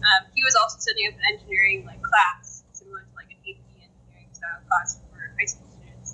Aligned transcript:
Um, 0.05 0.29
he 0.37 0.45
was 0.45 0.53
also 0.53 0.77
setting 0.77 1.09
up 1.09 1.17
an 1.17 1.25
engineering 1.33 1.89
like 1.89 2.05
class, 2.05 2.61
similar 2.69 3.01
to 3.01 3.13
like 3.17 3.33
an 3.33 3.41
AP 3.41 3.65
engineering 3.73 4.29
style 4.37 4.61
class 4.69 5.01
for 5.09 5.33
high 5.33 5.49
school 5.49 5.65
students. 5.73 6.13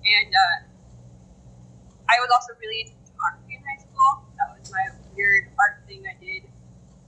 And 0.00 0.32
uh, 0.32 0.56
I 2.08 2.16
was 2.24 2.32
also 2.32 2.56
really 2.56 2.88
into 2.88 2.96
photography 3.04 3.52
in 3.52 3.60
high 3.68 3.84
school. 3.84 4.24
That 4.40 4.56
was 4.56 4.72
my 4.72 4.96
weird 5.12 5.52
art 5.60 5.84
thing 5.84 6.08
I 6.08 6.16
did, 6.16 6.48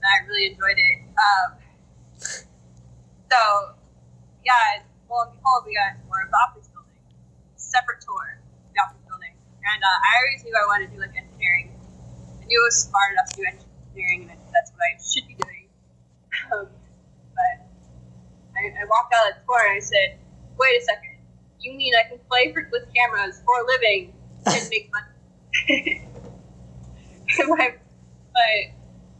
and 0.05 0.13
I 0.13 0.21
really 0.29 0.53
enjoyed 0.53 0.77
it. 0.77 0.97
Um, 1.17 1.57
so, 3.25 3.73
yeah, 4.45 4.85
well, 5.09 5.25
and 5.25 5.33
behold, 5.33 5.65
we 5.65 5.73
got 5.73 5.97
tour 6.05 6.21
of 6.21 6.29
the 6.29 6.37
optics 6.45 6.69
building, 6.69 7.01
separate 7.57 8.05
tour 8.05 8.37
the 8.73 8.77
optics 8.85 9.01
building, 9.09 9.33
and 9.33 9.81
uh, 9.81 9.97
I 10.05 10.11
always 10.21 10.45
knew 10.45 10.53
I 10.53 10.65
wanted 10.69 10.93
to 10.93 10.95
do 10.95 11.01
like 11.01 11.17
engineering. 11.17 11.73
I 11.73 12.45
knew 12.45 12.61
I 12.61 12.65
was 12.69 12.77
smart 12.85 13.17
enough 13.17 13.33
to 13.33 13.35
do 13.41 13.43
engineering, 13.49 14.29
and 14.29 14.37
that's 14.53 14.69
what 14.77 14.85
I 14.85 14.93
should 15.01 15.25
be 15.25 15.33
doing. 15.41 15.65
Um, 16.53 16.69
but 17.33 17.65
I, 18.53 18.69
I 18.69 18.85
walked 18.85 19.09
out 19.17 19.33
of 19.33 19.41
the 19.41 19.43
tour 19.49 19.65
and 19.65 19.73
I 19.73 19.81
said, 19.81 20.21
"Wait 20.59 20.77
a 20.77 20.83
second, 20.85 21.17
you 21.59 21.73
mean 21.73 21.97
I 21.97 22.05
can 22.05 22.19
play 22.29 22.53
for, 22.53 22.67
with 22.69 22.85
cameras 22.93 23.41
for 23.41 23.57
a 23.57 23.65
living 23.65 24.13
and 24.45 24.69
make 24.69 24.91
money?" 24.93 26.05
my 27.47 28.74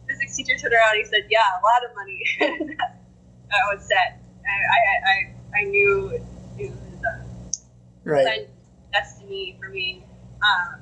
physics 0.08 0.36
teacher 0.36 0.56
turned 0.56 0.74
around 0.74 0.96
and 0.96 1.04
he 1.04 1.04
said, 1.04 1.26
"Yeah, 1.30 1.42
a 1.42 1.62
lot 1.62 1.84
of 1.84 1.94
money." 1.94 2.20
I 3.52 3.74
was 3.74 3.86
set. 3.86 4.20
I, 4.44 4.50
I, 4.50 4.94
I, 5.10 5.60
I 5.60 5.64
knew 5.70 6.18
it 6.58 6.72
was 6.72 7.00
uh, 7.02 7.24
Right. 8.04 8.48
destiny 8.92 9.58
for 9.60 9.68
me. 9.70 10.04
Um, 10.42 10.80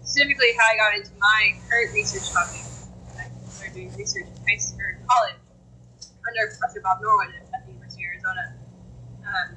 specifically, 0.00 0.48
how 0.58 0.66
I 0.72 0.76
got 0.76 0.98
into 0.98 1.12
my 1.18 1.52
current 1.68 1.92
research 1.94 2.32
topic. 2.32 2.66
I 3.18 3.28
started 3.54 3.74
doing 3.74 3.92
research 3.96 4.26
in 4.26 4.36
high 4.48 4.56
school 4.58 4.80
or 4.80 4.98
college 5.08 5.40
under 6.00 6.56
Professor 6.56 6.80
Bob 6.80 6.98
Norwood 7.02 7.34
at 7.54 7.64
the 7.66 7.72
University 7.72 8.04
of 8.04 8.08
Arizona. 8.12 8.44
Um, 9.24 9.56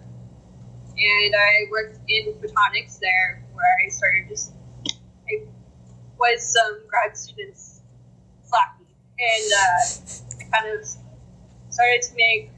and 0.98 1.36
I 1.36 1.72
worked 1.72 2.00
in 2.08 2.34
photonics 2.40 3.00
there, 3.00 3.44
where 3.54 3.66
I 3.86 3.90
started 3.90 4.28
just 4.30 4.54
I 5.28 5.48
was 6.20 6.42
some 6.44 6.82
grad 6.88 7.18
students 7.18 7.71
and 9.22 9.46
uh, 9.54 9.78
kind 10.50 10.68
of 10.74 10.82
started 11.70 12.02
to 12.02 12.14
make 12.18 12.50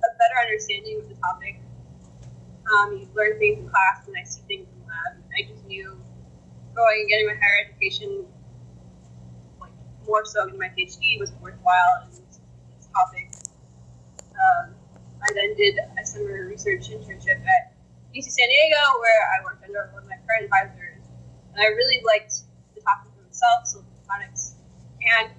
a 0.00 0.10
better 0.16 0.38
understanding 0.42 1.00
of 1.02 1.08
the 1.08 1.14
topic. 1.16 1.60
Um, 2.66 2.98
you 2.98 3.08
learn 3.14 3.38
things 3.38 3.58
in 3.60 3.68
class, 3.68 4.06
and 4.08 4.16
I 4.16 4.24
see 4.24 4.40
things 4.48 4.66
in 4.66 4.80
lab. 4.88 5.20
I 5.36 5.46
just 5.46 5.64
knew 5.66 6.00
going 6.74 7.00
and 7.00 7.08
getting 7.08 7.26
my 7.26 7.34
higher 7.34 7.68
education, 7.68 8.24
like 9.60 9.72
more 10.06 10.24
so 10.24 10.48
in 10.48 10.58
my 10.58 10.68
PhD, 10.72 11.20
was 11.20 11.32
worthwhile 11.40 12.04
in 12.04 12.10
this, 12.10 12.40
topic. 12.92 13.28
Um, 14.32 14.72
I 15.20 15.28
then 15.34 15.54
did 15.56 15.76
a 15.76 16.06
summer 16.06 16.46
research 16.48 16.88
internship 16.88 17.44
at 17.44 17.76
UC 18.14 18.24
San 18.24 18.48
Diego, 18.48 18.80
where 19.00 19.20
I 19.36 19.44
worked 19.44 19.64
under 19.64 19.90
one 19.92 20.04
of 20.04 20.08
my 20.08 20.16
current 20.26 20.44
advisors, 20.44 21.04
and 21.52 21.60
I 21.60 21.66
really 21.66 22.00
liked 22.06 22.40
the 22.74 22.80
topic 22.80 23.12
itself, 23.28 23.68
photonics, 23.68 23.85
and 25.20 25.30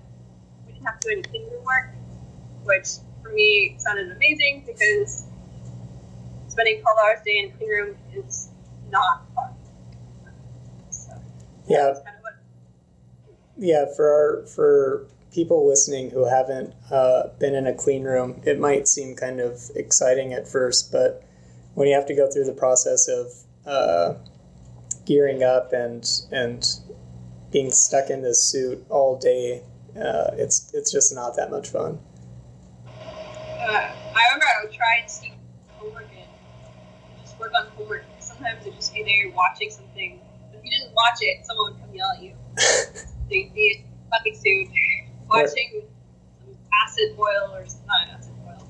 we 0.66 0.74
didn't 0.74 0.86
have 0.86 1.00
to 1.00 1.08
do 1.10 1.12
any 1.14 1.24
clean 1.24 1.44
room 1.52 1.64
work, 1.64 1.96
which 2.64 2.88
for 3.24 3.32
me 3.34 3.76
sounded 3.80 4.12
amazing 4.12 4.64
because 4.66 5.28
spending 6.48 6.82
12 6.82 6.98
hours 7.06 7.20
a 7.22 7.24
day 7.26 7.40
in 7.40 7.46
a 7.50 7.58
clean 7.58 7.70
room 7.70 7.96
is 8.16 8.50
not 8.90 9.26
fun. 9.36 9.52
So, 10.90 11.14
Yeah. 11.68 11.94
kind 11.94 11.98
of 11.98 12.04
Yeah, 13.58 13.86
for 13.96 14.08
our 14.10 14.46
for 14.46 15.08
people 15.32 15.68
listening 15.68 16.12
who 16.12 16.26
haven't 16.26 16.74
uh, 16.92 17.28
been 17.40 17.56
in 17.56 17.68
a 17.68 17.74
clean 17.74 18.04
room, 18.04 18.42
it 18.46 18.60
might 18.60 18.88
seem 18.88 19.16
kind 19.16 19.40
of 19.40 19.70
exciting 19.76 20.34
at 20.34 20.48
first, 20.48 20.92
but 20.92 21.24
when 21.74 21.88
you 21.88 21.94
have 21.96 22.06
to 22.08 22.16
go 22.16 22.30
through 22.30 22.46
the 22.46 22.54
process 22.54 23.08
of 23.08 23.28
uh, 23.66 24.14
gearing 25.06 25.44
up 25.44 25.74
and 25.74 26.08
and 26.32 26.80
being 27.52 27.72
stuck 27.72 28.09
in 28.09 28.22
this 28.22 28.41
suit 28.44 28.85
all 28.90 29.18
day, 29.18 29.63
uh, 29.96 30.31
it's 30.34 30.72
it's 30.74 30.91
just 30.91 31.13
not 31.13 31.35
that 31.38 31.50
much 31.50 31.69
fun. 31.69 32.00
uh, 32.88 33.69
I 33.69 34.24
remember 34.28 34.46
I 34.46 34.63
would 34.66 34.74
try 34.74 34.97
and 35.02 35.09
sneak 35.09 35.34
homework 35.78 36.09
in, 36.12 36.19
and 36.19 37.22
just 37.22 37.40
work 37.40 37.52
on 37.59 37.68
homework. 37.75 38.06
Sometimes 38.19 38.62
it'd 38.66 38.75
just 38.75 38.94
be 38.94 39.03
there 39.03 39.34
watching 39.36 39.72
something. 39.72 40.19
If 40.53 40.63
you 40.63 40.72
didn't 40.72 40.94
watch 40.94 41.18
it, 41.22 41.46
someone 41.46 41.74
would 41.74 41.81
come 41.81 41.94
yell 41.96 42.12
at 42.16 42.22
you. 42.24 42.34
They'd 43.30 43.53
be 43.53 43.80
in 43.80 43.86
a 44.07 44.18
fucking 44.18 44.36
suit, 44.36 44.68
watching 45.30 45.83
some 46.39 46.56
acid 46.86 47.16
boil 47.18 47.51
or 47.54 47.66
not 47.88 48.07
acid 48.18 48.33
boil, 48.44 48.69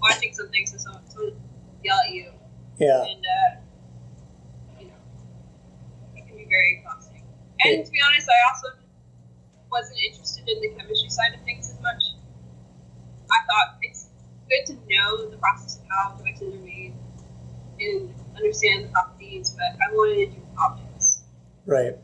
watching 0.00 0.32
something, 0.32 0.66
so 0.66 0.76
someone, 0.78 1.02
someone 1.08 1.32
would 1.32 1.40
yell 1.84 1.98
at 2.06 2.12
you, 2.12 2.30
Yeah, 2.78 3.04
and 3.04 3.24
uh, 3.24 3.60
you 4.80 4.86
know, 4.86 4.92
it 6.16 6.26
can 6.26 6.36
be 6.36 6.44
very 6.44 6.76
exhausting. 6.78 6.89
And 7.62 7.84
to 7.84 7.90
be 7.90 7.98
honest, 8.00 8.28
I 8.28 8.40
also 8.48 8.68
wasn't 9.70 9.98
interested 10.00 10.48
in 10.48 10.60
the 10.60 10.70
chemistry 10.76 11.10
side 11.10 11.34
of 11.34 11.44
things 11.44 11.70
as 11.70 11.80
much. 11.80 12.02
I 13.30 13.38
thought 13.46 13.78
it's 13.82 14.08
good 14.48 14.66
to 14.66 14.74
know 14.88 15.30
the 15.30 15.36
process 15.36 15.78
of 15.78 15.84
how 15.90 16.16
devices 16.16 16.54
are 16.54 16.64
made 16.64 16.94
and 17.78 18.14
understand 18.36 18.84
the 18.84 18.88
properties, 18.88 19.50
but 19.50 19.76
I 19.80 19.92
wanted 19.92 20.32
to 20.32 20.36
do 20.36 20.42
optics. 20.58 21.22
right. 21.66 21.96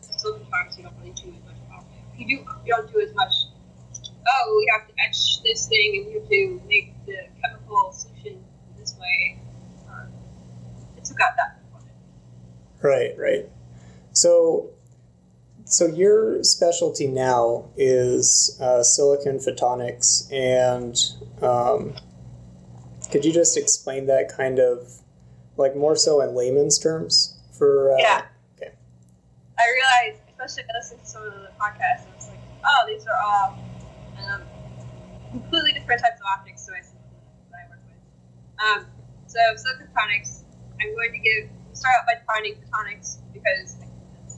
So 0.00 0.38
sometimes 0.38 0.78
you 0.78 0.84
don't 0.84 0.94
really 1.00 1.12
do 1.12 1.34
as 1.34 1.44
much 1.44 1.56
optics. 1.74 1.98
You 2.16 2.26
do 2.26 2.32
you 2.64 2.74
don't 2.74 2.92
do 2.92 3.00
as 3.00 3.14
much. 3.14 3.34
Oh, 4.06 4.56
we 4.56 4.70
have 4.72 4.88
to 4.88 4.94
etch 5.04 5.42
this 5.42 5.66
thing, 5.68 5.96
and 5.96 6.06
we 6.06 6.12
have 6.20 6.28
to 6.28 6.60
make 6.68 6.94
the 7.06 7.26
chemical 7.42 7.92
solution 7.92 8.44
this 8.78 8.96
way. 8.98 9.40
Um, 9.90 10.08
it 10.96 11.04
took 11.04 11.20
out 11.20 11.32
that 11.36 11.58
component. 11.60 11.96
Right, 12.80 13.18
right. 13.18 13.50
So 14.22 14.70
so 15.64 15.86
your 15.86 16.44
specialty 16.44 17.08
now 17.08 17.70
is 17.76 18.56
uh, 18.62 18.84
silicon 18.84 19.38
photonics, 19.38 20.30
and 20.32 20.94
um, 21.42 21.94
could 23.10 23.24
you 23.24 23.32
just 23.32 23.56
explain 23.56 24.06
that 24.06 24.28
kind 24.28 24.60
of, 24.60 25.00
like 25.56 25.74
more 25.74 25.96
so 25.96 26.20
in 26.20 26.36
layman's 26.36 26.78
terms 26.78 27.36
for? 27.58 27.94
Uh, 27.94 27.96
Yeah. 27.98 28.22
Okay. 28.56 28.72
I 29.58 29.64
realized, 29.74 30.22
especially 30.30 30.70
listening 30.72 31.00
to 31.00 31.06
some 31.06 31.22
of 31.24 31.32
the 31.32 31.50
podcasts, 31.58 32.06
I 32.06 32.14
was 32.14 32.28
like, 32.28 32.38
oh, 32.64 32.84
these 32.86 33.04
are 33.06 33.18
all 33.26 33.58
um, 34.22 34.42
completely 35.32 35.72
different 35.72 36.00
types 36.00 36.20
of 36.20 36.26
optics 36.38 36.64
devices 36.64 36.94
that 37.50 37.58
I 37.58 37.68
work 37.70 37.80
with. 37.90 38.84
Um, 38.84 38.86
so 39.26 39.38
silicon 39.56 39.88
photonics, 39.90 40.42
I'm 40.80 40.94
going 40.94 41.10
to 41.10 41.18
give 41.18 41.50
start 41.72 41.94
out 41.98 42.06
by 42.06 42.14
defining 42.20 42.54
photonics 42.62 43.18
because 43.32 43.58
it's 43.62 43.81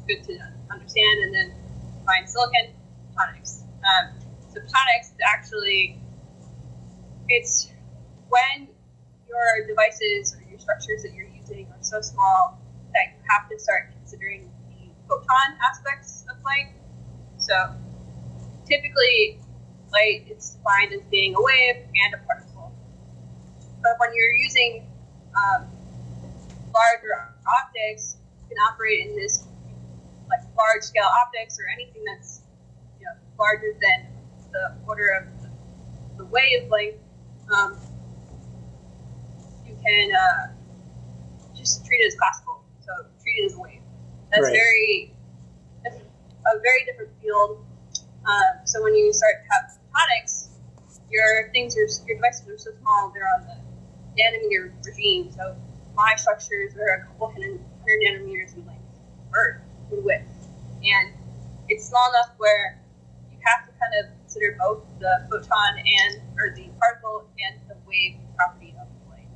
good 0.06 0.22
to 0.24 0.38
understand, 0.70 1.24
and 1.24 1.34
then 1.34 1.54
define 1.98 2.26
silicon 2.26 2.74
photonics. 3.12 3.62
Um, 3.62 4.14
so 4.52 4.60
photonics 4.60 5.12
is 5.12 5.20
actually 5.26 5.98
it's 7.28 7.70
when 8.28 8.68
your 9.28 9.66
devices 9.66 10.36
or 10.36 10.42
your 10.50 10.58
structures 10.58 11.02
that 11.02 11.14
you're 11.14 11.28
using 11.28 11.66
are 11.66 11.82
so 11.82 12.00
small 12.00 12.58
that 12.92 13.14
you 13.16 13.22
have 13.28 13.48
to 13.48 13.58
start 13.58 13.90
considering 13.98 14.50
the 14.68 14.88
photon 15.08 15.58
aspects 15.70 16.24
of 16.30 16.36
light. 16.44 16.72
So 17.38 17.74
typically, 18.66 19.40
light 19.92 20.26
is 20.30 20.50
defined 20.50 20.92
as 20.92 21.00
being 21.10 21.34
a 21.34 21.42
wave 21.42 21.76
and 21.76 22.14
a 22.14 22.18
particle. 22.26 22.72
But 23.82 23.92
when 23.98 24.10
you're 24.14 24.36
using 24.36 24.86
um, 25.34 25.66
larger 26.72 27.34
optics, 27.46 28.16
you 28.42 28.56
can 28.56 28.58
operate 28.70 29.06
in 29.06 29.16
this 29.16 29.46
like 30.29 30.41
large 30.56 30.82
scale 30.82 31.09
optics 31.25 31.59
or 31.59 31.65
anything 31.75 32.03
that's 32.05 32.43
you 33.00 33.06
know 33.06 33.12
larger 33.38 33.75
than 33.81 34.06
the 34.53 34.75
order 34.87 35.09
of 35.21 35.26
the, 36.19 36.25
wavelength. 36.26 36.97
Um, 37.53 37.76
you 39.67 39.76
can 39.85 40.11
uh, 40.15 40.53
just 41.55 41.85
treat 41.85 41.99
it 41.99 42.06
as 42.09 42.15
classical. 42.17 42.65
So 42.81 42.93
treat 43.23 43.43
it 43.43 43.47
as 43.47 43.55
a 43.55 43.61
wave. 43.61 43.81
That's 44.31 44.43
Right. 44.43 44.53
very 44.53 45.15
that's 45.82 45.97
a 45.97 46.61
very 46.62 46.85
different 46.87 47.11
field. 47.21 47.65
Um, 48.25 48.65
so 48.65 48.82
when 48.82 48.94
you 48.94 49.12
start 49.12 49.35
to 49.44 49.53
have 49.53 49.79
photonics, 49.93 50.49
your 51.11 51.50
things 51.53 51.76
are 51.76 51.87
your 52.06 52.17
devices 52.17 52.49
are 52.49 52.59
so 52.59 52.71
small 52.81 53.12
they're 53.15 53.29
on 53.38 53.47
the 53.47 53.56
nanometer 54.21 54.73
regime. 54.85 55.31
So 55.31 55.56
my 55.94 56.15
structures 56.17 56.75
are 56.76 57.03
a 57.03 57.06
couple 57.06 57.31
hundred, 57.31 57.61
hundred 57.81 58.00
nanometers 58.03 58.56
in 58.56 58.67
length 58.67 58.82
or 59.35 59.62
in 59.90 60.04
width, 60.04 60.28
and 60.82 61.12
it's 61.69 61.88
small 61.88 62.08
enough 62.10 62.34
where 62.38 62.81
you 63.31 63.38
have 63.44 63.66
to 63.66 63.72
kind 63.78 63.92
of 64.00 64.10
consider 64.20 64.56
both 64.58 64.84
the 65.00 65.26
photon 65.31 65.78
and 65.78 66.20
or 66.38 66.54
the 66.54 66.69
particle 66.81 67.28
and 67.40 67.60
the 67.69 67.76
wave 67.86 68.16
property 68.36 68.75
of 68.81 68.88
the 68.88 69.10
light. 69.10 69.28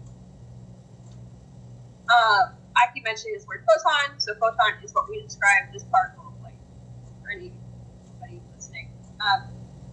Um, 2.08 2.56
I 2.76 2.92
keep 2.94 3.04
mentioning 3.04 3.34
this 3.34 3.46
word 3.46 3.64
photon, 3.66 4.18
so 4.20 4.34
photon 4.34 4.82
is 4.84 4.92
what 4.94 5.08
we 5.08 5.22
describe 5.22 5.72
this 5.72 5.84
particle 5.84 6.28
of 6.28 6.42
light 6.42 6.58
for 7.22 7.30
anybody 7.30 8.40
listening. 8.54 8.90
Um, 9.20 9.50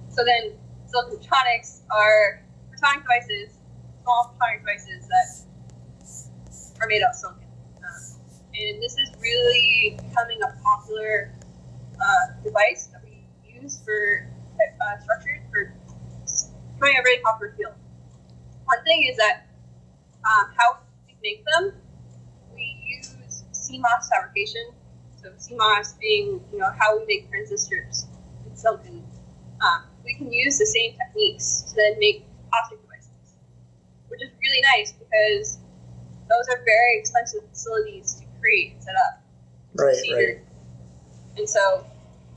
so 0.09 0.23
then 0.23 0.53
silicon 0.87 1.17
photonics 1.17 1.81
are 1.91 2.43
photonic 2.71 3.01
devices, 3.01 3.57
small 4.03 4.35
photonic 4.35 4.59
devices 4.59 5.07
that 5.07 5.45
are 6.81 6.87
made 6.87 7.01
out 7.01 7.09
of 7.09 7.15
silicon. 7.15 7.44
And 8.57 8.81
this 8.81 8.97
is 8.97 9.11
really 9.19 9.97
becoming 9.97 10.39
a 10.41 10.55
popular 10.63 11.33
uh, 11.99 12.41
device 12.41 12.87
that 12.93 13.01
we 13.03 13.27
use 13.43 13.81
for 13.83 14.29
uh, 14.55 15.01
structures 15.03 15.41
for 15.51 15.73
becoming 16.73 16.95
a 16.97 17.03
really 17.03 17.21
popular 17.21 17.53
field. 17.57 17.73
One 18.63 18.81
thing 18.83 19.07
is 19.11 19.17
that 19.17 19.47
um, 20.23 20.53
how 20.57 20.77
we 21.05 21.17
make 21.21 21.43
them, 21.45 21.73
we 22.53 22.79
use 22.97 23.43
CMOS 23.51 24.07
fabrication. 24.09 24.71
So 25.21 25.31
CMOS 25.31 25.99
being 25.99 26.39
you 26.53 26.59
know 26.59 26.71
how 26.79 26.97
we 26.97 27.05
make 27.07 27.29
transistors 27.29 28.07
in 28.49 28.55
silicon. 28.55 29.03
Um, 29.59 29.83
we 30.05 30.15
can 30.15 30.31
use 30.31 30.57
the 30.57 30.65
same 30.65 30.95
techniques 30.95 31.61
to 31.67 31.75
then 31.75 31.99
make 31.99 32.25
optic 32.53 32.81
devices, 32.81 33.35
which 34.07 34.21
is 34.21 34.29
really 34.41 34.61
nice 34.75 34.93
because 34.93 35.57
those 36.29 36.47
are 36.55 36.63
very 36.63 36.99
expensive 36.99 37.41
facilities 37.49 38.14
create 38.45 38.73
and 38.73 38.83
set 38.83 38.95
up. 38.95 39.21
Right, 39.77 39.95
procedure. 39.95 40.41
And 41.37 41.49
so, 41.49 41.85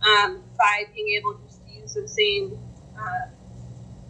um, 0.02 0.42
by 0.56 0.84
being 0.94 1.08
able 1.18 1.38
just 1.46 1.64
to 1.66 1.72
use 1.72 1.94
the 1.94 2.08
same 2.08 2.58
uh, 2.96 3.28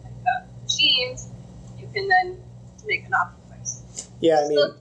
uh, 0.05 0.45
machines, 0.63 1.29
you 1.77 1.87
can 1.93 2.07
then 2.07 2.37
make 2.87 3.03
an 3.05 3.11
device. 3.49 4.09
Yeah, 4.21 4.41
I 4.43 4.47
mean, 4.47 4.57
So- 4.57 4.75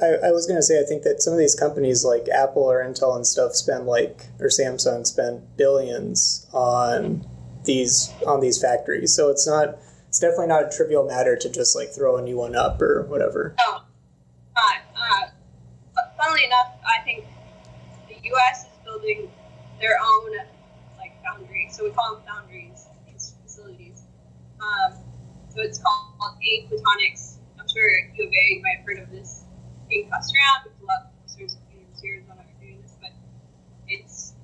I, 0.00 0.28
I 0.28 0.30
was 0.30 0.46
gonna 0.46 0.62
say 0.62 0.78
I 0.78 0.84
think 0.84 1.04
that 1.04 1.22
some 1.22 1.32
of 1.32 1.38
these 1.38 1.54
companies 1.54 2.04
like 2.04 2.28
Apple 2.28 2.64
or 2.70 2.84
Intel 2.84 3.16
and 3.16 3.26
stuff 3.26 3.54
spend 3.54 3.86
like 3.86 4.26
or 4.38 4.48
Samsung 4.48 5.06
spend 5.06 5.56
billions 5.56 6.46
on 6.52 7.26
these 7.64 8.12
on 8.26 8.40
these 8.40 8.60
factories. 8.60 9.14
So 9.14 9.30
it's 9.30 9.46
not 9.46 9.78
it's 10.08 10.18
definitely 10.18 10.48
not 10.48 10.64
a 10.64 10.76
trivial 10.76 11.06
matter 11.06 11.34
to 11.36 11.48
just 11.48 11.74
like 11.74 11.94
throw 11.94 12.16
a 12.16 12.22
new 12.22 12.36
one 12.36 12.54
up 12.54 12.82
or 12.82 13.06
whatever. 13.08 13.54
Oh, 13.58 13.84
uh, 14.54 14.60
uh, 14.60 14.72
funnily 16.26 16.44
enough, 16.44 16.74
I 16.82 17.02
think 17.04 17.24
the 18.08 18.16
U.S. 18.20 18.64
is 18.64 18.70
building 18.84 19.30
their 19.80 19.96
own 20.02 20.32
like 20.98 21.14
foundry. 21.22 21.68
So 21.70 21.84
we 21.84 21.90
call 21.90 22.16
them 22.16 22.24
foundries. 22.26 22.86
These 23.06 23.34
facilities. 23.42 24.02
Um, 24.58 24.98
so 25.50 25.62
it's 25.62 25.78
called 25.78 26.34
AIM 26.42 26.66
Photonics. 26.66 27.36
I'm 27.60 27.68
sure 27.68 27.88
U 28.16 28.26
of 28.26 28.32
A 28.32 28.54
you 28.54 28.62
might 28.62 28.78
have 28.78 28.86
heard 28.86 28.98
of 28.98 29.10
this 29.10 29.44
being 29.88 30.10
passed 30.10 30.34
around 30.34 30.64
because 30.64 30.82
a 30.82 30.86
lot 30.86 31.06
of 31.06 31.12
professors 31.14 31.58
University 31.70 32.08
of 32.08 32.14
Arizona 32.14 32.40
are 32.42 32.60
doing 32.60 32.82
this, 32.82 32.96
but 33.00 33.10
it's 33.86 34.34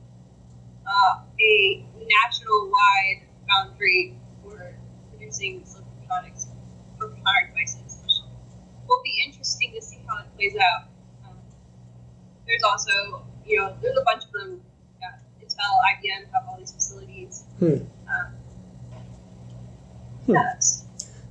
uh, 0.87 1.23
a 1.41 1.85
national-wide 1.99 3.27
foundry 3.49 4.17
for 4.43 4.77
producing 5.11 5.65
silicon 5.65 5.91
photonics 6.07 6.47
for 6.99 7.09
photonic 7.09 7.49
devices, 7.49 8.23
will 8.87 9.03
be 9.03 9.25
interesting 9.27 9.73
to 9.75 9.83
see 9.83 9.99
how 10.07 10.19
it 10.19 10.27
plays 10.37 10.55
out. 10.57 10.92
There's 12.47 12.63
also, 12.63 13.25
you 13.47 13.59
know, 13.59 13.75
there's 13.83 13.97
a 13.97 14.03
bunch 14.05 14.25
of 14.25 14.33
them. 14.33 14.61
Yeah, 15.01 15.09
Intel, 15.41 15.73
IBM 15.95 16.33
have 16.33 16.43
all 16.49 16.57
these 16.59 16.73
facilities. 16.73 17.45
Hmm. 17.59 17.67
Um, 17.67 17.81
Hmm. 20.27 20.33
yeah, 20.35 20.43
that's 20.53 20.85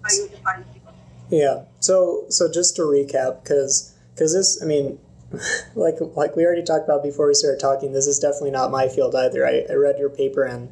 how 0.03 0.13
you 0.13 0.27
define 0.29 0.63
people. 0.73 0.93
Yeah. 1.29 1.63
So 1.79 2.25
so 2.29 2.51
just 2.51 2.75
to 2.75 2.81
recap, 2.81 3.43
because 3.43 3.93
because 4.13 4.33
this, 4.33 4.61
I 4.61 4.65
mean, 4.65 4.99
like 5.75 5.95
like 6.15 6.35
we 6.35 6.45
already 6.45 6.63
talked 6.63 6.83
about 6.85 7.03
before 7.03 7.27
we 7.27 7.33
started 7.33 7.59
talking, 7.59 7.93
this 7.93 8.07
is 8.07 8.19
definitely 8.19 8.51
not 8.51 8.71
my 8.71 8.87
field 8.89 9.15
either. 9.15 9.45
I, 9.47 9.65
I 9.69 9.73
read 9.75 9.97
your 9.97 10.09
paper 10.09 10.43
and 10.43 10.69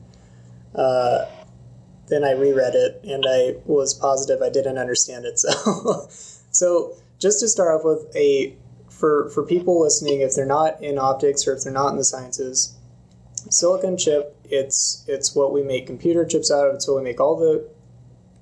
uh, 0.75 1.25
then 2.07 2.23
I 2.25 2.31
reread 2.31 2.75
it 2.75 3.01
and 3.03 3.23
I 3.27 3.55
was 3.65 3.93
positive 3.93 4.41
I 4.41 4.49
didn't 4.49 4.77
understand 4.77 5.25
it. 5.25 5.39
So 5.49 6.09
so 6.51 6.97
just 7.19 7.39
to 7.41 7.47
start 7.47 7.75
off 7.79 7.85
with 7.85 8.13
a 8.15 8.55
for 8.99 9.29
for 9.29 9.43
people 9.43 9.81
listening, 9.81 10.21
if 10.21 10.35
they're 10.35 10.45
not 10.45 10.81
in 10.83 10.97
optics 10.97 11.47
or 11.47 11.53
if 11.53 11.63
they're 11.63 11.73
not 11.73 11.89
in 11.89 11.97
the 11.97 12.03
sciences, 12.03 12.75
silicon 13.49 13.97
chip 13.97 14.35
it's 14.49 15.05
it's 15.07 15.35
what 15.35 15.53
we 15.53 15.63
make 15.63 15.87
computer 15.87 16.25
chips 16.25 16.51
out 16.51 16.67
of. 16.67 16.75
It's 16.75 16.87
what 16.87 16.97
we 16.97 17.03
make 17.03 17.19
all 17.19 17.37
the 17.37 17.69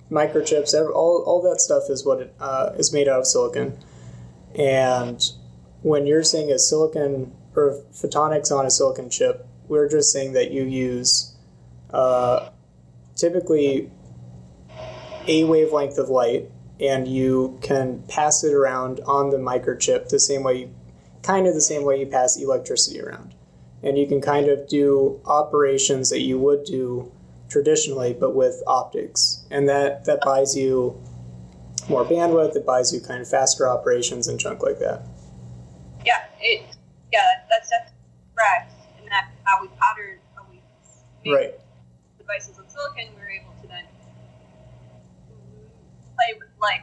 microchips, 0.10 0.74
all, 0.74 1.24
all 1.26 1.42
that 1.42 1.60
stuff 1.60 1.84
is 1.90 2.06
what 2.06 2.22
it 2.22 2.34
uh, 2.40 2.72
is 2.78 2.94
made 2.94 3.08
out 3.08 3.20
of 3.20 3.28
silicon. 3.28 3.78
And 4.58 5.22
when 5.82 6.08
you're 6.08 6.24
saying 6.24 6.52
a 6.52 6.60
silicon 6.60 7.34
or 7.56 7.82
photonics 7.92 8.52
on 8.52 8.66
a 8.66 8.72
silicon 8.72 9.10
chip, 9.10 9.46
we're 9.68 9.90
just 9.90 10.12
saying 10.12 10.34
that 10.34 10.52
you 10.52 10.64
use 10.64 11.36
uh, 11.92 12.50
typically 13.16 13.92
a 15.28 15.44
wavelength 15.44 15.98
of 15.98 16.10
light 16.10 16.50
and 16.80 17.08
you 17.08 17.58
can 17.62 18.04
pass 18.08 18.44
it 18.44 18.54
around 18.54 19.00
on 19.02 19.30
the 19.30 19.38
microchip 19.38 20.10
the 20.10 20.20
same 20.20 20.44
way, 20.44 20.70
kind 21.24 21.48
of 21.48 21.54
the 21.54 21.62
same 21.62 21.84
way 21.84 22.00
you 22.00 22.06
pass 22.06 22.38
electricity 22.38 23.02
around. 23.02 23.34
And 23.84 23.98
you 23.98 24.08
can 24.08 24.22
kind 24.22 24.48
of 24.50 24.68
do 24.68 25.22
operations 25.26 26.10
that 26.10 26.22
you 26.22 26.40
would 26.40 26.64
do 26.66 27.12
traditionally, 27.50 28.14
but 28.14 28.36
with 28.36 28.62
optics, 28.68 29.46
and 29.52 29.70
that 29.70 30.06
that 30.06 30.22
buys 30.22 30.58
you 30.58 31.00
more 31.88 32.04
bandwidth. 32.04 32.56
It 32.56 32.66
buys 32.66 32.92
you 32.94 33.00
kind 33.00 33.22
of 33.22 33.30
faster 33.30 33.68
operations 33.68 34.28
and 34.28 34.40
junk 34.40 34.64
like 34.64 34.80
that. 34.80 35.04
Yeah, 36.06 36.26
it. 36.40 36.64
Yeah, 37.14 37.22
that's 37.50 37.70
definitely 37.70 37.94
correct. 38.36 38.72
And 39.00 39.08
that 39.12 39.30
how 39.44 39.62
we 39.62 39.68
pattern, 39.80 40.18
how 40.36 40.44
we 40.50 40.60
make 41.24 41.34
Right. 41.34 41.60
devices 42.18 42.58
on 42.58 42.68
silicon, 42.68 43.14
we're 43.16 43.30
able 43.30 43.54
to 43.62 43.68
then 43.68 43.86
play 46.16 46.34
with 46.38 46.50
light, 46.60 46.82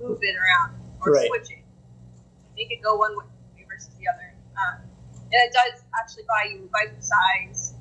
it 0.00 0.36
around 0.36 0.74
or 1.00 1.12
Right. 1.12 1.26
switch 1.28 1.50
it, 1.50 1.64
make 2.56 2.70
it 2.70 2.82
go 2.82 2.96
one 2.96 3.16
way 3.18 3.64
versus 3.68 3.94
the 3.98 4.08
other. 4.08 4.34
Um, 4.56 4.82
And 5.30 5.34
it 5.44 5.52
does 5.52 5.84
actually 6.00 6.24
buy 6.24 6.48
you 6.50 6.70
buys 6.72 6.88
you 6.94 7.02
size, 7.02 7.74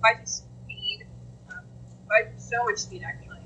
buys 0.00 0.18
you 0.20 0.26
speed, 0.26 1.06
um, 1.50 1.64
buys 2.08 2.30
you 2.32 2.38
so 2.38 2.62
much 2.64 2.78
speed 2.78 3.02
actually. 3.02 3.42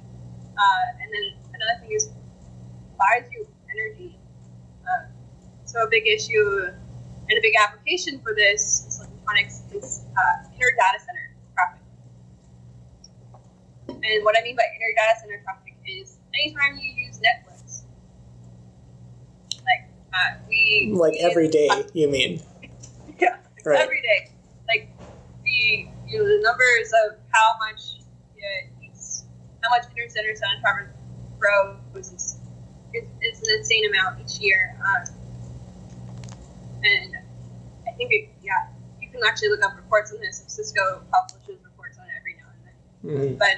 Uh, 0.58 1.00
and 1.00 1.08
then 1.12 1.24
another 1.54 1.80
thing 1.80 1.92
is 1.92 2.10
buys 2.98 3.24
you 3.32 3.48
energy. 3.72 4.18
Uh, 4.84 5.06
so 5.64 5.84
a 5.84 5.88
big 5.88 6.06
issue 6.06 6.68
and 7.28 7.38
a 7.38 7.40
big 7.40 7.54
application 7.56 8.20
for 8.20 8.34
this 8.34 8.86
silicon 8.90 9.18
photonics 9.24 9.62
is 9.74 10.04
uh, 10.16 10.48
inner 10.54 10.70
data 10.76 10.98
center 11.00 11.32
traffic. 11.54 11.82
And 13.88 14.24
what 14.24 14.36
I 14.38 14.42
mean 14.42 14.56
by 14.56 14.64
inner 14.76 14.92
data 14.96 15.14
center 15.20 15.40
traffic 15.42 15.74
is 15.86 16.18
anytime 16.34 16.76
you 16.76 16.92
use 17.06 17.18
Netflix, 17.18 17.84
like 20.16 20.32
uh, 20.32 20.44
we 20.48 20.92
Like 20.92 21.14
every 21.20 21.48
day, 21.48 21.84
you 21.92 22.08
mean? 22.08 22.40
yeah, 23.20 23.36
Right. 23.64 23.80
every 23.80 24.00
day. 24.02 24.30
Like 24.68 24.88
the 25.44 25.88
you 26.06 26.18
know 26.18 26.24
the 26.24 26.40
numbers 26.42 26.90
of 27.06 27.18
how 27.32 27.48
much 27.58 28.00
yeah, 28.36 28.88
how 29.62 29.70
much 29.70 29.84
inner 29.96 30.08
center 30.08 30.34
sun 30.36 30.60
traffic 30.60 30.88
grows 31.38 32.12
is 32.12 32.38
it's, 32.92 33.10
it's 33.20 33.40
an 33.42 33.58
insane 33.58 33.84
amount 33.90 34.20
each 34.20 34.40
year. 34.40 34.76
Um, 34.80 35.04
and 36.82 37.10
I 37.88 37.92
think 37.96 38.12
it, 38.12 38.30
yeah, 38.42 38.70
you 39.00 39.08
can 39.10 39.20
actually 39.26 39.48
look 39.50 39.62
up 39.64 39.76
reports 39.76 40.12
on 40.12 40.20
this. 40.20 40.44
Cisco 40.46 41.02
publishes 41.10 41.62
reports 41.64 41.98
on 41.98 42.06
it 42.06 42.14
every 42.20 42.34
now 42.38 42.48
and 42.54 42.62
then 42.64 42.76
hmm 43.02 43.38
but 43.38 43.56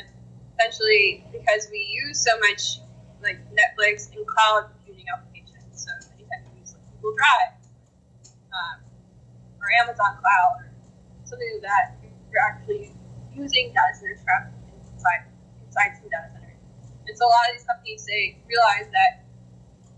essentially 0.58 1.24
because 1.32 1.68
we 1.70 1.78
use 2.04 2.18
so 2.24 2.32
much 2.40 2.80
like 3.22 3.38
Netflix 3.54 4.10
and 4.14 4.26
cloud 4.26 4.70
computing 4.74 5.06
applications, 5.12 5.86
so 5.86 5.90
anytime 6.14 6.42
you 6.54 6.60
use 6.60 6.74
like 6.74 6.87
Google 6.98 7.14
Drive 7.16 7.54
um, 8.50 8.76
or 9.58 9.66
Amazon 9.82 10.18
Cloud 10.18 10.66
or 10.66 10.70
something 11.24 11.48
like 11.58 11.62
that, 11.62 11.84
you're 12.02 12.42
actually 12.42 12.92
using 13.34 13.70
data 13.70 13.94
center 13.94 14.18
traffic 14.22 14.54
inside 14.92 15.22
inside 15.62 15.90
some 15.98 16.10
data 16.10 16.28
centers. 16.34 16.58
And 17.06 17.14
so 17.16 17.24
a 17.26 17.30
lot 17.30 17.48
of 17.48 17.52
these 17.54 17.66
companies 17.66 18.02
they 18.04 18.38
realize 18.50 18.90
that 18.90 19.22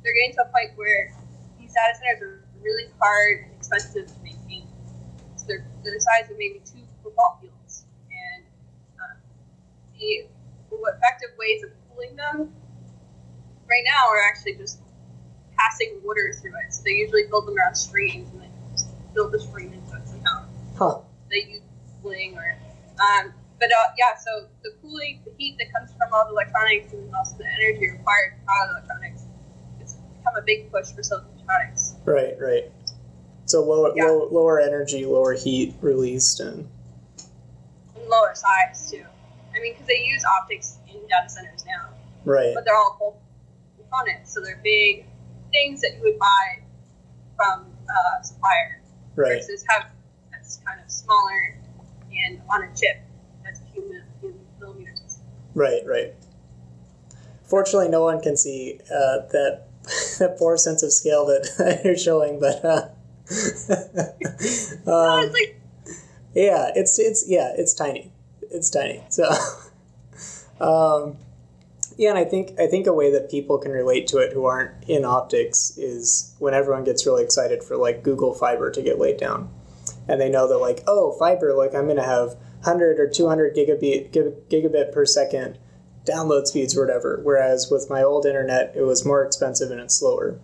they're 0.04 0.14
getting 0.14 0.36
to 0.36 0.44
a 0.44 0.50
point 0.52 0.76
where 0.76 1.12
these 1.58 1.72
data 1.72 1.96
centers 1.96 2.20
are 2.20 2.44
really 2.60 2.92
hard 3.00 3.48
and 3.48 3.52
expensive 3.56 4.06
to 4.06 4.18
maintain. 4.20 4.68
So 5.36 5.48
they're, 5.48 5.64
they're 5.82 5.96
the 5.96 6.04
size 6.04 6.28
of 6.30 6.36
maybe 6.36 6.60
two 6.64 6.84
football 7.02 7.40
fields. 7.40 7.88
And 8.12 8.44
um, 9.00 9.16
the 9.96 10.28
effective 10.70 11.32
ways 11.38 11.62
of 11.64 11.70
cooling 11.88 12.16
them 12.16 12.52
right 13.68 13.84
now 13.84 14.08
are 14.10 14.20
actually 14.20 14.56
just 14.56 14.80
passing 15.60 16.00
water 16.04 16.32
through 16.40 16.52
it. 16.66 16.72
So 16.72 16.82
they 16.84 16.92
usually 16.92 17.24
build 17.28 17.46
them 17.46 17.56
around 17.56 17.74
streams 17.74 18.28
and 18.32 18.42
they 18.42 18.48
just 18.72 18.88
build 19.14 19.32
the 19.32 19.40
stream 19.40 19.72
into 19.72 19.96
it 19.96 20.08
somehow. 20.08 20.44
Huh. 20.76 20.98
They 21.30 21.44
use 21.48 21.62
cooling 22.02 22.36
or, 22.36 22.56
um, 23.00 23.32
but 23.58 23.70
uh, 23.70 23.92
yeah. 23.98 24.16
So 24.16 24.46
the 24.62 24.72
cooling, 24.80 25.20
the 25.24 25.32
heat 25.38 25.56
that 25.58 25.72
comes 25.72 25.90
from 25.98 26.08
all 26.12 26.24
the 26.26 26.32
electronics 26.32 26.92
and 26.92 27.14
also 27.14 27.36
the 27.38 27.46
energy 27.46 27.90
required 27.90 28.34
to 28.40 28.46
power 28.46 28.66
the 28.68 28.78
electronics, 28.78 29.22
it's 29.80 29.94
become 30.18 30.36
a 30.36 30.42
big 30.42 30.70
push 30.72 30.92
for 30.92 31.02
silicon 31.02 31.28
photonics. 31.46 31.94
Right, 32.04 32.34
right. 32.40 32.70
So 33.46 33.62
lower, 33.62 33.92
Yeah. 33.94 34.04
low, 34.04 34.28
lower 34.30 34.60
energy, 34.60 35.04
lower 35.04 35.34
heat 35.34 35.74
released, 35.80 36.40
and 36.40 36.68
And 37.96 38.08
lower 38.08 38.34
size 38.34 38.90
too. 38.90 39.04
I 39.54 39.60
mean, 39.60 39.72
because 39.74 39.88
they 39.88 40.04
use 40.04 40.24
optics 40.24 40.78
in 40.88 40.94
data 41.08 41.28
centers 41.28 41.64
now. 41.66 41.88
right, 42.24 42.54
but 42.54 42.64
they're 42.64 42.76
all 42.76 42.96
bulk 42.98 43.18
components, 43.76 44.32
so 44.32 44.40
they're 44.40 44.60
big 44.62 45.04
things 45.50 45.80
that 45.80 45.94
you 45.96 46.02
would 46.02 46.18
buy 46.18 46.62
from 47.36 47.66
a 47.88 48.24
supplier 48.24 48.80
right. 49.16 49.34
versus 49.34 49.64
have 49.68 49.86
that's 50.30 50.58
kind 50.66 50.80
of 50.84 50.90
smaller 50.90 51.56
and 52.26 52.40
on 52.50 52.64
a 52.64 52.68
chip 52.74 52.96
that's 53.44 53.60
a 53.60 53.72
few, 53.72 54.04
millimeters. 54.60 55.18
Right, 55.54 55.82
right. 55.86 56.14
Fortunately, 57.44 57.88
no 57.88 58.02
one 58.02 58.20
can 58.20 58.36
see 58.36 58.78
uh, 58.86 59.26
that 59.32 59.62
that 60.18 60.36
poor 60.38 60.56
sense 60.56 60.82
of 60.82 60.92
scale 60.92 61.26
that 61.26 61.80
you're 61.84 61.96
showing, 61.96 62.38
but 62.38 62.64
uh, 62.64 62.88
um, 64.90 65.24
it's 65.24 65.32
like 65.32 65.60
yeah, 66.34 66.70
it's 66.74 66.98
it's 66.98 67.24
yeah, 67.28 67.52
it's 67.56 67.74
tiny, 67.74 68.12
it's 68.42 68.70
tiny. 68.70 69.02
So, 69.08 69.24
um, 70.60 71.16
yeah, 72.00 72.08
and 72.08 72.18
I 72.18 72.24
think 72.24 72.58
I 72.58 72.66
think 72.66 72.86
a 72.86 72.94
way 72.94 73.12
that 73.12 73.30
people 73.30 73.58
can 73.58 73.72
relate 73.72 74.06
to 74.06 74.18
it 74.20 74.32
who 74.32 74.46
aren't 74.46 74.88
in 74.88 75.04
optics 75.04 75.76
is 75.76 76.34
when 76.38 76.54
everyone 76.54 76.82
gets 76.82 77.04
really 77.04 77.22
excited 77.22 77.62
for 77.62 77.76
like 77.76 78.02
Google 78.02 78.32
Fiber 78.32 78.70
to 78.70 78.80
get 78.80 78.98
laid 78.98 79.18
down, 79.18 79.50
and 80.08 80.18
they 80.18 80.30
know 80.30 80.48
that 80.48 80.56
like 80.56 80.82
oh 80.86 81.14
fiber, 81.18 81.52
like 81.52 81.74
I'm 81.74 81.86
gonna 81.86 82.02
have 82.02 82.28
100 82.64 82.98
or 82.98 83.06
200 83.06 83.54
gigabit 83.54 84.12
gigabit 84.48 84.92
per 84.94 85.04
second 85.04 85.58
download 86.06 86.46
speeds 86.46 86.74
or 86.74 86.86
whatever. 86.86 87.20
Whereas 87.22 87.70
with 87.70 87.90
my 87.90 88.02
old 88.02 88.24
internet, 88.24 88.72
it 88.74 88.84
was 88.84 89.04
more 89.04 89.22
expensive 89.22 89.70
and 89.70 89.78
it's 89.78 89.96
slower, 89.96 90.40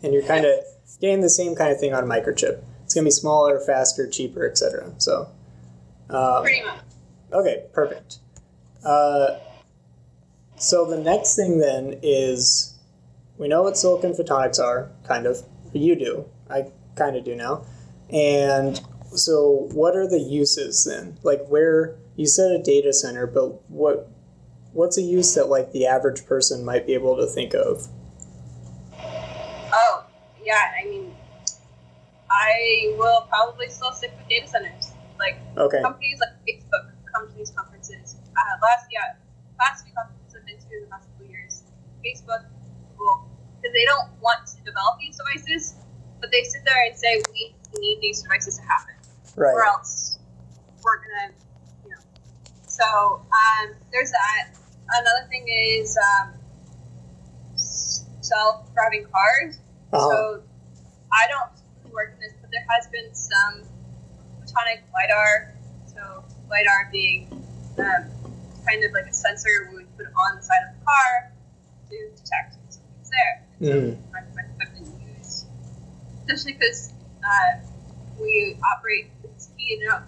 and 0.00 0.12
you're 0.12 0.22
kind 0.22 0.44
of 0.44 0.60
getting 1.00 1.22
the 1.22 1.30
same 1.30 1.56
kind 1.56 1.72
of 1.72 1.80
thing 1.80 1.92
on 1.92 2.04
a 2.04 2.06
microchip. 2.06 2.62
It's 2.84 2.94
gonna 2.94 3.04
be 3.04 3.10
smaller, 3.10 3.58
faster, 3.58 4.08
cheaper, 4.08 4.48
etc. 4.48 4.92
So. 4.98 5.28
Um, 6.08 6.42
pretty 6.44 6.62
much. 6.62 6.78
Okay, 7.32 7.64
perfect. 7.72 8.20
Uh, 8.84 9.38
so 10.58 10.84
the 10.84 10.98
next 10.98 11.36
thing 11.36 11.58
then 11.58 11.98
is 12.02 12.76
we 13.36 13.48
know 13.48 13.62
what 13.62 13.76
silicon 13.76 14.12
photonics 14.12 14.58
are, 14.58 14.90
kind 15.06 15.26
of. 15.26 15.42
You 15.72 15.94
do. 15.96 16.24
I 16.50 16.66
kind 16.96 17.16
of 17.16 17.24
do 17.24 17.34
now. 17.36 17.64
And 18.10 18.80
so 19.14 19.68
what 19.72 19.94
are 19.96 20.08
the 20.08 20.18
uses 20.20 20.84
then? 20.84 21.18
Like 21.22 21.46
where 21.48 21.96
you 22.16 22.26
said 22.26 22.52
a 22.52 22.62
data 22.62 22.92
center, 22.92 23.26
but 23.26 23.68
what 23.70 24.08
what's 24.72 24.98
a 24.98 25.02
use 25.02 25.34
that 25.34 25.48
like 25.48 25.72
the 25.72 25.86
average 25.86 26.26
person 26.26 26.64
might 26.64 26.86
be 26.86 26.94
able 26.94 27.16
to 27.16 27.26
think 27.26 27.54
of? 27.54 27.86
Oh, 29.72 30.04
yeah. 30.42 30.72
I 30.82 30.88
mean, 30.88 31.14
I 32.30 32.94
will 32.98 33.22
probably 33.28 33.68
still 33.68 33.92
stick 33.92 34.12
with 34.18 34.28
data 34.28 34.48
centers. 34.48 34.92
Like 35.18 35.38
Okay. 35.56 35.82
companies 35.82 36.18
like 36.20 36.30
Facebook 36.46 36.90
come 37.12 37.28
to 37.28 37.34
these 37.36 37.50
conferences. 37.50 38.16
Uh, 38.36 38.40
last 38.62 38.86
yeah, 38.90 39.14
last 39.58 39.84
few 39.84 39.92
conferences 39.94 40.36
I've 40.38 40.46
been 40.46 40.56
to 40.58 40.76
in 40.76 40.82
the 40.84 40.86
past 40.90 41.08
couple 41.10 41.26
years, 41.26 41.62
Facebook 42.04 42.46
will 42.98 43.28
because 43.60 43.74
they 43.74 43.84
don't 43.84 44.10
want 44.20 44.46
to 44.46 44.56
develop 44.62 44.98
these 45.00 45.18
devices, 45.18 45.74
but 46.20 46.30
they 46.30 46.42
sit 46.42 46.62
there 46.64 46.86
and 46.86 46.96
say 46.96 47.22
we 47.32 47.54
need 47.80 47.98
these 48.00 48.22
devices 48.22 48.56
to 48.56 48.62
happen, 48.62 48.94
or 49.36 49.64
else 49.64 50.18
we're 50.82 50.96
gonna, 50.96 51.34
you 51.84 51.90
know. 51.90 52.00
So 52.66 52.84
um, 52.84 53.74
there's 53.92 54.10
that. 54.12 54.54
Another 54.90 55.28
thing 55.28 55.46
is 55.48 55.98
um, 55.98 56.34
self-driving 57.56 59.06
cars. 59.12 59.58
Uh-huh. 59.92 60.08
So 60.08 60.42
I 61.12 61.26
don't 61.28 61.50
really 61.82 61.94
work 61.94 62.12
in 62.14 62.20
this, 62.20 62.32
but 62.40 62.50
there 62.50 62.64
has 62.68 62.86
been 62.88 63.14
some 63.14 63.64
photonic 64.38 64.82
lidar. 64.94 65.54
So 65.86 66.24
lidar 66.48 66.88
being 66.92 67.28
um, 67.78 68.10
kind 68.66 68.84
of 68.84 68.92
like 68.92 69.06
a 69.06 69.12
sensor 69.12 69.68
we 69.70 69.78
would 69.78 69.96
put 69.96 70.06
on 70.06 70.36
the 70.36 70.42
side 70.42 70.62
of 70.68 70.78
the 70.78 70.84
car 70.84 71.32
to 71.90 72.10
detect 72.16 72.54
something's 72.70 73.10
there. 73.10 73.46
Mhm. 73.60 73.98
I've 74.14 75.16
used, 75.16 75.46
especially 76.26 76.52
because 76.54 76.92
uh, 77.24 77.60
we 78.20 78.56
operate 78.74 79.10
you 79.58 79.86
know 79.86 80.00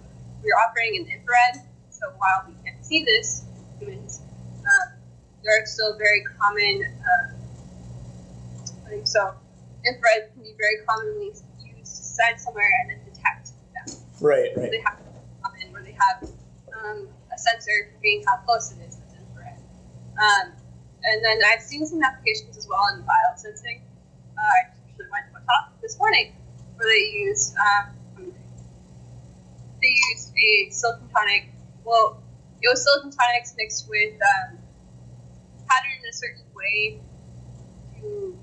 we're 0.43 0.57
operating 0.69 1.07
in 1.07 1.13
infrared. 1.13 1.67
So 1.91 2.07
while 2.19 2.47
we 2.49 2.55
can't 2.65 2.85
see 2.85 3.05
this, 3.05 3.45
humans, 3.79 4.21
um, 4.65 4.95
there 5.45 5.61
are 5.63 5.67
still 5.67 5.99
very 5.99 6.25
common. 6.39 6.85
Uh, 7.01 7.35
think 8.91 9.07
so. 9.07 9.35
Infrared 9.87 10.33
can 10.35 10.43
be 10.43 10.53
very 10.59 10.85
commonly 10.87 11.27
used 11.27 11.97
to 11.97 12.03
send 12.03 12.39
somewhere 12.41 12.69
and 12.83 12.91
then 12.91 13.01
detect 13.07 13.53
them. 13.73 13.97
Right, 14.21 14.51
right. 14.57 14.71
They 14.71 14.81
have 14.81 14.99
common 15.43 15.73
where 15.73 15.83
they 15.83 15.97
have 15.97 16.29
um, 16.77 17.09
a 17.33 17.39
sensor 17.39 17.89
for 17.93 17.99
being 18.03 18.23
how 18.27 18.37
close 18.45 18.73
it 18.73 18.79
is 18.87 18.97
that's 18.97 19.15
infrared. 19.15 19.57
Um, 20.21 20.53
and 21.05 21.25
then 21.25 21.39
I've 21.53 21.63
seen 21.63 21.87
some 21.87 22.03
applications 22.03 22.57
as 22.57 22.69
well 22.69 22.89
in 22.95 23.03
biosensing. 23.03 23.81
Uh, 24.37 24.41
I 24.41 24.67
actually 24.67 25.07
went 25.11 25.27
to 25.33 25.39
a 25.39 25.45
talk 25.47 25.81
this 25.81 25.99
morning 25.99 26.35
where 26.77 26.89
they 26.89 27.11
used 27.13 27.55
um, 27.57 28.33
they 29.81 29.95
used 30.13 30.33
a 30.37 30.71
silicon 30.71 31.09
photonic. 31.09 31.45
Well, 31.85 32.23
it 32.63 32.69
was 32.69 32.85
silicon 32.85 33.11
photonics 33.11 33.57
mixed 33.57 33.89
with 33.89 34.15
um, 34.15 34.59
patterned 35.69 36.03
in 36.05 36.11
a 36.11 36.13
certain 36.13 36.45
way 36.55 37.01
to 38.01 38.39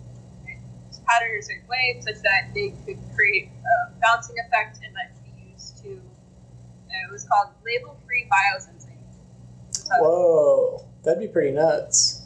it's 0.90 1.00
patterned 1.06 1.34
in 1.34 1.40
a 1.40 1.44
certain 1.44 1.68
way 1.68 2.00
such 2.02 2.22
that 2.24 2.54
they 2.54 2.74
could 2.86 3.00
create 3.16 3.50
a 3.50 3.92
bouncing 4.02 4.36
effect 4.46 4.80
and 4.84 4.96
that 4.96 5.14
could 5.16 5.36
be 5.36 5.52
used 5.52 5.78
to. 5.84 5.90
Uh, 5.90 7.10
it 7.10 7.12
was 7.12 7.24
called 7.26 7.50
label-free 7.66 8.28
biosensing. 8.32 8.98
Whoa, 10.00 10.86
that'd 11.04 11.20
be 11.20 11.28
pretty 11.28 11.52
nuts. 11.52 12.17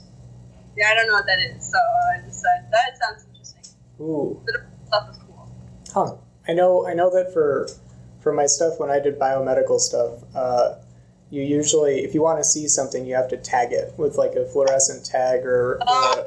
Yeah, 0.78 0.88
I 0.92 0.96
don't 0.96 1.08
know 1.08 1.14
what 1.14 1.26
that 1.26 1.40
is, 1.40 1.70
so 1.70 1.78
I 1.78 2.26
just 2.26 2.42
said 2.42 2.68
that 2.72 2.98
sounds 2.98 3.26
interesting. 3.28 3.64
Ooh. 4.00 4.42
The 4.46 4.64
stuff 4.86 5.10
is 5.12 5.18
cool. 5.18 5.52
Huh. 5.94 6.16
I 6.48 6.54
know. 6.54 6.88
I 6.88 6.94
know 6.94 7.10
that 7.12 7.34
for 7.34 7.70
for 8.22 8.34
my 8.34 8.46
stuff 8.46 8.80
when 8.80 8.90
I 8.90 9.00
did 9.00 9.20
biomedical 9.20 9.80
stuff, 9.80 10.24
uh, 10.36 10.76
you 11.30 11.42
usually, 11.42 12.00
if 12.04 12.14
you 12.14 12.22
want 12.22 12.40
to 12.40 12.44
see 12.44 12.68
something, 12.68 13.06
you 13.06 13.16
have 13.16 13.30
to 13.30 13.38
tag 13.38 13.72
it 13.72 13.94
with 13.98 14.18
like 14.18 14.34
a 14.36 14.46
fluorescent 14.46 15.06
tag 15.06 15.46
or, 15.46 15.80
or 15.88 16.20
a 16.20 16.26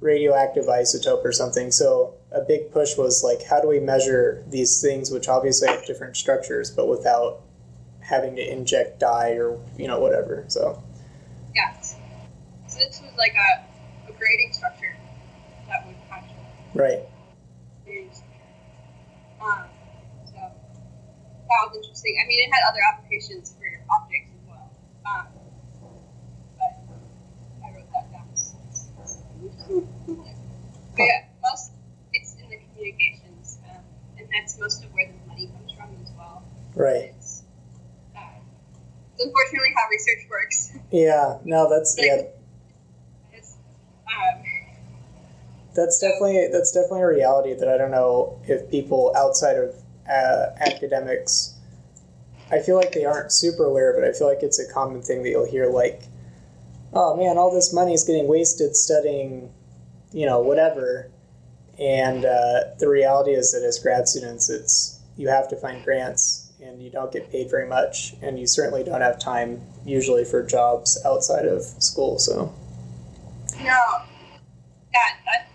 radioactive 0.00 0.64
isotope 0.64 1.24
or 1.24 1.32
something. 1.32 1.70
So 1.70 2.14
a 2.32 2.40
big 2.40 2.72
push 2.72 2.96
was 2.96 3.22
like, 3.22 3.46
how 3.46 3.60
do 3.60 3.68
we 3.68 3.78
measure 3.78 4.42
these 4.48 4.80
things, 4.80 5.10
which 5.10 5.28
obviously 5.28 5.68
have 5.68 5.86
different 5.86 6.16
structures, 6.16 6.70
but 6.70 6.88
without 6.88 7.42
having 8.00 8.36
to 8.36 8.52
inject 8.52 9.00
dye 9.00 9.32
or 9.32 9.60
you 9.76 9.86
know 9.86 10.00
whatever. 10.00 10.44
So 10.48 10.82
Yeah. 11.54 11.76
This 12.76 13.00
was 13.00 13.12
like 13.16 13.34
a, 13.34 13.64
a 14.08 14.12
grading 14.12 14.52
structure 14.52 14.96
that 15.68 15.86
would 15.86 15.96
capture 16.08 16.34
right. 16.74 17.00
Um, 19.40 19.64
so 20.26 20.34
that 20.34 21.60
was 21.66 21.76
interesting. 21.76 22.16
I 22.22 22.26
mean, 22.26 22.40
it 22.48 22.52
had 22.52 22.62
other 22.68 22.80
applications 22.92 23.54
for 23.58 23.66
objects 23.94 24.30
as 24.34 24.42
well. 24.48 24.70
Um, 25.06 25.26
but 26.58 26.72
I 27.64 27.66
wrote 27.74 27.90
that 27.92 28.12
down. 28.12 28.28
but 30.96 31.04
yeah, 31.04 31.24
most 31.42 31.72
it's 32.12 32.34
in 32.42 32.50
the 32.50 32.56
communications, 32.56 33.58
um, 33.70 33.82
and 34.18 34.28
that's 34.32 34.58
most 34.58 34.84
of 34.84 34.92
where 34.92 35.06
the 35.06 35.28
money 35.28 35.46
comes 35.48 35.72
from 35.72 35.90
as 36.02 36.10
well. 36.18 36.42
right. 36.74 37.12
It's, 37.16 37.42
uh, 38.16 38.20
it's 39.14 39.24
unfortunately 39.24 39.72
how 39.76 39.88
research 39.90 40.26
works. 40.30 40.72
Yeah, 40.90 41.38
no, 41.44 41.68
that's 41.70 41.96
yeah, 41.98 42.22
It's, 43.32 43.54
um, 44.06 44.42
that's 45.76 46.00
definitely 46.00 46.48
that's 46.50 46.72
definitely 46.72 47.02
a 47.02 47.06
reality 47.06 47.54
that 47.54 47.68
I 47.68 47.76
don't 47.76 47.90
know 47.90 48.40
if 48.48 48.68
people 48.70 49.12
outside 49.16 49.56
of 49.56 49.74
uh, 50.08 50.46
academics. 50.58 51.54
I 52.50 52.60
feel 52.60 52.76
like 52.76 52.92
they 52.92 53.04
aren't 53.04 53.32
super 53.32 53.64
aware 53.64 53.92
of 53.92 54.02
it. 54.02 54.08
I 54.08 54.16
feel 54.16 54.28
like 54.28 54.42
it's 54.42 54.58
a 54.58 54.72
common 54.72 55.02
thing 55.02 55.22
that 55.22 55.30
you'll 55.30 55.50
hear, 55.50 55.66
like, 55.66 56.02
"Oh 56.92 57.16
man, 57.16 57.38
all 57.38 57.52
this 57.52 57.72
money 57.72 57.92
is 57.92 58.04
getting 58.04 58.26
wasted 58.26 58.74
studying, 58.76 59.52
you 60.12 60.26
know, 60.26 60.40
whatever." 60.40 61.10
And 61.78 62.24
uh, 62.24 62.74
the 62.78 62.88
reality 62.88 63.32
is 63.32 63.52
that 63.52 63.62
as 63.62 63.78
grad 63.78 64.08
students, 64.08 64.48
it's 64.48 65.00
you 65.16 65.28
have 65.28 65.48
to 65.48 65.56
find 65.56 65.84
grants, 65.84 66.52
and 66.62 66.82
you 66.82 66.90
don't 66.90 67.12
get 67.12 67.30
paid 67.30 67.50
very 67.50 67.68
much, 67.68 68.14
and 68.22 68.38
you 68.38 68.46
certainly 68.46 68.82
don't 68.82 69.02
have 69.02 69.18
time 69.18 69.60
usually 69.84 70.24
for 70.24 70.42
jobs 70.42 70.98
outside 71.04 71.46
of 71.46 71.62
school. 71.62 72.18
So. 72.18 72.54
Yeah, 74.96 75.12
important. 75.18 75.45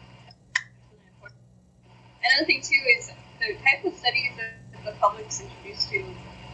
Another 2.41 2.57
thing 2.57 2.65
too 2.65 2.83
is 2.97 3.11
the 3.37 3.53
type 3.61 3.85
of 3.85 3.93
studies 3.99 4.33
that 4.41 4.83
the 4.83 4.97
public's 4.99 5.41
introduced 5.41 5.91
to, 5.91 6.03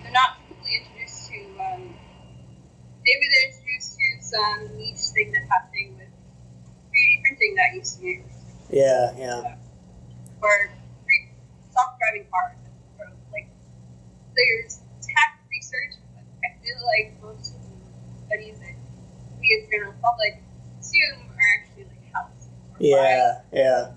they're 0.03 0.12
not 0.12 0.36
typically 0.44 0.84
introduced 0.84 1.32
to 1.32 1.39
um, 1.63 1.96
maybe 3.08 3.25
they're 3.32 3.48
introduced 3.48 3.96
to 3.96 4.06
some 4.20 4.75
niche 4.75 5.15
thing 5.15 5.32
that's 5.32 5.48
happening 5.48 5.96
with 5.96 6.12
3D 6.91 7.22
printing 7.24 7.56
that 7.56 7.74
used 7.74 7.96
to 7.96 8.01
be 8.01 8.20
yeah, 8.70 9.15
yeah, 9.15 9.56
or 10.44 10.75
self-driving 11.72 12.27
cars. 12.36 12.60
Or 13.00 13.08
like 13.32 13.48
there's 14.36 14.84
tech 15.00 15.39
research 15.48 16.03
but 16.12 16.27
I 16.44 16.51
feel 16.60 16.84
like 16.84 17.15
most 17.24 17.56
of 17.56 17.62
the 17.63 18.27
studies 18.27 18.60
that 18.60 18.75
we 19.39 19.63
as 19.63 19.72
general 19.72 19.96
public 20.03 20.44
assume 20.82 21.32
are 21.32 21.48
actually 21.56 21.88
like 21.88 22.12
health. 22.12 22.50
Yeah, 22.77 23.39
yeah, 23.53 23.91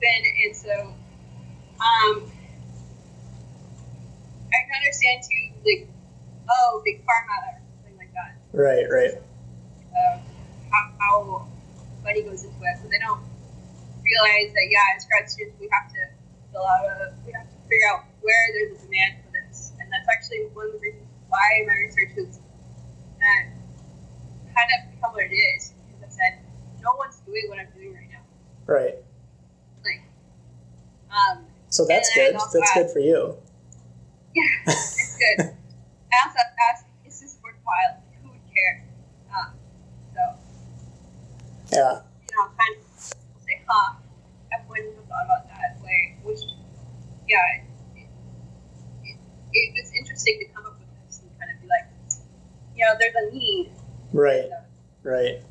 been 0.00 0.22
and 0.44 0.56
so 0.56 0.74
um 1.80 2.14
I 4.50 4.58
can 4.66 4.74
understand 4.80 5.22
too 5.22 5.44
like 5.64 5.88
oh 6.50 6.82
big 6.84 7.04
pharma 7.04 7.36
or 7.52 7.60
something 7.60 7.96
like 7.96 8.12
that 8.14 8.36
right, 8.52 8.86
right. 8.90 9.14
uh, 9.94 10.18
how, 10.72 10.82
how 10.98 11.46
money 12.02 12.22
goes 12.22 12.44
into 12.44 12.56
it 12.56 12.76
but 12.82 12.90
they 12.90 12.98
don't 12.98 13.22
realize 14.02 14.52
that 14.52 14.66
yeah 14.68 14.96
as 14.96 15.04
grad 15.06 15.28
students 15.30 15.60
we 15.60 15.68
have 15.70 15.86
to 15.92 16.00
fill 16.52 16.66
out 16.66 16.84
a 16.84 17.14
we 17.26 17.32
have 17.32 17.46
to 17.46 17.56
figure 17.68 17.88
out 17.92 18.04
where 18.24 18.44
there's 18.56 18.80
a 18.80 18.84
demand 18.84 19.20
for 19.22 19.30
this 19.36 19.72
and 19.78 19.86
that's 19.92 20.08
actually 20.08 20.48
one 20.56 20.66
of 20.66 20.72
the 20.72 20.80
reasons 20.80 21.06
why 21.28 21.62
my 21.68 21.76
research 21.86 22.16
has 22.16 22.40
uh, 23.20 23.42
kind 24.48 24.70
of 24.74 24.90
become 24.90 25.12
what 25.12 25.24
it 25.28 25.36
is 25.36 25.72
because 25.86 26.02
I 26.02 26.10
said 26.10 26.32
no 26.82 26.96
one's 26.96 27.20
doing 27.28 27.46
what 27.48 27.60
I'm 27.60 27.68
doing 27.76 27.94
right 27.94 28.08
now 28.10 28.24
Right. 28.66 28.94
Like 31.10 31.36
um 31.36 31.44
So 31.68 31.86
that's 31.86 32.12
good. 32.14 32.34
also 32.36 32.58
That's 32.58 32.74
good 32.74 32.90
for 32.90 32.98
you. 33.00 33.36
Yeah, 34.34 34.42
it's 34.68 35.16
good. 35.18 35.40
I 36.12 36.16
also 36.24 36.38
asked, 36.70 36.86
is 37.04 37.20
this 37.20 37.36
worthwhile? 37.42 37.98
Who 38.22 38.30
would 38.30 38.38
care? 38.54 38.84
Um, 39.34 39.54
so, 40.14 40.20
Yeah. 41.72 41.98
you 41.98 42.36
know, 42.36 42.46
kind 42.54 42.76
of 42.78 42.86
say, 43.42 43.60
huh, 43.66 43.94
I 44.52 44.56
wouldn't 44.68 44.94
have 44.94 45.04
thought 45.06 45.24
about 45.26 45.48
that 45.48 45.82
way. 45.82 46.16
Which, 46.22 46.38
yeah, 47.28 47.38
it, 47.96 48.06
it, 49.02 49.16
it, 49.52 49.72
it's 49.74 49.90
interesting 49.98 50.38
to 50.40 50.44
come 50.54 50.66
up 50.66 50.78
with 50.78 50.88
this 51.06 51.20
and 51.22 51.30
kind 51.40 51.50
of 51.50 51.60
be 51.60 51.66
like, 51.66 51.86
you 52.76 52.84
know, 52.84 52.94
there's 52.98 53.14
a 53.18 53.34
need. 53.34 53.72
Right. 54.12 54.48
So, 54.48 55.10
Right. 55.10 55.42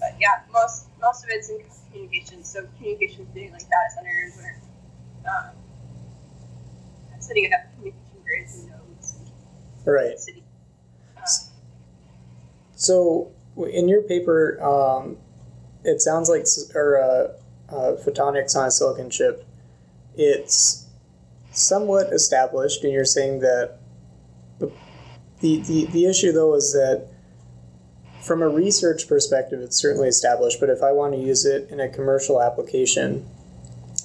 but 0.00 0.16
yeah, 0.18 0.40
most 0.50 0.86
most 1.00 1.24
of 1.24 1.30
it's 1.30 1.50
in 1.50 1.60
communications. 1.92 2.48
So 2.48 2.66
communications 2.78 3.28
being 3.34 3.52
like 3.52 3.62
data 3.62 3.90
centers 3.94 4.38
or 4.38 5.30
um, 5.30 5.54
setting 7.20 7.50
up 7.52 7.60
communication 7.74 8.22
grids 8.24 8.54
and 8.58 8.70
nodes 8.70 9.14
and 9.18 9.86
Right. 9.86 10.18
city. 10.18 10.42
Uh, 11.16 11.22
So 12.74 13.30
in 13.56 13.88
your 13.88 14.02
paper, 14.02 14.60
um, 14.62 15.18
it 15.84 16.00
sounds 16.00 16.28
like 16.28 16.46
or 16.74 16.98
uh, 16.98 17.74
uh, 17.74 17.96
photonics 17.96 18.56
on 18.56 18.66
a 18.66 18.70
silicon 18.70 19.10
chip. 19.10 19.46
It's 20.16 20.86
somewhat 21.50 22.12
established, 22.12 22.84
and 22.84 22.92
you're 22.92 23.04
saying 23.04 23.40
that 23.40 23.78
the, 24.58 24.72
the 25.40 25.60
the 25.60 25.86
the 25.86 26.06
issue 26.06 26.32
though 26.32 26.54
is 26.54 26.72
that 26.72 27.08
from 28.22 28.40
a 28.40 28.48
research 28.48 29.08
perspective, 29.08 29.60
it's 29.60 29.76
certainly 29.76 30.08
established. 30.08 30.60
But 30.60 30.70
if 30.70 30.82
I 30.82 30.92
want 30.92 31.14
to 31.14 31.18
use 31.18 31.44
it 31.44 31.68
in 31.70 31.80
a 31.80 31.88
commercial 31.88 32.40
application, 32.40 33.28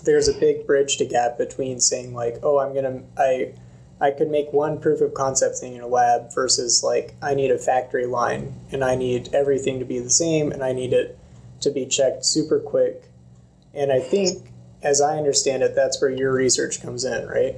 there's 0.04 0.28
a 0.28 0.34
big 0.34 0.66
bridge 0.66 0.98
to 0.98 1.06
gap 1.06 1.38
between 1.38 1.80
saying 1.80 2.14
like, 2.14 2.38
oh, 2.42 2.60
I'm 2.60 2.74
gonna 2.74 3.04
I 3.18 3.54
I 4.00 4.12
could 4.12 4.30
make 4.30 4.52
one 4.52 4.80
proof 4.80 5.02
of 5.02 5.14
concept 5.14 5.58
thing 5.58 5.76
in 5.76 5.82
a 5.82 5.88
lab 5.88 6.34
versus 6.34 6.84
like 6.84 7.16
I 7.22 7.36
need 7.36 7.52
a 7.52 7.58
factory 7.58 8.06
line 8.06 8.54
and 8.72 8.84
I 8.84 8.96
need 8.96 9.34
everything 9.34 9.80
to 9.80 9.86
be 9.86 10.00
the 10.00 10.10
same 10.10 10.52
and 10.52 10.64
I 10.64 10.74
need 10.74 10.94
it 10.94 11.18
to 11.62 11.72
be 11.72 11.86
checked 11.86 12.26
super 12.26 12.60
quick. 12.60 13.04
And 13.74 13.92
I 13.92 14.00
think, 14.00 14.52
as 14.82 15.02
I 15.02 15.18
understand 15.18 15.62
it, 15.62 15.76
that's 15.76 16.02
where 16.02 16.10
your 16.10 16.34
research 16.34 16.82
comes 16.82 17.06
in, 17.06 17.28
right? 17.28 17.56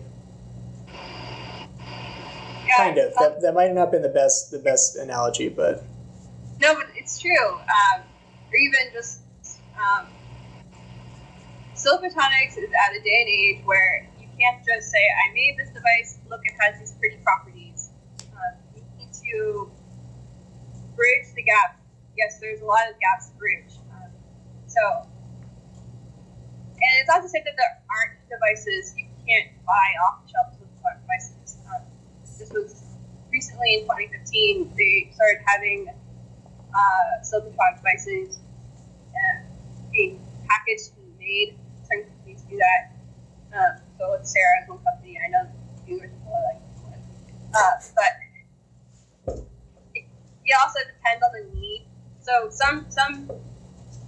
yeah, 2.67 2.77
Kind 2.77 2.97
of. 2.97 3.13
That, 3.15 3.41
that 3.41 3.53
might 3.53 3.73
not 3.73 3.81
have 3.81 3.91
been 3.91 4.01
the 4.01 4.09
best 4.09 4.51
the 4.51 4.59
best 4.59 4.95
analogy, 4.95 5.49
but 5.49 5.83
No, 6.59 6.75
but 6.75 6.87
it's 6.95 7.19
true. 7.21 7.55
Um, 7.55 8.03
or 8.51 8.55
even 8.55 8.91
just 8.91 9.21
um, 9.79 10.07
photonics 11.73 12.57
is 12.57 12.67
at 12.67 12.91
a 12.91 13.01
day 13.01 13.21
and 13.21 13.29
age 13.29 13.61
where 13.63 14.07
you 14.19 14.27
can't 14.37 14.59
just 14.65 14.91
say, 14.91 14.99
"I 14.99 15.33
made 15.33 15.55
this 15.57 15.69
device. 15.69 16.19
Look, 16.29 16.41
it 16.43 16.53
has 16.59 16.79
these 16.79 16.91
pretty 16.99 17.17
properties." 17.23 17.91
Um, 18.35 18.59
you 18.75 18.83
need 18.97 19.13
to 19.23 19.71
bridge 20.95 21.31
the 21.33 21.43
gap. 21.43 21.79
Yes, 22.17 22.39
there's 22.39 22.59
a 22.59 22.65
lot 22.65 22.89
of 22.91 22.99
gaps 22.99 23.29
to 23.29 23.37
bridge. 23.37 23.79
Um, 23.95 24.11
so, 24.67 24.81
and 26.75 26.91
it's 26.99 27.07
not 27.07 27.21
to 27.21 27.29
say 27.29 27.39
that 27.39 27.55
there 27.55 27.81
aren't 27.87 28.19
devices 28.27 28.93
you 28.97 29.07
can't 29.25 29.47
buy 29.65 29.95
off 30.03 30.25
the 30.25 30.31
shelf 30.31 30.59
devices. 30.59 31.57
Um, 31.71 31.87
this 32.37 32.51
was 32.51 32.83
recently 33.31 33.75
in 33.75 33.81
2015. 33.83 34.73
They 34.75 35.11
started 35.15 35.39
having 35.45 35.87
uh, 36.73 37.23
silicon 37.23 37.53
devices 37.77 38.39
uh, 39.13 39.41
being 39.91 40.19
packaged 40.47 40.91
and 40.97 41.17
made. 41.19 41.55
Certain 41.83 42.05
companies 42.09 42.41
do 42.49 42.57
that. 42.57 42.81
Um, 43.49 43.81
so 43.97 44.11
with 44.11 44.27
Sarah 44.27 44.65
one 44.67 44.79
company, 44.83 45.17
I 45.17 45.29
know 45.29 45.49
viewers 45.85 46.11
are 46.27 46.43
like, 46.53 46.61
what? 46.85 46.99
uh, 47.57 47.75
but 47.95 48.13
it, 49.95 50.05
it 50.45 50.55
also 50.61 50.79
depends 50.85 51.23
on 51.25 51.31
the 51.33 51.59
need. 51.59 51.87
So 52.21 52.49
some 52.51 52.85
some 52.89 53.25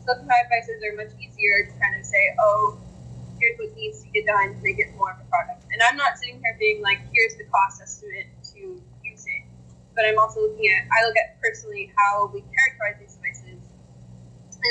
silicon 0.06 0.30
devices 0.30 0.84
are 0.86 0.96
much 0.96 1.14
easier 1.18 1.66
to 1.66 1.74
kind 1.82 1.98
of 2.00 2.06
say, 2.06 2.36
oh, 2.40 2.78
here's 3.40 3.58
what 3.58 3.76
needs 3.76 4.04
to 4.04 4.10
get 4.10 4.26
done 4.26 4.54
to 4.54 4.62
make 4.62 4.78
it 4.78 4.94
more 4.96 5.12
of 5.12 5.18
a 5.18 5.26
product. 5.30 5.66
And 5.74 5.82
I'm 5.82 5.98
not 5.98 6.18
sitting 6.18 6.40
here 6.44 6.56
being 6.60 6.82
like, 6.82 7.00
here's 7.14 7.36
the 7.36 7.46
cost 7.46 7.82
estimate 7.82 8.28
but 9.96 10.06
I'm 10.06 10.18
also 10.20 10.42
looking 10.42 10.68
at 10.72 10.88
I 10.92 11.06
look 11.06 11.16
at 11.18 11.40
personally 11.42 11.92
how 11.96 12.32
we 12.34 12.42
characterize 12.42 13.00
these 13.00 13.16
devices 13.16 13.62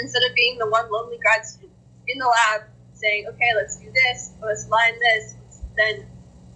instead 0.03 0.23
of 0.23 0.35
being 0.35 0.59
the 0.59 0.69
one 0.69 0.91
lonely 0.91 1.19
grad 1.19 1.45
student 1.45 1.73
in 2.09 2.19
the 2.19 2.27
lab 2.27 2.63
saying, 2.93 3.27
okay, 3.29 3.51
let's 3.57 3.77
do 3.77 3.91
this, 3.93 4.33
let's 4.43 4.69
line 4.69 4.95
this, 5.01 5.35
let's 5.43 5.61
then 5.77 6.07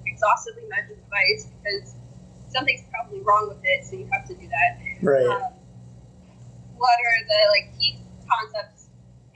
exhaustively 0.07 0.64
measure 0.68 0.94
the 0.94 1.03
device 1.03 1.48
because 1.57 1.94
something's 2.48 2.85
probably 2.90 3.20
wrong 3.20 3.48
with 3.48 3.59
it, 3.64 3.85
so 3.85 3.96
you 3.96 4.09
have 4.12 4.27
to 4.29 4.35
do 4.35 4.46
that. 4.48 4.79
Right. 5.03 5.27
Um, 5.27 5.53
what 6.77 6.98
are 7.00 7.20
the 7.27 7.40
like 7.50 7.79
key 7.79 7.98
concepts 8.29 8.87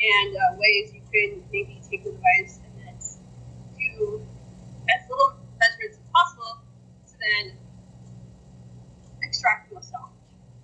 and 0.00 0.36
uh, 0.36 0.56
ways 0.58 0.92
you 0.92 1.02
could 1.10 1.42
maybe 1.50 1.80
take 1.90 2.04
the 2.04 2.12
device 2.12 2.60
and 2.62 2.72
then 2.86 2.94
do 3.78 4.22
as 4.94 5.10
little 5.10 5.34
measurements 5.58 5.98
as 5.98 6.04
possible 6.12 6.62
to 7.06 7.14
then 7.18 7.57
extract 9.38 9.70
knowledge, 9.70 9.86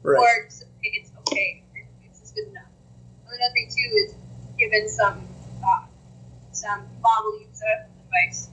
right. 0.03 0.19
or 0.19 0.47
it's 0.83 1.13
okay, 1.23 1.63
it's 2.05 2.19
just 2.19 2.35
good 2.35 2.49
enough. 2.49 2.67
Another 3.23 3.53
thing 3.55 3.71
too 3.71 3.91
is 4.03 4.15
given 4.59 4.89
some 4.91 5.23
uh, 5.63 5.87
some 6.51 6.83
model 6.99 7.39
use 7.39 7.63
of 7.63 7.87
the 7.87 8.03
device, 8.03 8.51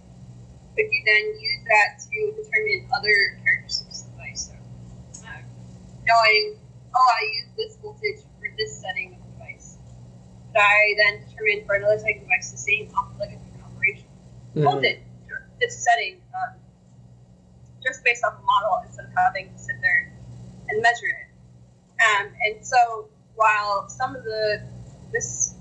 could 0.77 0.85
you 0.85 1.01
then 1.05 1.41
use 1.41 1.61
that 1.65 1.97
to 2.05 2.17
determine 2.37 2.85
other 2.93 3.41
characteristics 3.41 4.05
of 4.05 4.13
the 4.13 4.21
device? 4.21 4.53
So, 4.53 5.25
uh, 5.25 5.41
knowing, 6.05 6.61
oh, 6.93 7.09
I 7.17 7.21
use 7.41 7.49
this 7.57 7.77
voltage 7.81 8.21
for 8.37 8.47
this 8.57 8.77
setting 8.77 9.17
of 9.17 9.25
the 9.25 9.31
device. 9.41 9.77
Could 10.53 10.61
I 10.61 10.77
then 11.01 11.13
determine 11.25 11.65
for 11.65 11.75
another 11.81 11.97
type 11.97 12.21
of 12.21 12.29
device 12.29 12.51
the 12.51 12.61
same 12.61 12.93
like 13.17 13.33
a 13.33 13.41
different 13.41 13.65
operation? 13.65 14.05
Mhm. 14.53 14.63
Voltage, 14.69 15.01
this 15.59 15.81
setting, 15.81 16.21
um, 16.37 16.61
just 17.83 18.03
based 18.03 18.23
off 18.23 18.37
a 18.37 18.43
model 18.45 18.85
instead 18.85 19.05
of 19.05 19.11
having 19.17 19.51
to 19.51 19.57
sit 19.57 19.75
there 19.81 20.10
and 20.71 20.81
measure 20.81 21.11
it. 21.11 21.27
Um, 22.01 22.31
and 22.47 22.65
so 22.65 23.09
while 23.35 23.87
some 23.89 24.15
of 24.15 24.23
the 24.23 24.63
this 25.11 25.55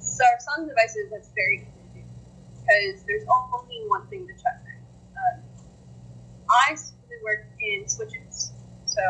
so 0.00 0.24
some 0.40 0.66
devices 0.66 1.08
that's 1.10 1.30
very 1.34 1.64
easy 1.64 1.70
to 1.70 2.00
do 2.00 2.04
because 2.60 3.04
there's 3.06 3.24
only 3.28 3.84
one 3.86 4.06
thing 4.08 4.26
to 4.26 4.34
check. 4.34 4.58
Um, 5.16 5.40
I 6.48 6.74
specifically 6.74 7.16
work 7.24 7.46
in 7.60 7.88
switches. 7.88 8.52
So 8.86 9.00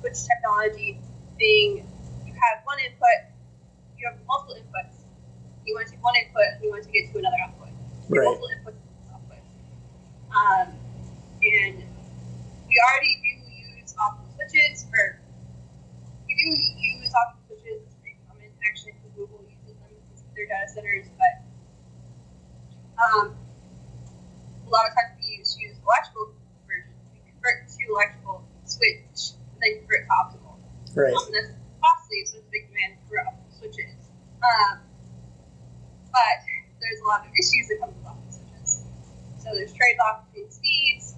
switch 0.00 0.18
technology 0.26 1.00
being 1.38 1.86
you 2.26 2.32
have 2.32 2.64
one 2.64 2.78
input, 2.80 3.32
you 3.96 4.08
have 4.08 4.18
multiple 4.26 4.56
inputs. 4.56 4.96
You 5.64 5.74
want 5.74 5.86
to 5.88 5.92
take 5.94 6.02
one 6.02 6.16
input, 6.16 6.62
you 6.62 6.70
want 6.70 6.84
to 6.84 6.90
get 6.90 7.12
to 7.12 7.18
another 7.18 7.36
output. 7.44 7.68
Right. 8.08 8.24
multiple 8.24 8.48
inputs 8.48 8.80
and 8.80 9.08
outputs. 9.14 9.48
Um, 10.32 10.68
and 11.42 11.76
we 12.68 12.74
already 12.92 13.14
do 13.22 13.27
use 13.27 13.27
optical 13.27 13.27
switches, 14.48 14.86
or 14.92 15.20
we 16.26 16.32
do 16.34 16.48
use 16.56 17.12
optical 17.12 17.56
switches. 17.60 17.84
It's 17.84 17.96
pretty 18.00 18.16
common. 18.28 18.48
Actually, 18.64 18.96
Google 19.12 19.44
uses 19.44 19.76
them 19.76 19.92
in 19.92 20.34
their 20.34 20.48
data 20.48 20.68
centers, 20.72 21.06
but 21.20 21.44
um, 22.96 23.36
a 24.64 24.68
lot 24.68 24.88
of 24.88 24.92
times 24.96 25.20
we 25.20 25.36
use, 25.36 25.56
use 25.60 25.76
electrical 25.84 26.32
conversion. 26.64 26.96
We 27.12 27.20
convert 27.28 27.68
to 27.68 27.82
electrical 27.92 28.44
switch, 28.64 29.36
and 29.36 29.60
then 29.60 29.84
convert 29.84 30.08
to 30.08 30.12
optical. 30.16 30.52
Right. 30.96 31.12
Um, 31.12 31.28
that's 31.28 31.52
costly, 31.84 32.24
so 32.24 32.40
it's 32.40 32.48
a 32.48 32.52
big 32.52 32.72
demand 32.72 32.96
for 33.04 33.20
optical 33.20 33.52
switches. 33.52 34.00
Um, 34.40 34.80
but 36.08 36.40
there's 36.80 37.00
a 37.04 37.06
lot 37.06 37.20
of 37.28 37.30
issues 37.36 37.68
that 37.68 37.84
come 37.84 37.92
with 37.92 38.06
optical 38.08 38.32
switches. 38.32 38.88
So 39.44 39.52
there's 39.52 39.76
trade-offs 39.76 40.24
between 40.32 40.48
speeds 40.50 41.14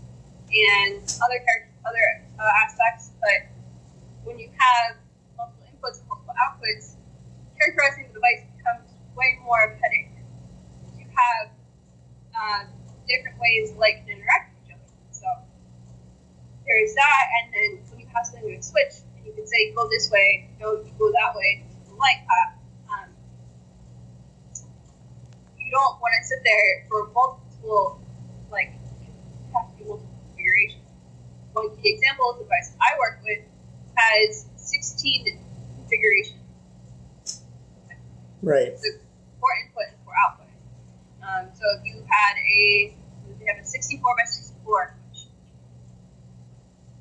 and 0.51 1.01
other 1.23 1.39
char- 1.47 1.71
other 1.87 2.27
uh, 2.41 2.65
aspects. 2.65 3.13
But 3.21 3.53
when 4.25 4.39
you 4.41 4.49
have 4.57 4.97
multiple 5.37 5.69
inputs 5.69 6.01
and 6.01 6.09
multiple 6.09 6.35
outputs, 6.49 6.97
characterizing 7.61 8.09
the 8.09 8.15
device 8.17 8.49
becomes 8.57 8.89
way 9.13 9.39
more 9.45 9.69
of 9.69 9.77
a 9.77 9.79
headache. 9.85 10.09
You 10.97 11.05
have 11.05 11.53
uh, 12.33 12.65
different 13.07 13.37
ways 13.39 13.73
light 13.77 14.01
can 14.01 14.17
interact 14.17 14.57
with 14.57 14.65
each 14.65 14.73
other. 14.73 14.89
So 15.13 15.29
there's 16.65 16.95
that, 16.95 17.25
and 17.37 17.53
then 17.53 17.71
when 17.91 18.01
you 18.01 18.09
have 18.15 18.25
something 18.25 18.49
a 18.49 18.63
switch, 18.63 19.05
and 19.17 19.27
you 19.27 19.33
can 19.33 19.47
say 19.47 19.73
go 19.77 19.89
this 19.89 20.11
way, 20.11 20.49
go 20.59 20.81
you 20.81 20.93
go 20.99 21.13
that 21.13 21.37
way, 21.37 21.65
light 21.99 22.25
path. 22.25 22.57
Um, 22.89 23.11
you 25.59 25.71
don't 25.71 26.01
want 26.01 26.15
to 26.17 26.25
sit 26.27 26.41
there 26.45 26.87
for 26.89 27.11
multiple, 27.13 28.01
like, 28.51 28.73
you 29.05 29.13
have 29.53 29.69
to 29.77 29.85
do 29.85 29.85
multiple 29.91 30.17
configurations. 30.31 30.89
Key 31.69 31.91
example 31.95 32.31
of 32.31 32.39
the 32.39 32.45
device 32.45 32.73
I 32.81 32.99
work 32.99 33.21
with 33.23 33.41
has 33.97 34.47
16 34.57 35.39
configurations. 35.77 36.37
Right. 38.43 38.79
So 38.79 38.89
four 39.39 39.51
input 39.65 39.83
and 39.89 39.97
four 40.05 40.15
output. 40.27 40.47
Um, 41.23 41.51
so 41.55 41.65
if 41.79 41.85
you 41.85 42.03
had 42.09 42.37
a, 42.39 42.95
you 43.39 43.47
have 43.55 43.63
a 43.63 43.67
64 43.67 44.15
by 44.17 44.25
64, 44.25 44.95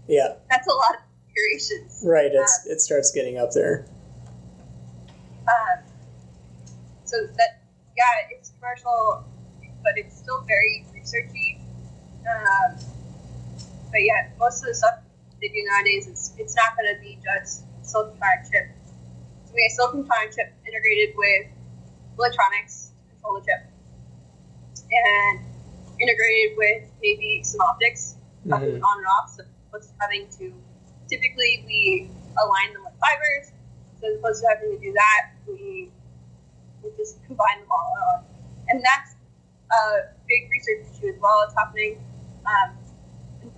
Yeah. 0.08 0.34
that's 0.50 0.68
a 0.68 0.72
lot 0.72 0.96
of 0.96 1.02
configurations. 1.24 2.02
Right. 2.06 2.32
It's 2.34 2.66
it 2.68 2.82
starts 2.82 3.12
getting 3.12 3.38
up 3.38 3.52
there. 3.54 3.86
Um, 5.48 5.84
so 7.06 7.26
that, 7.38 7.62
yeah, 7.98 8.04
it's 8.38 8.52
commercial, 8.60 9.24
but 9.84 9.94
it's 9.98 10.18
still 10.18 10.42
very 10.42 10.86
researchy. 10.94 11.60
Um, 12.28 12.78
but 13.92 14.02
yeah, 14.04 14.30
most 14.40 14.62
of 14.64 14.70
the 14.70 14.76
stuff 14.76 15.00
they 15.42 15.48
do 15.50 15.64
nowadays, 15.72 16.08
it's, 16.08 16.34
it's 16.38 16.56
not 16.56 16.76
going 16.76 16.94
to 16.94 17.00
be 17.02 17.18
just 17.24 17.64
silicon 17.82 18.18
photonic 18.18 18.52
chip. 18.52 18.68
So 19.46 19.54
we 19.56 19.66
a 19.66 19.70
silicon 19.74 20.04
photonic 20.04 20.36
chip 20.36 20.54
integrated 20.68 21.16
with 21.18 21.48
electronics 22.18 22.92
to 22.92 23.14
control 23.16 23.40
the 23.40 23.46
chip, 23.48 23.62
and 24.92 25.40
integrated 26.00 26.58
with 26.58 26.84
maybe 27.02 27.42
some 27.44 27.62
optics, 27.62 28.16
Mhm. 28.46 28.82
on 28.82 28.98
and 28.98 29.08
off. 29.20 29.32
So 29.36 29.44
what's 29.72 29.92
having 30.00 30.28
to 30.40 30.54
typically 31.10 31.64
we 31.68 32.10
align 32.42 32.74
them 32.74 32.84
with 32.86 32.94
fibers. 33.00 33.52
So 34.00 34.08
as 34.08 34.18
opposed 34.20 34.42
to 34.42 34.48
having 34.48 34.78
to 34.78 34.80
do 34.80 34.94
that, 34.94 35.32
we 35.48 35.92
we 36.84 36.90
just 36.98 37.24
combine 37.26 37.60
them 37.60 37.68
all 37.72 37.94
out. 38.08 38.24
And 38.70 38.84
that's 38.84 39.16
a 39.72 40.14
big 40.28 40.50
research 40.50 40.88
issue 40.96 41.08
as 41.14 41.20
well. 41.20 41.44
It's 41.46 41.54
happening. 41.56 41.98
Um, 42.46 42.78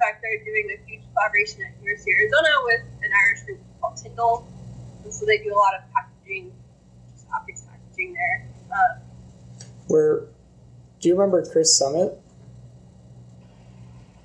fact, 0.02 0.22
they're 0.22 0.44
doing 0.44 0.66
a 0.74 0.90
huge 0.90 1.04
collaboration 1.14 1.62
at 1.62 1.78
University 1.82 2.12
of 2.12 2.18
Arizona 2.20 2.50
with 2.66 2.82
an 3.06 3.12
Irish 3.14 3.44
group 3.46 3.60
called 3.80 3.98
Tyndall. 3.98 4.48
And 5.04 5.14
so 5.14 5.26
they 5.26 5.38
do 5.38 5.54
a 5.54 5.58
lot 5.58 5.74
of 5.76 5.82
packaging, 5.94 6.52
just 7.14 7.28
optics 7.34 7.62
packaging 7.62 8.14
there. 8.14 8.48
Um, 8.72 9.02
Where 9.88 10.26
do 11.00 11.08
you 11.08 11.14
remember 11.14 11.46
Chris 11.46 11.78
Summit? 11.78 12.18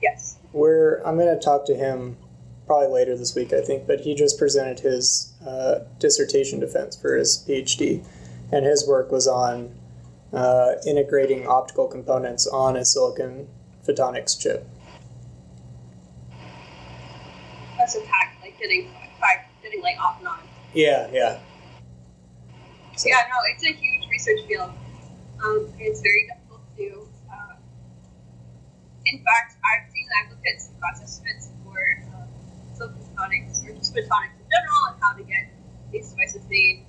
yes. 0.03 0.37
Where 0.53 1.07
I'm 1.07 1.17
going 1.17 1.35
to 1.35 1.43
talk 1.43 1.67
to 1.67 1.75
him 1.75 2.17
probably 2.67 2.89
later 2.89 3.17
this 3.17 3.35
week, 3.35 3.53
I 3.53 3.61
think. 3.61 3.87
But 3.87 4.01
he 4.01 4.15
just 4.15 4.39
presented 4.39 4.81
his 4.81 5.35
uh, 5.47 5.81
dissertation 5.99 6.61
defense 6.61 6.97
for 6.97 7.17
his 7.17 7.45
PhD, 7.49 8.05
and 8.53 8.65
his 8.65 8.87
work 8.87 9.11
was 9.11 9.27
on 9.27 9.75
uh, 10.33 10.73
integrating 10.87 11.47
optical 11.47 11.87
components 11.87 12.47
on 12.47 12.77
a 12.77 12.85
silicon 12.85 13.49
photonics 13.87 14.39
chip. 14.39 14.69
That's 17.87 18.03
like 18.43 18.59
getting 18.59 18.91
getting 19.63 19.81
like 19.83 19.95
off 20.03 20.19
and 20.19 20.27
on. 20.27 20.41
Yeah, 20.75 21.07
yeah. 21.13 21.39
So- 22.97 23.07
Yeah, 23.09 23.23
no, 23.31 23.37
it's 23.55 23.63
a 23.63 23.71
huge 23.73 24.11
research 24.11 24.41
field. 24.49 24.73
Um, 25.39 25.71
it's 25.79 26.01
very 26.01 26.27
difficult 26.27 26.63
to 26.67 26.83
do. 26.83 27.09
Uh, 27.31 27.55
in 29.07 29.19
fact, 29.23 29.55
I've 29.63 29.87
seen, 29.93 30.07
I've 30.19 30.31
looked 30.31 30.47
at 30.53 30.61
some 30.61 30.75
cost 30.83 31.03
estimates 31.03 31.51
for 31.63 31.79
um, 32.17 32.27
silicon 32.75 32.99
photonics 33.15 33.63
or 33.63 33.71
just 33.79 33.95
photonics 33.95 34.35
in 34.35 34.47
general 34.51 34.83
and 34.91 34.97
how 35.01 35.13
to 35.15 35.23
get 35.23 35.47
these 35.93 36.11
devices 36.11 36.43
made. 36.51 36.87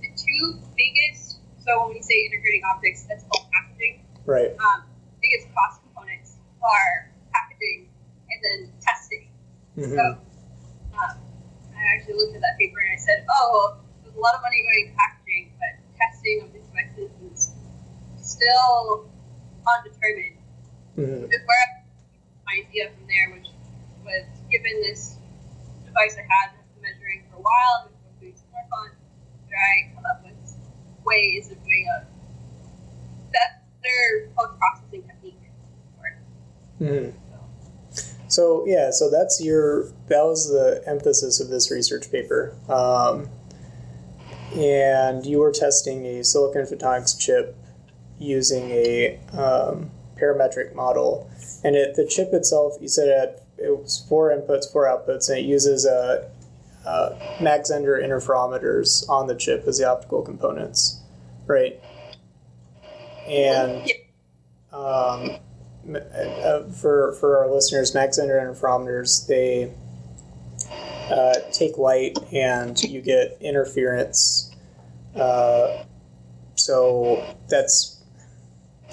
The 0.00 0.08
two 0.14 0.60
biggest, 0.76 1.40
so 1.58 1.86
when 1.86 1.96
we 1.96 2.02
say 2.02 2.14
integrating 2.30 2.62
optics, 2.70 3.02
that's 3.08 3.24
called 3.24 3.50
packaging. 3.50 3.98
Right. 4.26 4.54
Um, 4.60 4.84
biggest 5.20 5.48
cost 5.56 5.82
components 5.82 6.36
are 6.62 7.10
packaging 7.34 7.88
and 8.30 8.38
then 8.46 8.72
testing. 8.80 9.26
hmm 9.74 9.96
So, 9.96 10.00
um, 10.00 10.18
I 11.86 11.96
actually 11.96 12.14
looked 12.18 12.34
at 12.34 12.42
that 12.42 12.58
paper 12.58 12.82
and 12.82 12.90
I 12.92 13.00
said, 13.00 13.24
oh, 13.30 13.46
well, 13.52 13.68
there's 14.02 14.16
a 14.16 14.20
lot 14.20 14.34
of 14.34 14.42
money 14.42 14.58
going 14.62 14.90
to 14.90 14.94
packaging, 14.98 15.54
but 15.58 15.72
testing 15.94 16.42
of 16.42 16.52
these 16.52 16.66
devices 16.66 17.10
is 17.30 17.54
still 18.18 19.06
undetermined. 19.62 20.38
hmm 20.98 21.30
Just 21.30 21.46
where 21.46 21.66
my 22.44 22.58
idea 22.58 22.90
from 22.90 23.06
there, 23.06 23.30
which 23.38 23.48
was 24.02 24.26
given 24.50 24.82
this 24.82 25.18
device 25.86 26.18
I 26.18 26.26
had 26.26 26.58
been 26.74 26.82
measuring 26.82 27.22
for 27.30 27.38
a 27.38 27.42
while, 27.42 27.86
and 27.86 27.94
doing 28.20 28.34
some 28.34 28.50
work 28.50 28.70
on, 28.72 28.90
I 29.56 29.94
come 29.94 30.04
up 30.04 30.22
with 30.22 30.36
ways 31.04 31.50
of 31.50 31.62
doing 31.64 31.86
a 31.88 32.06
better 33.32 34.30
post 34.36 34.58
processing 34.58 35.02
technique 35.02 35.40
for 35.96 36.06
it. 36.06 36.18
hmm 37.14 37.25
So 38.36 38.64
yeah, 38.66 38.90
so 38.90 39.08
that's 39.08 39.42
your 39.42 39.84
that 40.08 40.22
was 40.22 40.50
the 40.50 40.82
emphasis 40.86 41.40
of 41.40 41.48
this 41.48 41.70
research 41.70 42.12
paper, 42.12 42.54
um, 42.68 43.30
and 44.54 45.24
you 45.24 45.38
were 45.38 45.50
testing 45.50 46.04
a 46.04 46.22
silicon 46.22 46.66
photonics 46.66 47.18
chip 47.18 47.56
using 48.18 48.70
a 48.72 49.18
um, 49.32 49.90
parametric 50.20 50.74
model, 50.74 51.30
and 51.64 51.76
it 51.76 51.94
the 51.94 52.06
chip 52.06 52.34
itself 52.34 52.74
you 52.78 52.88
said 52.88 53.08
it, 53.08 53.18
had, 53.18 53.40
it 53.68 53.70
was 53.70 54.04
four 54.06 54.28
inputs, 54.28 54.70
four 54.70 54.84
outputs, 54.84 55.30
and 55.30 55.38
it 55.38 55.46
uses 55.46 55.86
a, 55.86 56.30
a 56.84 57.16
Mach-Zehnder 57.40 58.04
interferometers 58.04 59.08
on 59.08 59.28
the 59.28 59.34
chip 59.34 59.64
as 59.66 59.78
the 59.78 59.88
optical 59.88 60.20
components, 60.20 61.00
right? 61.46 61.80
And 63.26 63.90
um, 64.74 65.38
uh, 65.94 66.62
for 66.70 67.12
for 67.20 67.38
our 67.38 67.52
listeners, 67.52 67.94
Mach-Zehnder 67.94 68.40
interferometers 68.40 69.26
they 69.26 69.72
uh, 71.10 71.34
take 71.52 71.78
light 71.78 72.18
and 72.32 72.80
you 72.82 73.00
get 73.00 73.36
interference. 73.40 74.54
Uh, 75.14 75.84
so 76.54 77.24
that's 77.48 78.02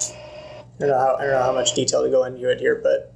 I 0.00 0.80
don't 0.80 0.88
know 0.88 0.98
how 0.98 1.16
I 1.16 1.24
don't 1.24 1.32
know 1.32 1.42
how 1.42 1.52
much 1.52 1.74
detail 1.74 2.02
to 2.02 2.10
go 2.10 2.24
into 2.24 2.48
it 2.50 2.60
here, 2.60 2.80
but 2.82 3.14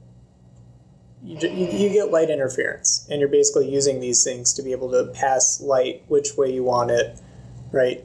you, 1.22 1.36
you, 1.48 1.66
you 1.66 1.88
get 1.90 2.10
light 2.10 2.30
interference, 2.30 3.06
and 3.10 3.20
you're 3.20 3.28
basically 3.28 3.70
using 3.70 4.00
these 4.00 4.22
things 4.22 4.52
to 4.54 4.62
be 4.62 4.72
able 4.72 4.90
to 4.92 5.12
pass 5.14 5.60
light 5.60 6.04
which 6.08 6.36
way 6.36 6.52
you 6.52 6.62
want 6.62 6.90
it, 6.90 7.18
right? 7.72 8.04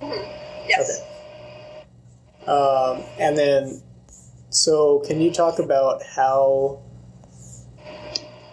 Yes. 0.00 1.02
Um, 2.46 3.02
and 3.18 3.38
then, 3.38 3.82
so 4.50 5.00
can 5.00 5.20
you 5.20 5.32
talk 5.32 5.58
about 5.58 6.02
how, 6.02 6.80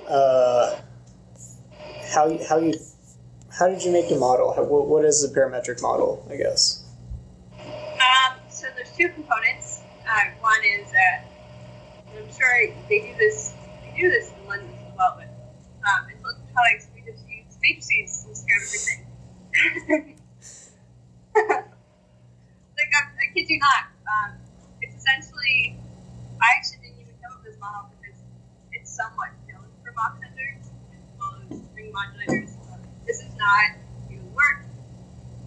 uh, 0.08 0.76
how 2.14 2.38
how 2.48 2.58
you, 2.60 2.74
how 3.58 3.68
did 3.68 3.84
you 3.84 3.92
make 3.92 4.10
the 4.10 4.18
model? 4.18 4.54
How, 4.54 4.64
what, 4.64 4.88
what 4.88 5.06
is 5.06 5.22
the 5.22 5.34
parametric 5.40 5.82
model? 5.82 6.26
I 6.30 6.36
guess. 6.36 6.84
Um, 7.60 8.38
so 8.50 8.68
there's 8.76 8.92
two 8.92 9.10
components. 9.10 9.82
Uh, 10.08 10.32
one 10.42 10.60
is 10.80 10.92
that 10.92 11.26
I'm 12.16 12.32
sure 12.34 12.50
they 12.90 13.00
do 13.00 13.16
this. 13.18 13.54
They 13.84 14.02
do 14.02 14.10
this 14.10 14.32
in 14.32 14.48
London 14.48 14.70
as 14.70 14.98
well, 14.98 15.16
but 15.18 15.28
um, 15.88 16.10
in 16.10 16.18
electronics 16.20 16.88
we 16.94 17.02
just 17.10 17.24
use 17.30 17.58
matrices 17.62 18.24
to 18.24 18.30
describe 18.30 18.62
everything. 18.68 20.18
like 22.78 22.92
I, 22.94 23.02
I 23.06 23.34
kid 23.34 23.50
you 23.50 23.60
not. 23.60 23.86
Um, 24.06 24.38
it's 24.82 24.96
essentially. 24.96 25.75
I 26.42 26.48
actually 26.58 26.88
didn't 26.88 27.02
even 27.02 27.16
know 27.22 27.32
up 27.32 27.44
with 27.44 27.52
this 27.54 27.60
model 27.60 27.90
because 27.96 28.18
it's 28.72 28.92
somewhat 28.92 29.32
known 29.48 29.66
for 29.84 29.92
Mach-Zehnders 29.96 30.68
as 30.68 31.04
well 31.20 31.36
as 31.42 31.60
ring 31.76 31.92
modulators. 31.94 32.52
This 33.06 33.20
is 33.20 33.34
not 33.38 33.78
new 34.10 34.22
work. 34.34 34.66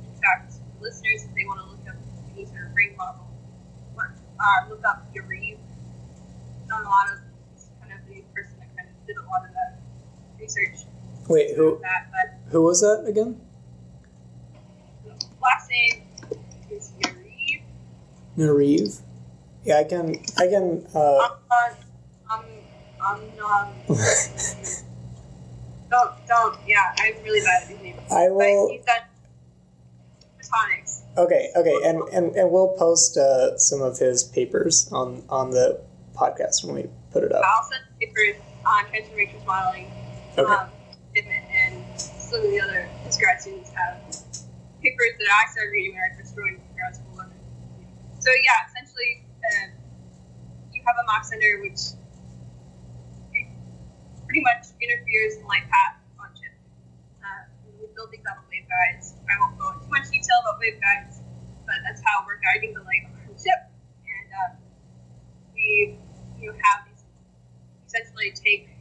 In 0.07 0.15
fact, 0.21 0.55
listeners, 0.81 1.25
if 1.25 1.35
they 1.35 1.45
want 1.45 1.61
to 1.61 1.67
look 1.71 1.85
up 1.89 1.97
any 2.33 2.47
sort 2.47 2.67
of 2.67 2.75
ring 2.75 2.97
model, 2.97 3.27
or, 3.97 4.15
uh, 4.41 4.69
look 4.71 4.85
up 4.85 5.07
Yariv. 5.15 5.59
Done 6.69 6.85
a 6.85 6.89
lot 6.89 7.09
of 7.13 7.19
he's 7.55 7.69
kind 7.81 7.93
of 7.93 8.01
the 8.09 8.23
person 8.35 8.55
that 8.61 8.69
kind 8.77 8.89
of 8.89 9.07
did 9.07 9.17
a 9.17 9.23
lot 9.23 9.45
of 9.47 9.53
that 9.55 9.81
research. 10.39 10.87
Wait, 11.29 11.57
who 11.57 11.79
That, 11.83 12.09
but 12.13 12.53
who 12.53 12.63
was 12.63 12.81
that 12.81 13.05
again? 13.07 13.41
last 15.41 15.69
name 15.71 16.03
is 16.71 16.93
Yariv. 17.01 17.63
Nariv. 18.37 19.01
Yeah, 19.65 19.79
I 19.79 19.85
can. 19.85 20.17
I 20.39 20.47
can. 20.47 20.87
Uh, 20.95 21.19
Um, 21.19 21.31
um, 22.31 22.45
um, 23.01 23.21
um, 23.45 23.69
don't, 25.91 26.13
don't. 26.27 26.57
Yeah, 26.67 26.95
I'm 26.99 27.15
really 27.25 27.41
bad 27.41 27.63
at 27.63 27.69
these 27.69 27.81
names. 27.81 28.01
I 28.11 28.29
will. 28.31 28.79
photonics. 30.39 31.03
Okay, 31.17 31.51
okay, 31.57 31.77
and 31.85 32.03
and, 32.13 32.37
and 32.37 32.51
we'll 32.51 32.75
post 32.79 33.17
uh, 33.17 33.57
some 33.59 33.83
of 33.83 33.99
his 33.99 34.23
papers 34.25 34.89
on 34.93 35.25
on 35.29 35.51
the 35.51 35.81
podcast 36.15 36.65
when 36.65 36.75
we 36.75 36.87
put 37.13 37.25
it 37.25 37.33
up. 37.33 37.43
I'll 37.45 37.65
send 37.71 37.85
papers 38.01 38.37
on 38.67 38.85
transfer 38.87 39.17
matrix 39.17 39.45
modeling. 39.47 39.91
Okay. 40.37 40.53
Um, 40.53 40.69
and, 41.17 41.27
and 41.27 42.01
some 42.01 42.41
of 42.45 42.51
the 42.51 42.61
other 42.61 42.89
his 43.05 43.17
grad 43.19 43.41
students 43.41 43.71
have 43.71 43.99
papers 44.83 45.13
that 45.19 45.29
I 45.33 45.51
started 45.51 45.71
reading 45.73 45.95
when 45.95 46.03
I 46.07 46.17
first 46.17 46.37
joined 46.37 46.61
grad 46.75 46.95
school. 46.95 47.25
So 48.21 48.31
yeah, 48.31 48.67
have 50.89 50.97
a 50.97 51.05
Mach-Zehnder 51.05 51.61
which 51.61 51.93
pretty 54.25 54.41
much 54.41 54.73
interferes 54.81 55.37
the 55.37 55.45
light 55.45 55.69
path 55.69 56.01
on 56.17 56.33
chip. 56.33 56.53
Uh, 57.21 57.45
we 57.77 57.85
build 57.93 58.09
things 58.09 58.25
out 58.25 58.41
of 58.41 58.49
waveguides. 58.49 59.21
I 59.29 59.37
won't 59.41 59.61
go 59.61 59.69
into 59.69 59.85
too 59.85 59.93
much 59.93 60.09
detail 60.09 60.41
about 60.49 60.57
waveguides, 60.61 61.21
but 61.69 61.77
that's 61.85 62.01
how 62.01 62.25
we're 62.25 62.41
guiding 62.41 62.73
the 62.73 62.81
light 62.89 63.05
on 63.05 63.21
the 63.29 63.37
chip. 63.37 63.61
And 63.69 64.29
um, 64.33 64.53
we 65.53 66.01
you 66.41 66.49
know, 66.49 66.57
have 66.57 66.89
these 66.89 67.05
essentially 67.85 68.33
take 68.33 68.73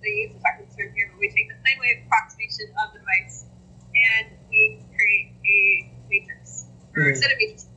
they 0.00 0.26
use 0.26 0.34
the 0.34 0.42
technical 0.42 0.66
term 0.74 0.90
here, 0.98 1.06
but 1.12 1.20
we 1.20 1.30
take 1.30 1.46
the 1.46 1.54
plane 1.62 1.78
wave 1.78 2.02
approximation 2.04 2.74
of 2.82 2.90
the 2.90 2.98
device 2.98 3.46
and 3.94 4.34
we 4.50 4.82
create 4.98 5.30
a 5.46 5.60
matrix 6.10 6.66
or 6.96 7.08
a 7.08 7.14
set 7.14 7.30
of 7.30 7.38
matrices 7.38 7.71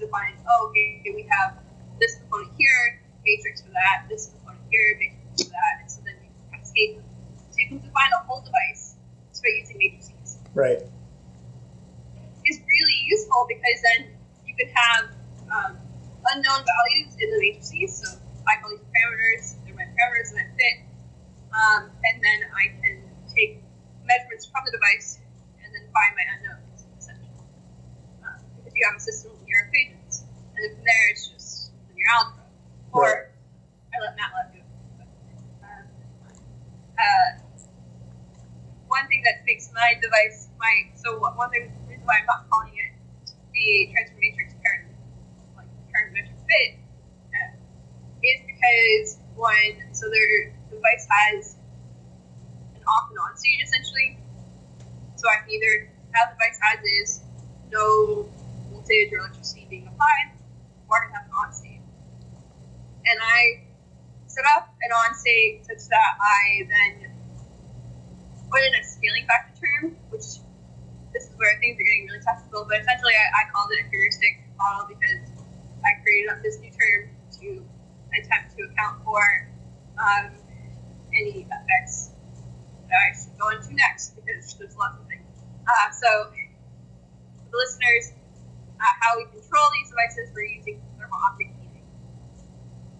to 0.00 0.06
define, 0.06 0.34
oh, 0.48 0.68
okay, 0.70 1.02
we 1.04 1.28
have 1.28 1.60
this 2.00 2.16
component 2.16 2.52
here, 2.56 3.00
matrix 3.24 3.60
for 3.60 3.70
that, 3.70 4.08
this 4.08 4.32
component 4.32 4.64
here, 4.70 4.96
matrix 4.98 5.44
for 5.44 5.50
that, 5.52 5.74
and 5.80 5.90
so 5.90 6.00
then 6.04 6.16
you 6.24 6.30
can 6.32 6.58
cascade 6.58 6.96
them. 6.96 7.04
So 7.52 7.56
you 7.60 7.68
can 7.68 7.78
define 7.84 8.10
a 8.16 8.24
whole 8.24 8.40
device 8.40 8.96
by 9.40 9.48
using 9.56 9.78
matrices 9.78 10.38
Right. 10.52 10.82
is 12.44 12.58
really 12.60 12.98
useful 13.06 13.46
because 13.48 13.78
then 13.80 14.12
you 14.44 14.54
can 14.54 14.68
have 14.68 15.04
um, 15.48 15.78
unknown 16.34 16.60
values 16.60 17.16
in 17.18 17.30
the 17.30 17.38
matrices. 17.40 18.04
So 18.04 18.20
I 18.46 18.60
call 18.60 18.70
these 18.70 18.84
parameters, 18.84 19.56
they're 19.64 19.74
my 19.74 19.88
parameters 19.96 20.34
that 20.36 20.52
fit. 20.60 20.84
Um, 21.56 21.90
and 22.04 22.22
then 22.22 22.38
I 22.52 22.68
can 22.82 23.02
take 23.32 23.62
measurements 24.04 24.46
from 24.46 24.62
the 24.66 24.72
device 24.76 25.20
and 25.64 25.72
then 25.72 25.88
find 25.88 26.12
my 26.12 26.26
unknowns, 26.36 26.84
essentially. 26.98 27.32
Uh, 28.20 28.38
because 28.58 28.72
you 28.76 28.84
have 28.86 28.96
a 28.96 29.00
system 29.00 29.32
of 29.32 29.40
linear 29.40 29.70
equations. 29.72 30.26
And 30.54 30.60
then 30.60 30.70
from 30.76 30.84
there, 30.84 31.06
it's 31.10 31.28
just 31.28 31.72
linear 31.88 32.06
algebra. 32.12 32.44
Or 32.92 33.02
Right. 33.02 33.24
I 33.90 33.96
let 34.04 34.14
MATLAB 34.20 34.46
do 34.52 34.58
it. 34.58 34.68
But, 34.98 35.08
um, 35.64 35.84
uh, 36.98 37.30
one 38.90 39.06
thing 39.06 39.22
that 39.22 39.46
makes 39.46 39.70
my 39.72 39.94
my 40.70 40.86
so 40.94 41.18
one 41.18 41.50
thing 41.50 41.72
reason 41.88 42.06
why 42.06 42.22
I'm 42.22 42.26
not 42.26 42.46
calling 42.50 42.72
it 42.74 42.92
a 43.34 43.90
transfer 43.92 44.18
matrix 44.22 44.54
parent 44.62 44.94
like 45.56 45.66
parametric 45.90 46.38
fit 46.46 46.78
uh, 47.34 47.58
is 48.22 48.38
because 48.46 49.18
one 49.34 49.74
so 49.92 50.06
their 50.10 50.54
device 50.70 51.06
has 51.10 51.56
an 52.74 52.82
off 52.86 53.10
and 53.10 53.18
on 53.18 53.36
state 53.36 53.58
essentially. 53.62 54.18
So 55.16 55.28
I 55.28 55.42
can 55.42 55.50
either 55.50 55.90
have 56.12 56.32
the 56.32 56.34
device 56.38 56.58
as 56.72 56.80
is, 57.02 57.20
no 57.70 58.28
voltage 58.72 59.12
or 59.12 59.18
electricity 59.18 59.66
being 59.68 59.86
applied, 59.86 60.32
or 60.88 60.96
I 60.96 61.04
can 61.04 61.14
have 61.14 61.26
an 61.26 61.32
on 61.36 61.52
state. 61.52 61.82
And 63.04 63.18
I 63.20 63.66
set 64.26 64.44
up 64.56 64.72
an 64.80 64.92
on 64.92 65.14
state 65.18 65.66
such 65.66 65.88
that 65.88 66.16
I 66.20 66.64
then 66.64 67.10
put 68.50 68.62
in 68.62 68.74
a 68.74 68.82
scaling 68.84 69.26
factor 69.26 69.60
term, 69.60 69.96
which 70.10 70.40
this 71.12 71.24
is 71.24 71.29
where 71.40 71.56
things 71.56 71.80
are 71.80 71.88
getting 71.88 72.04
really 72.04 72.20
technical, 72.20 72.68
but 72.68 72.84
essentially 72.84 73.16
I, 73.16 73.26
I 73.32 73.42
called 73.48 73.72
it 73.72 73.80
a 73.80 73.88
heuristic 73.88 74.44
model 74.60 74.92
because 74.92 75.24
I 75.80 75.96
created 76.04 76.36
up 76.36 76.44
this 76.44 76.60
new 76.60 76.68
term 76.68 77.08
to 77.40 77.64
attempt 78.12 78.52
to 78.60 78.68
account 78.68 79.00
for 79.08 79.24
um, 79.96 80.36
any 81.16 81.48
effects 81.48 82.12
that 82.92 83.00
I 83.00 83.16
should 83.16 83.32
go 83.40 83.48
into 83.56 83.72
next 83.72 84.20
because 84.20 84.52
there's 84.60 84.76
lots 84.76 85.00
of 85.00 85.08
things. 85.08 85.32
Uh, 85.64 85.88
so, 85.96 86.28
the 87.48 87.56
listeners, 87.56 88.12
uh, 88.76 88.92
how 89.00 89.16
we 89.16 89.24
control 89.32 89.64
these 89.80 89.88
devices, 89.88 90.28
we're 90.36 90.44
using 90.44 90.76
thermal 91.00 91.24
optic 91.24 91.48
heating. 91.56 91.88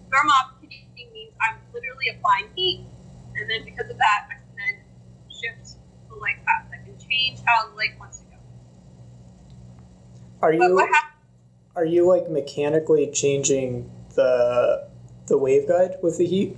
Thermal 0.09 0.33
optic 0.33 0.73
heating 0.73 1.13
means 1.13 1.37
I'm 1.45 1.61
literally 1.77 2.17
applying 2.17 2.49
heat, 2.57 2.89
and 3.37 3.45
then 3.53 3.69
because 3.69 3.93
of 3.93 4.01
that, 4.01 4.33
I 4.33 4.41
can 4.41 4.55
then 4.57 4.77
shift 5.29 5.77
the 6.09 6.17
light 6.17 6.41
path. 6.49 6.73
I 6.73 6.81
can 6.89 6.97
change 6.97 7.45
how 7.45 7.69
the 7.69 7.77
light 7.77 8.01
wants 8.01 8.25
to. 8.25 8.30
Are 10.43 10.53
you 10.53 10.89
are 11.77 11.85
you 11.85 12.07
like 12.07 12.29
mechanically 12.31 13.11
changing 13.13 13.91
the 14.15 14.89
the 15.27 15.39
waveguide 15.39 16.03
with 16.03 16.19
the 16.19 16.27
heat? 16.27 16.57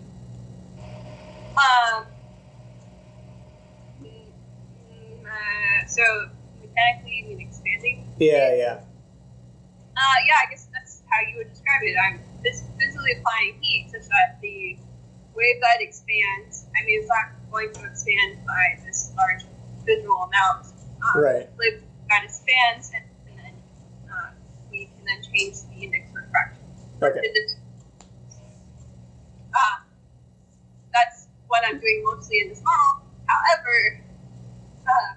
Um, 1.57 2.07
mm, 4.03 5.27
uh, 5.27 5.87
so 5.87 6.03
mechanically, 6.61 7.25
you 7.29 7.37
mean 7.37 7.40
expanding? 7.47 8.07
Yeah, 8.18 8.55
yeah. 8.55 8.81
Uh, 9.97 10.18
yeah, 10.27 10.47
I 10.47 10.51
guess 10.51 10.68
that's 10.73 11.03
how 11.11 11.21
you 11.31 11.38
would 11.38 11.51
describe 11.51 11.83
it. 11.83 11.95
I'm 12.03 12.21
physically 12.42 13.12
applying 13.18 13.61
heat 13.61 13.90
such 13.92 14.09
that 14.09 14.38
the 14.40 14.79
waveguide 15.37 15.81
expands. 15.81 16.66
I 16.77 16.85
mean, 16.87 17.01
it's 17.01 17.09
not 17.09 17.33
going 17.51 17.73
to 17.73 17.85
expand 17.85 18.38
by 18.47 18.79
this 18.85 19.12
large 19.16 19.42
visual 19.85 20.23
amount. 20.31 20.66
Um, 21.03 21.23
Right. 21.23 21.49
Waveguide 21.59 22.25
expands, 22.25 22.92
and, 22.95 23.05
and 23.29 23.38
then 23.38 23.55
uh, 24.11 24.31
we 24.71 24.87
can 24.87 25.05
then 25.05 25.22
change 25.33 25.57
the 25.68 25.85
index 25.85 26.09
of 26.11 26.16
refraction. 26.16 26.62
Okay. 27.03 27.21
Uh, 29.55 29.77
that's 30.92 31.29
what 31.49 31.62
I'm 31.66 31.79
doing 31.81 32.03
mostly 32.05 32.40
in 32.40 32.49
this 32.49 32.62
model. 32.62 33.05
However, 33.27 34.01
uh, 34.87 35.14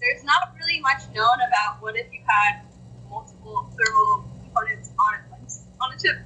there's 0.00 0.24
not 0.24 0.54
really 0.58 0.80
much 0.80 1.02
known 1.14 1.38
about 1.48 1.80
what 1.80 1.96
if 1.96 2.12
you 2.12 2.20
had 2.26 2.62
multiple 3.10 3.70
thermal 3.76 4.24
components 4.42 4.90
on 4.98 5.14
it 5.14 5.52
on 5.80 5.92
a 5.92 5.98
chip. 5.98 6.16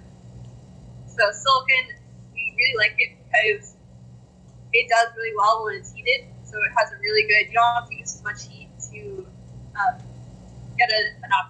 So 1.07 1.31
silicon, 1.33 1.97
we 2.33 2.55
really 2.57 2.77
like 2.79 2.95
it 2.99 3.17
because 3.25 3.75
it 4.73 4.89
does 4.89 5.09
really 5.17 5.35
well 5.37 5.65
when 5.65 5.77
it's 5.77 5.93
heated. 5.93 6.27
So 6.45 6.57
it 6.57 6.73
has 6.79 6.93
a 6.93 6.99
really 7.01 7.23
good. 7.29 7.49
You 7.49 7.55
don't 7.55 7.75
have 7.75 7.89
to 7.89 7.97
use 7.97 8.15
as 8.15 8.23
much 8.23 8.47
heat 8.47 8.71
to 8.93 9.27
um, 9.75 10.01
get 10.79 10.91
a, 10.91 11.01
an 11.25 11.31
optic 11.33 11.50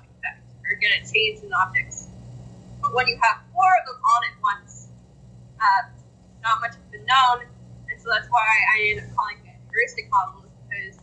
effect 0.81 1.07
to 1.07 1.13
change 1.13 1.43
in 1.45 1.53
optics. 1.53 2.09
But 2.81 2.95
when 2.95 3.07
you 3.09 3.19
have 3.23 3.45
four 3.53 3.69
of 3.69 3.85
them 3.87 4.01
on 4.01 4.21
at 4.25 4.37
once, 4.43 4.89
uh, 5.61 5.89
not 6.43 6.61
much 6.61 6.75
has 6.75 6.87
been 6.91 7.05
known, 7.05 7.45
and 7.91 8.01
so 8.01 8.09
that's 8.09 8.29
why 8.31 8.41
I 8.41 8.89
ended 8.89 9.05
up 9.05 9.17
calling 9.17 9.37
it 9.45 9.57
heuristic 9.71 10.09
models 10.11 10.49
because 10.65 10.97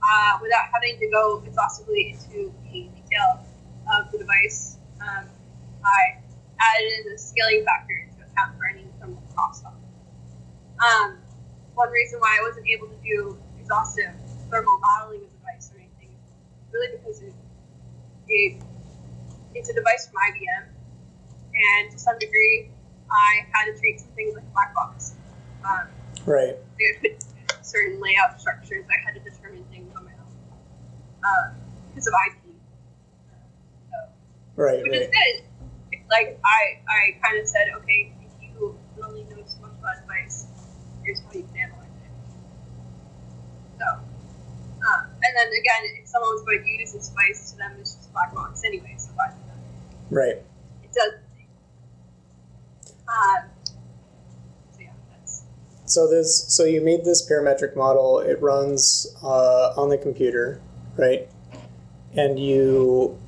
uh, 0.00 0.38
without 0.40 0.72
having 0.72 0.98
to 0.98 1.06
go 1.10 1.42
exhaustively 1.46 2.16
into 2.16 2.52
the 2.64 2.88
detail 2.88 3.44
of 3.92 4.10
the 4.10 4.18
device, 4.18 4.78
um, 5.00 5.28
I 5.84 6.16
added 6.58 6.90
in 7.04 7.12
the 7.12 7.18
scaling 7.18 7.64
factor 7.64 8.08
to 8.16 8.24
account 8.24 8.56
for 8.56 8.66
any 8.66 8.86
thermal 8.98 9.22
crosstalk. 9.36 9.76
Um, 10.80 11.18
one 11.74 11.90
reason 11.90 12.18
why 12.20 12.38
I 12.40 12.42
wasn't 12.48 12.66
able 12.68 12.88
to 12.88 12.96
do 13.04 13.36
exhaustive 13.60 14.12
thermal 14.50 14.78
modeling 14.80 15.24
of 15.24 15.30
the 15.30 15.36
device 15.36 15.70
or 15.74 15.80
anything 15.80 16.16
really 16.72 16.96
because 16.96 17.22
it, 17.22 17.34
it 18.28 18.62
it's 19.54 19.68
a 19.68 19.74
device 19.74 20.08
from 20.08 20.16
IBM, 20.32 20.64
and 21.54 21.92
to 21.92 21.98
some 21.98 22.18
degree, 22.18 22.70
I 23.10 23.46
had 23.52 23.72
to 23.72 23.78
treat 23.78 24.00
some 24.00 24.10
things 24.10 24.34
like 24.34 24.44
a 24.44 24.52
black 24.52 24.74
box. 24.74 25.14
Um, 25.64 25.88
right. 26.26 26.56
certain 27.62 28.00
layout 28.00 28.40
structures, 28.40 28.84
I 28.90 28.98
had 29.04 29.14
to 29.14 29.30
determine 29.30 29.64
things 29.70 29.94
on 29.96 30.04
my 30.04 30.12
own 30.12 30.32
uh, 31.24 31.54
because 31.90 32.06
of 32.06 32.14
IP. 32.28 32.54
So, 33.90 33.96
right. 34.56 34.82
Which 34.82 34.92
right. 34.92 35.02
is 35.02 35.08
good 35.08 35.48
like 36.12 36.38
I, 36.44 36.84
I 36.86 37.00
kind 37.24 37.40
of 37.40 37.48
said, 37.48 37.72
okay, 37.82 38.12
if 38.20 38.30
you 38.44 38.76
only 39.02 39.24
know 39.24 39.40
so 39.48 39.56
much 39.64 39.72
about 39.80 39.96
advice, 40.04 40.46
here's 41.02 41.20
how 41.24 41.32
you 41.32 41.48
can 41.48 41.56
analyze 41.56 41.88
it. 42.04 42.12
So, 43.80 43.86
um, 43.88 45.02
and 45.08 45.32
then 45.32 45.48
again, 45.48 45.82
if 45.96 46.06
someone's 46.06 46.44
going 46.44 46.62
to 46.62 46.68
use 46.68 46.92
this 46.92 47.08
device 47.08 47.50
to 47.52 47.56
them, 47.56 47.72
it's 47.80 47.96
just 47.96 48.12
black 48.12 48.34
box 48.34 48.62
anyway, 48.64 48.94
so 48.98 49.10
why 49.16 49.32
Right. 50.12 50.42
It 50.82 50.92
does. 50.92 51.14
Um, 53.08 53.48
so 54.72 54.80
yeah. 54.80 54.92
So 55.86 56.08
this, 56.08 56.44
so 56.48 56.64
you 56.64 56.80
made 56.80 57.04
this 57.04 57.28
parametric 57.28 57.76
model. 57.76 58.18
It 58.18 58.40
runs 58.40 59.06
uh, 59.22 59.74
on 59.76 59.88
the 59.88 59.98
computer, 59.98 60.60
right? 60.96 61.28
And 62.14 62.38
you 62.38 63.18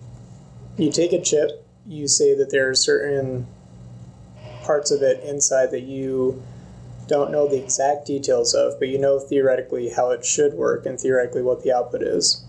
you 0.77 0.91
take 0.91 1.13
a 1.13 1.21
chip 1.21 1.65
you 1.87 2.09
say 2.09 2.35
that 2.35 2.51
there 2.51 2.69
are 2.69 2.75
certain 2.75 3.47
parts 4.63 4.91
of 4.91 5.03
it 5.03 5.23
inside 5.25 5.71
that 5.71 5.83
you 5.83 6.43
don't 7.07 7.31
know 7.31 7.47
the 7.47 7.63
exact 7.63 8.07
details 8.07 8.55
of, 8.55 8.79
but 8.79 8.89
you 8.89 8.99
know 8.99 9.19
theoretically 9.19 9.91
how 9.91 10.11
it 10.11 10.25
should 10.25 10.55
work 10.55 10.87
and 10.87 10.99
theoretically 10.99 11.43
what 11.43 11.63
the 11.63 11.73
output 11.73 12.03
is. 12.03 12.45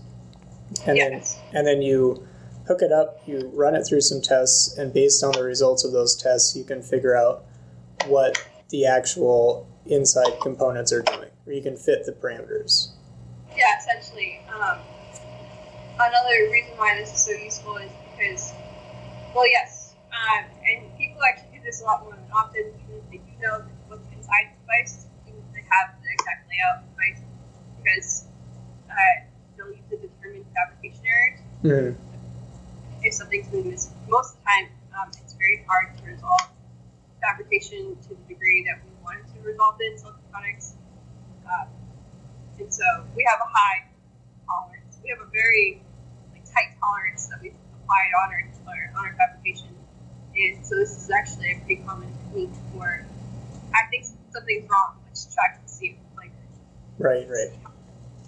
And 0.86 0.96
yes. 0.96 1.34
then 1.34 1.58
and 1.58 1.66
then 1.66 1.82
you 1.82 2.25
hook 2.66 2.82
it 2.82 2.92
up, 2.92 3.20
you 3.26 3.50
run 3.54 3.74
it 3.74 3.84
through 3.84 4.00
some 4.00 4.20
tests, 4.20 4.76
and 4.76 4.92
based 4.92 5.22
on 5.22 5.32
the 5.32 5.42
results 5.42 5.84
of 5.84 5.92
those 5.92 6.16
tests, 6.16 6.56
you 6.56 6.64
can 6.64 6.82
figure 6.82 7.16
out 7.16 7.44
what 8.06 8.44
the 8.70 8.84
actual 8.84 9.68
inside 9.86 10.40
components 10.42 10.92
are 10.92 11.02
doing, 11.02 11.30
or 11.46 11.52
you 11.52 11.62
can 11.62 11.76
fit 11.76 12.04
the 12.04 12.12
parameters. 12.12 12.90
Yeah, 13.56 13.78
essentially. 13.78 14.40
Um, 14.52 14.78
another 15.94 16.50
reason 16.50 16.76
why 16.76 16.96
this 16.98 17.14
is 17.14 17.24
so 17.24 17.32
useful 17.32 17.76
is 17.76 17.90
because 18.12 18.52
well, 19.34 19.48
yes. 19.48 19.94
Um, 20.10 20.44
and 20.66 20.96
people 20.96 21.20
actually 21.22 21.58
do 21.58 21.64
this 21.64 21.82
a 21.82 21.84
lot 21.84 22.02
more 22.02 22.12
than 22.12 22.24
often, 22.34 22.72
because 22.72 23.02
they 23.10 23.18
do 23.18 23.32
know 23.40 23.62
what's 23.88 24.02
inside 24.16 24.48
the 24.50 24.60
device, 24.62 25.06
even 25.28 25.40
if 25.40 25.54
they 25.54 25.64
have 25.68 25.94
the 26.02 26.08
exact 26.10 26.48
layout 26.48 26.78
of 26.78 26.84
the 26.84 26.90
device, 26.96 27.22
because 27.76 28.24
uh, 28.90 28.94
they'll 29.56 29.68
use 29.68 29.84
to 29.90 29.96
determine 29.98 30.44
fabrication 30.54 31.04
errors. 31.06 31.40
Mm-hmm. 31.62 32.05
If 33.06 33.14
something's 33.14 33.46
been 33.46 33.70
missing, 33.70 33.94
most 34.08 34.34
of 34.34 34.40
the 34.42 34.50
time, 34.50 34.66
um, 34.98 35.08
it's 35.22 35.34
very 35.34 35.64
hard 35.68 35.96
to 35.98 36.02
resolve 36.10 36.50
fabrication 37.22 37.94
to 38.02 38.08
the 38.10 38.24
degree 38.26 38.66
that 38.66 38.82
we 38.82 38.90
want 38.98 39.22
to 39.30 39.38
resolve 39.46 39.76
it 39.78 39.92
in 39.92 39.98
silicon 39.98 40.20
photonics. 40.34 40.74
Uh, 41.46 41.66
and 42.58 42.72
so 42.72 42.82
we 43.14 43.24
have 43.30 43.38
a 43.38 43.46
high 43.46 43.86
tolerance. 44.42 44.98
We 45.04 45.10
have 45.10 45.20
a 45.22 45.30
very 45.30 45.82
like, 46.32 46.44
tight 46.46 46.74
tolerance 46.82 47.26
that 47.28 47.38
we 47.40 47.54
applied 47.54 48.10
on 48.26 48.34
our, 48.34 48.42
on 48.98 49.06
our 49.06 49.14
fabrication. 49.14 49.70
And 50.34 50.66
so 50.66 50.74
this 50.74 50.90
is 50.90 51.10
actually 51.10 51.52
a 51.52 51.58
pretty 51.62 51.82
common 51.86 52.10
technique 52.26 52.58
for 52.74 53.06
I 53.74 53.86
think 53.90 54.06
something's 54.30 54.68
wrong, 54.70 54.98
let's 55.06 55.26
check 55.34 55.62
to 55.62 55.68
see 55.68 55.98
like 56.16 56.32
right, 56.98 57.28
right. 57.28 57.54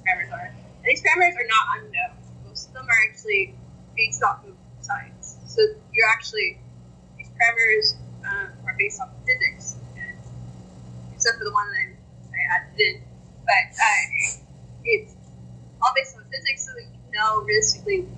parameters 0.07 0.33
are. 0.33 0.55
And 0.55 0.85
these 0.85 1.03
parameters 1.03 1.35
are 1.35 1.49
not 1.49 1.65
unknown. 1.79 2.15
Most 2.47 2.69
of 2.69 2.75
them 2.75 2.87
are 2.87 3.01
actually 3.11 3.55
based 3.97 4.23
off 4.23 4.45
of 4.45 4.55
science. 4.89 5.37
So 5.47 5.61
you're 5.93 6.09
actually 6.09 6.59
these 7.21 7.29
primers 7.37 8.01
um, 8.25 8.49
are 8.65 8.75
based 8.79 9.01
on 9.01 9.13
physics, 9.29 9.77
and, 9.97 10.17
except 11.13 11.37
for 11.37 11.45
the 11.45 11.53
one 11.53 11.69
that 11.69 11.93
I 12.33 12.41
added 12.57 12.81
in. 12.81 13.03
But 13.45 13.69
uh, 13.77 14.41
it's 14.85 15.13
all 15.85 15.93
based 15.95 16.17
on 16.17 16.25
physics, 16.33 16.65
so 16.65 16.73
that 16.73 16.89
you 16.89 17.13
know 17.13 17.45
realistically 17.45 18.09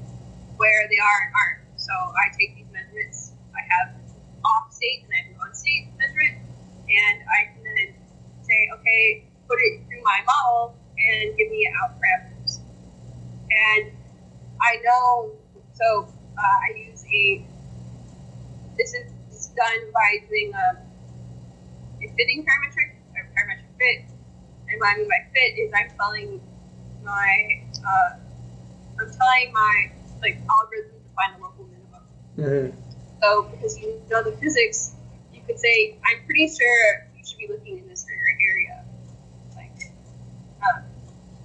where 0.56 0.86
they 0.86 1.00
are 1.02 1.18
and 1.26 1.32
aren't. 1.34 1.66
So 1.74 1.92
I 1.92 2.30
take 2.38 2.54
these 2.54 2.70
measurements. 2.70 3.34
I 3.50 3.62
have 3.66 3.98
off 4.46 4.72
state 4.72 5.02
and 5.04 5.12
I 5.12 5.20
have 5.26 5.42
on 5.42 5.54
state 5.54 5.90
measurement, 5.98 6.38
and 6.86 7.16
I 7.26 7.50
can 7.50 7.62
then 7.66 7.90
say, 8.46 8.70
okay, 8.78 9.24
put 9.48 9.58
it 9.58 9.82
through 9.88 10.02
my 10.02 10.22
model 10.22 10.78
and 10.98 11.36
give 11.36 11.50
me 11.50 11.66
out 11.82 11.98
parameters. 11.98 12.60
And 13.50 13.92
I 14.60 14.76
know, 14.84 15.32
so 15.74 16.12
uh, 16.38 16.42
I 16.42 16.76
use 16.76 17.04
a, 17.04 17.44
this 18.76 18.94
is 18.94 19.46
done 19.56 19.92
by 19.92 20.26
doing 20.28 20.52
a, 20.54 20.76
a 22.04 22.08
fitting 22.16 22.44
parametric, 22.44 22.94
or 23.14 23.28
parametric 23.36 23.70
fit. 23.78 24.04
And 24.68 24.80
what 24.80 24.94
I 24.94 24.98
mean 24.98 25.08
by 25.08 25.26
fit 25.32 25.58
is 25.58 25.72
I'm 25.74 25.90
telling 25.96 26.40
my, 27.04 27.62
uh, 27.86 28.16
I'm 29.00 29.10
telling 29.10 29.52
my 29.52 29.90
like 30.22 30.38
algorithm 30.48 30.92
to 30.92 31.10
find 31.14 31.36
the 31.36 31.42
local 31.42 31.64
minimum. 31.64 32.04
Mm-hmm. 32.38 32.80
So 33.22 33.42
because 33.50 33.78
you 33.78 34.00
know 34.10 34.22
the 34.22 34.32
physics, 34.32 34.92
you 35.32 35.40
could 35.46 35.58
say, 35.58 35.96
I'm 36.04 36.24
pretty 36.26 36.48
sure 36.48 37.08
you 37.16 37.24
should 37.24 37.38
be 37.38 37.48
looking 37.48 37.78
in 37.78 37.88
this 37.88 38.06
area. 38.08 38.84
Like, 39.56 39.72
uh, 40.62 40.80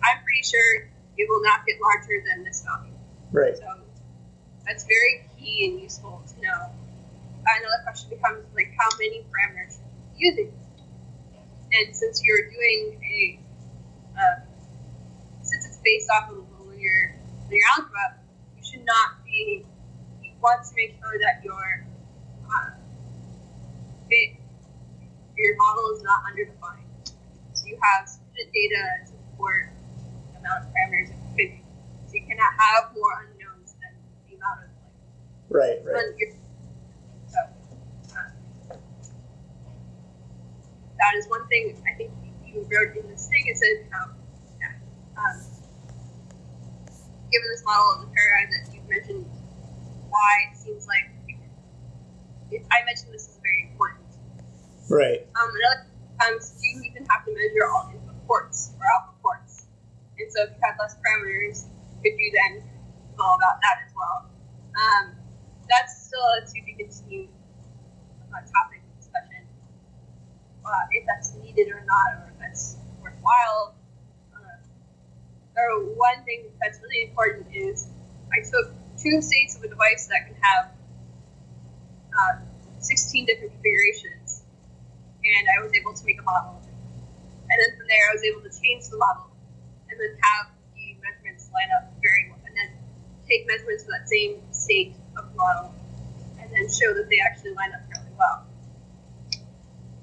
I'm 0.03 0.23
pretty 0.23 0.43
sure 0.43 0.87
it 1.17 1.29
will 1.29 1.41
not 1.43 1.65
get 1.65 1.79
larger 1.81 2.23
than 2.27 2.43
this 2.43 2.63
value. 2.63 2.93
Right. 3.31 3.57
So 3.57 3.63
that's 4.65 4.83
very 4.85 5.25
key 5.37 5.69
and 5.69 5.81
useful 5.81 6.21
to 6.27 6.41
know. 6.41 6.69
Another 7.45 7.83
question 7.83 8.09
becomes 8.09 8.43
like 8.55 8.73
how 8.77 8.89
many 8.97 9.21
parameters 9.29 9.77
are 9.77 9.85
you 10.17 10.31
using? 10.31 10.51
And 11.71 11.95
since 11.95 12.21
you're 12.25 12.49
doing 12.49 12.99
a, 13.03 13.39
uh, 14.17 14.39
since 15.43 15.67
it's 15.67 15.79
based 15.83 16.09
off 16.09 16.29
of 16.31 16.37
linear 16.65 17.15
linear 17.45 17.63
algebra, 17.77 18.17
you 18.57 18.63
should 18.63 18.85
not 18.85 19.23
be. 19.25 19.65
You 20.23 20.31
want 20.41 20.65
to 20.65 20.71
make 20.75 20.97
sure 20.97 21.19
that 21.21 21.43
your 21.43 21.85
uh, 22.49 22.71
it, 24.09 24.37
your 25.37 25.55
model 25.57 25.95
is 25.95 26.03
not 26.03 26.23
underdefined. 26.25 27.13
So 27.53 27.67
you 27.67 27.77
have 27.81 28.07
sufficient 28.07 28.53
data 28.53 28.81
to 29.05 29.11
support 29.11 29.69
the 30.33 30.39
amount 30.39 30.65
of 30.65 30.69
parameters 30.73 31.09
it 31.09 31.17
could 31.29 31.37
be. 31.37 31.61
So 32.07 32.13
you 32.13 32.25
cannot 32.27 32.53
have 32.57 32.95
more 32.95 33.25
unknowns 33.25 33.75
than 33.81 33.93
the 34.29 34.35
amount 34.37 34.65
of 34.65 34.69
like. 34.69 35.44
Right. 35.55 35.79
Right. 35.87 35.95
So 37.31 37.39
uh, 38.11 38.75
that 40.99 41.15
is 41.15 41.27
one 41.29 41.47
thing 41.47 41.81
I 41.87 41.95
think 41.95 42.11
you 42.43 42.67
wrote 42.67 42.91
in 42.97 43.07
this 43.07 43.29
thing. 43.31 43.47
It 43.47 43.55
says 43.55 43.87
um, 43.95 44.19
yeah, 44.59 44.75
um, 45.15 45.39
given 47.31 47.47
this 47.55 47.63
model 47.63 47.87
of 47.95 48.01
the 48.03 48.11
paradigm 48.11 48.51
that 48.51 48.67
you've 48.75 48.89
mentioned, 48.89 49.31
why 50.11 50.51
it 50.51 50.57
seems 50.57 50.87
like 50.87 51.07
it, 52.51 52.67
I 52.67 52.83
mentioned 52.83 53.13
this 53.13 53.29
is 53.29 53.39
very 53.39 53.71
important. 53.71 54.11
Right. 54.91 55.23
Um, 55.39 55.49
another 55.55 55.87
times 56.19 56.59
you 56.59 56.83
even 56.83 57.07
have 57.07 57.23
to 57.23 57.31
measure 57.31 57.63
all 57.71 57.95
input 57.95 58.27
ports 58.27 58.75
or 58.75 58.83
output 58.91 59.21
ports, 59.23 59.67
and 60.19 60.27
so 60.35 60.43
if 60.43 60.49
you 60.51 60.59
had 60.59 60.75
less 60.83 60.99
parameters, 60.99 61.71
could 62.03 62.11
you 62.19 62.31
then 62.43 62.59
go 63.15 63.23
about 63.23 63.63
that 63.63 63.87
as 63.87 63.93
well? 63.95 64.27
Um, 64.75 65.15
that's 65.69 66.07
still 66.07 66.21
a 66.37 66.45
to 66.45 66.53
be 66.65 66.73
continued 66.73 67.29
uh, 68.33 68.41
topic 68.53 68.81
discussion. 68.97 69.43
Uh, 70.65 70.69
if 70.91 71.05
that's 71.05 71.33
needed 71.35 71.69
or 71.69 71.83
not, 71.85 72.21
or 72.21 72.31
if 72.33 72.39
that's 72.39 72.77
worthwhile. 73.01 73.75
Uh, 74.33 75.57
or 75.57 75.85
one 75.95 76.23
thing 76.25 76.45
that's 76.61 76.79
really 76.81 77.09
important 77.09 77.47
is 77.53 77.87
I 78.33 78.41
took 78.41 78.73
two 78.97 79.21
states 79.21 79.55
of 79.55 79.63
a 79.63 79.69
device 79.69 80.07
that 80.07 80.27
can 80.27 80.35
have 80.41 80.71
uh, 82.15 82.35
16 82.79 83.25
different 83.25 83.51
configurations, 83.53 84.43
and 85.23 85.43
I 85.57 85.63
was 85.63 85.71
able 85.73 85.93
to 85.93 86.05
make 86.05 86.19
a 86.19 86.23
model. 86.23 86.61
And 87.45 87.57
then 87.61 87.77
from 87.77 87.87
there, 87.87 88.03
I 88.09 88.13
was 88.13 88.23
able 88.23 88.41
to 88.41 88.53
change 88.53 88.89
the 88.89 88.97
model, 88.97 89.29
and 89.89 89.99
then 89.99 90.17
have 90.21 90.49
the 90.73 90.97
measurements 90.97 91.49
line 91.53 91.69
up 91.77 91.93
very 92.01 92.29
well, 92.29 92.41
and 92.45 92.55
then 92.55 92.69
take 93.29 93.45
measurements 93.45 93.85
for 93.85 93.91
that 93.93 94.09
same 94.09 94.41
state 94.51 94.95
model, 95.35 95.73
and 96.39 96.51
then 96.51 96.67
show 96.69 96.93
that 96.93 97.07
they 97.09 97.19
actually 97.19 97.53
line 97.53 97.71
up 97.73 97.81
fairly 97.91 98.11
well. 98.17 98.45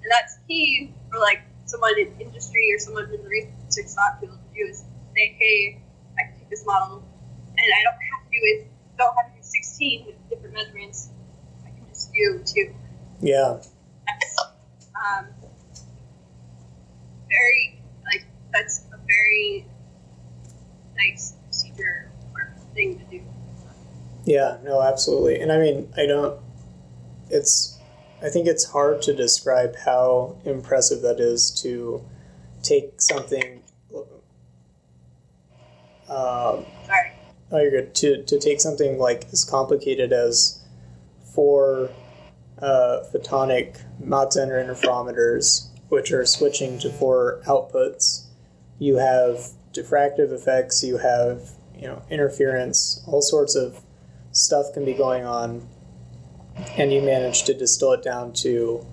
And 0.03 0.11
that's 0.11 0.39
key 0.49 0.93
for 1.11 1.19
like 1.19 1.43
someone 1.67 1.99
in 1.99 2.13
industry 2.21 2.73
or 2.75 2.79
someone 2.79 3.05
in 3.05 3.23
the 3.23 3.29
research 3.29 3.87
stock 3.87 4.21
field 4.21 4.39
to 4.39 4.55
do 4.55 4.71
is 4.71 4.85
say, 5.15 5.37
hey, 5.39 5.81
I 6.19 6.29
can 6.29 6.39
take 6.39 6.51
this 6.51 6.65
model, 6.67 7.03
and 7.49 7.59
I 7.59 7.83
don't 7.85 7.95
have 7.95 8.25
to 8.25 8.31
do 8.31 8.41
it. 8.43 8.67
Don't 8.99 9.15
have 9.17 9.33
to 9.33 9.39
do 9.39 9.43
16 9.43 10.15
different 10.29 10.55
measurements. 10.55 11.11
I 11.65 11.71
can 11.71 11.87
just 11.89 12.13
do 12.13 12.43
two. 12.45 12.75
Yeah. 13.21 13.61
Um, 15.03 15.27
very 17.29 17.81
like 18.05 18.27
that's 18.53 18.85
a 18.93 18.99
very 19.07 19.67
nice 20.97 21.35
procedure 21.45 22.11
or 22.35 22.55
thing 22.75 22.99
to 22.99 23.05
do. 23.05 23.23
Yeah, 24.25 24.59
no, 24.63 24.83
absolutely. 24.83 25.41
And 25.41 25.51
I 25.51 25.59
mean, 25.59 25.93
I 25.97 26.07
don't, 26.07 26.39
it's, 27.29 27.79
I 28.23 28.29
think 28.29 28.47
it's 28.47 28.65
hard 28.65 29.03
to 29.03 29.15
describe 29.15 29.75
how 29.85 30.37
impressive 30.45 31.03
that 31.03 31.19
is 31.19 31.51
to 31.63 32.05
take 32.63 33.01
something, 33.01 33.63
um, 36.09 36.65
Sorry. 36.87 37.13
oh, 37.51 37.59
you're 37.59 37.71
good, 37.71 37.95
to, 37.97 38.23
to 38.23 38.39
take 38.39 38.61
something 38.61 38.99
like 38.99 39.27
as 39.33 39.45
complicated 39.45 40.13
as 40.13 40.61
four 41.35 41.91
uh, 42.61 43.01
photonic 43.13 43.83
Mach-Zehnder 43.99 44.65
interferometers, 44.65 45.67
which 45.89 46.13
are 46.13 46.25
switching 46.25 46.79
to 46.79 46.91
four 46.91 47.41
outputs. 47.47 48.27
You 48.79 48.97
have 48.97 49.49
diffractive 49.73 50.33
effects, 50.33 50.85
you 50.85 50.99
have, 50.99 51.51
you 51.75 51.89
know, 51.89 52.03
interference, 52.09 53.03
all 53.09 53.23
sorts 53.23 53.57
of 53.57 53.83
stuff 54.33 54.73
can 54.73 54.85
be 54.85 54.95
going 54.95 55.25
on, 55.25 55.67
and 56.77 56.93
you 56.93 57.01
manage 57.01 57.45
to 57.45 57.55
distill 57.55 57.93
it 57.93 58.03
down 58.03 58.33
to 58.33 58.85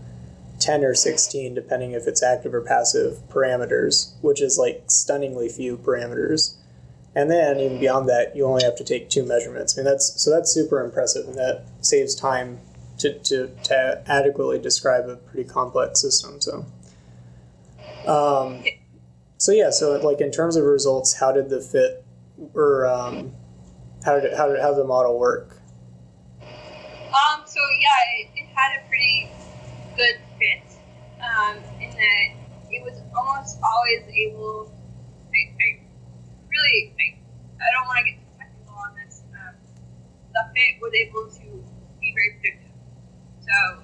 10 0.60 0.84
or 0.84 0.94
16, 0.94 1.54
depending 1.56 1.94
if 1.94 2.08
it's 2.08 2.22
active 2.22 2.54
or 2.54 2.62
passive 2.62 3.18
parameters, 3.30 4.14
which 4.22 4.42
is 4.42 4.58
like 4.58 4.84
stunningly 4.88 5.50
few 5.50 5.78
parameters. 5.78 6.56
And 7.16 7.32
then 7.32 7.60
even 7.60 7.80
beyond 7.80 8.08
that, 8.10 8.36
you 8.36 8.46
only 8.46 8.64
have 8.64 8.76
to 8.78 8.84
take 8.84 9.10
two 9.10 9.26
measurements. 9.26 9.78
I 9.78 9.82
mean, 9.82 9.86
that's 9.86 10.22
so 10.22 10.30
that's 10.30 10.52
super 10.52 10.84
impressive, 10.84 11.26
and 11.26 11.36
that 11.36 11.66
saves 11.82 12.14
time 12.14 12.60
to, 13.00 13.18
to, 13.20 13.48
to 13.64 14.04
adequately 14.06 14.60
describe 14.60 15.10
a 15.10 15.16
pretty 15.16 15.50
complex 15.50 16.02
system. 16.02 16.40
So, 16.40 16.66
um, 18.06 18.64
so 19.38 19.52
yeah, 19.52 19.72
so 19.72 20.00
like 20.00 20.22
in 20.22 20.32
terms 20.32 20.56
of 20.56 20.66
results, 20.66 21.20
how 21.20 21.32
did 21.32 21.50
the 21.50 21.62
fit 21.62 22.06
or 22.54 22.86
um, 22.86 23.32
how 24.04 24.16
did 24.16 24.26
it, 24.32 24.38
how 24.38 24.48
did 24.48 24.62
how 24.62 24.70
did 24.70 24.80
the 24.80 24.86
model 24.88 25.20
work? 25.20 25.62
Um, 26.42 27.42
so 27.46 27.60
yeah, 27.82 28.22
it, 28.22 28.30
it 28.36 28.48
had 28.54 28.80
a 28.80 28.88
pretty 28.88 29.30
good 29.96 30.22
fit. 30.38 30.64
Um, 31.20 31.58
in 31.82 31.90
that 31.92 32.28
it 32.72 32.84
was 32.84 33.02
almost 33.18 33.60
always 33.64 34.04
able. 34.08 34.72
I, 35.34 35.52
I 35.60 35.80
really, 36.48 36.94
I, 37.00 37.18
I 37.60 37.68
don't 37.76 37.88
want 37.88 38.00
to 38.00 38.06
get 38.12 38.20
too 38.20 38.32
technical 38.40 38.76
on 38.76 38.96
this. 38.96 39.22
Um, 39.34 39.56
the 40.34 40.44
fit 40.56 40.82
was 40.82 40.94
able 40.94 41.28
to 41.28 41.64
be 42.00 42.14
very 42.16 42.40
predictive. 42.40 42.72
So 43.42 43.84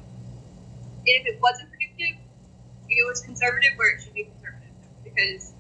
if 1.06 1.28
it 1.28 1.40
wasn't 1.42 1.70
predictive, 1.70 2.18
it 2.88 3.04
was 3.08 3.22
conservative 3.22 3.72
where 3.76 3.98
it 3.98 4.02
should 4.02 4.14
be 4.14 4.30
conservative. 4.32 4.74
Because 5.04 5.54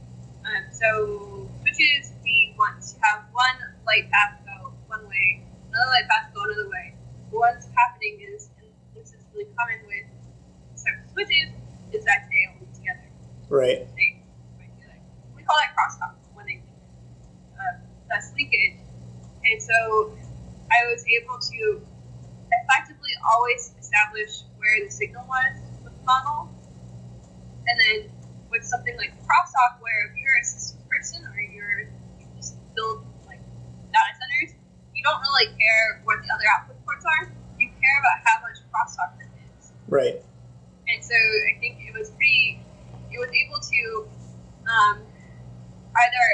um, 0.46 0.64
so 0.72 1.50
switches, 1.62 2.14
we 2.24 2.56
want 2.58 2.82
to 2.82 2.96
have 3.02 3.26
one 3.34 3.58
light 3.86 4.10
path 4.12 4.45
one 4.88 5.08
way, 5.08 5.42
another 5.70 5.90
light 5.92 6.08
path 6.10 6.32
go 6.34 6.44
another 6.44 6.70
way. 6.70 6.96
What's 7.32 7.68
happening 7.76 8.22
is, 8.22 8.50
and 8.62 8.70
this 8.96 9.14
is 9.14 9.22
really 9.34 9.50
common 9.58 9.80
with 9.88 10.08
certain 10.76 11.04
switches, 11.12 11.52
is 11.92 12.04
that 12.06 12.30
they 12.30 12.46
all 12.50 12.62
move 12.62 12.74
together. 12.74 13.08
Right. 13.50 13.88
They 13.96 14.22
move 14.58 14.72
together. 14.78 15.00
We 15.36 15.44
call 15.44 15.58
that 15.58 15.74
crosstalk 15.74 16.16
when 16.34 16.46
they 16.46 16.62
uh, 17.56 17.82
that's 18.10 18.32
linkage. 18.38 18.80
And 19.46 19.62
so 19.62 20.14
I 20.72 20.90
was 20.90 21.06
able 21.06 21.38
to 21.38 21.82
effectively 22.52 23.14
always 23.22 23.74
establish 23.80 24.44
where 24.58 24.86
the 24.86 24.92
signal 24.92 25.26
was 25.28 25.54
with 25.84 25.94
the 25.94 26.06
model. 26.06 26.50
And 27.68 27.76
then 27.82 27.98
with 28.50 28.64
something 28.64 28.96
like 28.98 29.14
crosstalk, 29.26 29.82
where 29.82 30.10
if 30.10 30.14
you're 30.18 30.38
a 30.42 30.46
systems 30.46 30.84
person 30.90 31.26
or 31.26 31.40
you're 31.42 31.90
you 32.20 32.26
just 32.38 32.58
build 32.76 33.06
like 33.26 33.42
data 33.90 34.12
centers, 34.18 34.56
you 34.94 34.95
don't 35.06 35.22
really 35.22 35.54
care 35.54 36.02
what 36.04 36.18
the 36.26 36.30
other 36.34 36.50
output 36.58 36.82
ports 36.82 37.06
are. 37.06 37.30
You 37.62 37.70
care 37.70 37.98
about 38.02 38.18
how 38.26 38.42
much 38.42 38.58
crosstalk 38.74 39.14
there 39.22 39.30
is. 39.30 39.72
Right. 39.88 40.18
And 40.90 41.00
so 41.06 41.14
I 41.14 41.62
think 41.62 41.86
it 41.86 41.94
was 41.94 42.10
pretty, 42.18 42.60
it 43.14 43.18
was 43.22 43.30
able 43.30 43.62
to 43.62 43.82
um, 44.66 45.06
either 45.94 46.26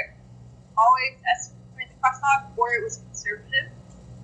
always 0.72 1.20
estimate 1.28 1.92
the 1.92 1.98
crosstalk 2.00 2.48
or 2.56 2.72
it 2.72 2.82
was 2.82 3.04
conservative. 3.04 3.68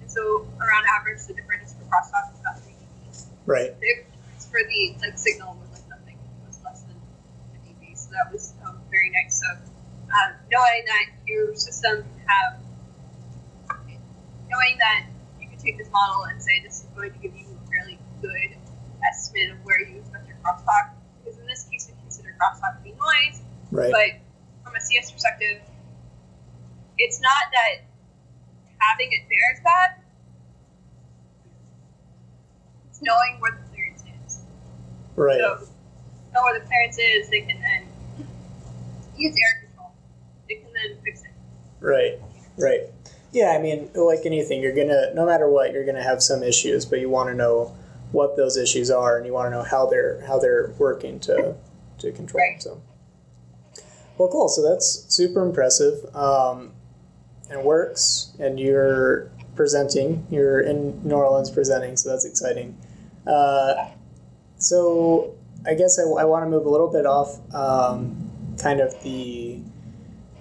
And 0.01 0.11
so 0.11 0.49
around 0.57 0.85
average, 0.97 1.21
the 1.29 1.37
difference 1.37 1.77
for 1.77 1.85
crosstalk 1.93 2.33
was 2.33 2.41
about 2.41 2.65
3 2.65 2.73
dB. 2.73 3.29
Right. 3.45 3.77
The 3.81 4.09
for 4.49 4.65
the 4.65 4.97
like 5.05 5.19
signal 5.19 5.61
was 5.61 5.69
like 5.77 5.89
nothing. 5.93 6.17
It 6.17 6.47
was 6.49 6.59
less 6.65 6.81
than 6.89 6.97
a 6.97 7.59
dB. 7.69 7.93
So 7.97 8.09
that 8.17 8.33
was 8.33 8.55
um, 8.65 8.81
very 8.91 9.13
nice. 9.13 9.41
So 9.45 9.61
uh, 10.09 10.33
knowing 10.51 10.83
that 10.89 11.07
your 11.27 11.55
system 11.55 12.05
can 12.05 12.27
have, 12.27 12.61
knowing 14.51 14.77
that 14.79 15.07
you 15.41 15.49
can 15.49 15.59
take 15.59 15.79
this 15.79 15.91
model 15.93 16.25
and 16.25 16.43
say 16.43 16.61
this 16.63 16.81
is 16.85 16.89
going 16.97 17.13
to 17.13 17.19
give 17.19 17.35
you 17.37 17.47
a 17.47 17.71
fairly 17.71 17.99
good 18.23 18.57
estimate 19.07 19.51
of 19.53 19.59
where 19.65 19.81
you 19.81 19.99
expect 19.99 20.27
your 20.29 20.37
crosstalk, 20.43 20.91
because 21.23 21.39
in 21.39 21.47
this 21.47 21.65
case 21.71 21.89
we 21.89 21.95
consider 22.03 22.35
crosstalk 22.41 22.77
to 22.79 22.83
be 22.85 22.91
noise, 22.93 23.43
Right. 23.71 23.93
but 23.93 24.11
from 24.65 24.75
a 24.77 24.81
CS 24.81 25.11
perspective, 25.13 25.61
it's 26.99 27.21
not 27.21 27.53
that 27.53 27.85
having 28.79 29.13
it 29.13 29.23
there 29.29 29.53
is 29.55 29.61
bad. 29.63 29.91
It's 32.91 33.01
knowing 33.03 33.41
where 33.41 33.53
the 33.53 33.69
clearance 33.71 34.03
is. 34.27 34.41
right. 35.17 35.39
So, 35.39 35.69
know 36.35 36.43
where 36.43 36.59
the 36.59 36.67
clearance 36.67 36.99
is, 36.99 37.31
they 37.31 37.41
can 37.43 37.61
then 37.61 37.87
use 39.17 39.35
air 39.37 39.67
control. 39.69 39.93
They 40.49 40.57
can 40.57 40.73
then 40.73 40.99
fix 41.05 41.23
it. 41.23 41.31
Right, 41.81 42.19
right. 42.59 42.83
Yeah, 43.33 43.51
I 43.51 43.61
mean, 43.61 43.91
like 43.95 44.21
anything, 44.25 44.63
you're 44.63 44.75
gonna, 44.75 45.13
no 45.15 45.27
matter 45.27 45.51
what, 45.51 45.73
you're 45.73 45.85
gonna 45.85 46.03
have 46.03 46.23
some 46.23 46.43
issues, 46.43 46.87
but 46.87 47.01
you 47.01 47.11
want 47.11 47.29
to 47.29 47.35
know 47.35 47.77
what 48.13 48.37
those 48.37 48.57
issues 48.57 48.91
are, 48.91 49.17
and 49.19 49.27
you 49.27 49.33
want 49.33 49.47
to 49.47 49.51
know 49.51 49.63
how 49.63 49.87
they're 49.87 50.25
how 50.27 50.39
they're 50.39 50.73
working 50.79 51.21
to 51.21 51.55
to 51.99 52.13
control. 52.13 52.43
Right. 52.43 52.63
So, 52.63 52.81
well, 54.17 54.29
cool. 54.29 54.49
So 54.49 54.63
that's 54.63 55.05
super 55.09 55.43
impressive, 55.45 56.15
um, 56.15 56.73
and 57.51 57.61
it 57.61 57.65
works. 57.65 58.33
And 58.39 58.59
you're 58.59 59.31
presenting. 59.57 60.27
You're 60.31 60.61
in 60.61 61.07
New 61.07 61.15
Orleans 61.15 61.51
presenting, 61.51 61.97
so 61.97 62.09
that's 62.09 62.25
exciting. 62.25 62.79
Uh, 63.27 63.89
so 64.57 65.35
I 65.67 65.75
guess 65.75 65.99
I, 65.99 66.03
I 66.03 66.25
want 66.25 66.45
to 66.45 66.49
move 66.49 66.65
a 66.65 66.71
little 66.71 66.91
bit 66.91 67.05
off 67.05 67.39
um, 67.55 68.57
kind 68.61 68.81
of 68.81 69.01
the 69.03 69.61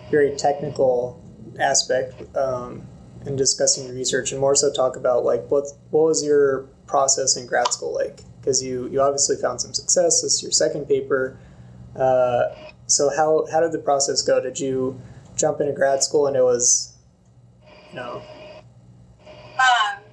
very 0.10 0.36
technical 0.38 1.22
aspect 1.60 2.36
um, 2.36 2.86
in 3.26 3.36
discussing 3.36 3.86
your 3.86 3.95
research 3.95 4.32
and 4.32 4.39
more 4.39 4.55
so 4.55 4.72
talk 4.72 4.95
about 4.95 5.26
like 5.26 5.49
what 5.49 5.66
what 5.91 6.03
was 6.05 6.24
your 6.24 6.64
process 6.88 7.36
in 7.38 7.45
grad 7.45 7.68
school 7.68 7.93
like? 7.93 8.22
Because 8.39 8.64
you 8.64 8.88
you 8.89 9.01
obviously 9.01 9.36
found 9.38 9.62
some 9.62 9.74
success. 9.74 10.22
This 10.22 10.36
is 10.36 10.43
your 10.43 10.51
second 10.51 10.88
paper. 10.88 11.38
Uh, 11.95 12.43
so 12.86 13.10
how 13.16 13.45
how 13.51 13.60
did 13.60 13.72
the 13.72 13.80
process 13.80 14.22
go? 14.22 14.41
Did 14.41 14.60
you 14.60 14.99
jump 15.36 15.62
into 15.62 15.74
grad 15.74 16.03
school 16.03 16.28
and 16.28 16.36
it 16.36 16.43
was 16.43 16.97
you 17.89 17.95
know? 17.95 18.22
Um, 19.60 20.03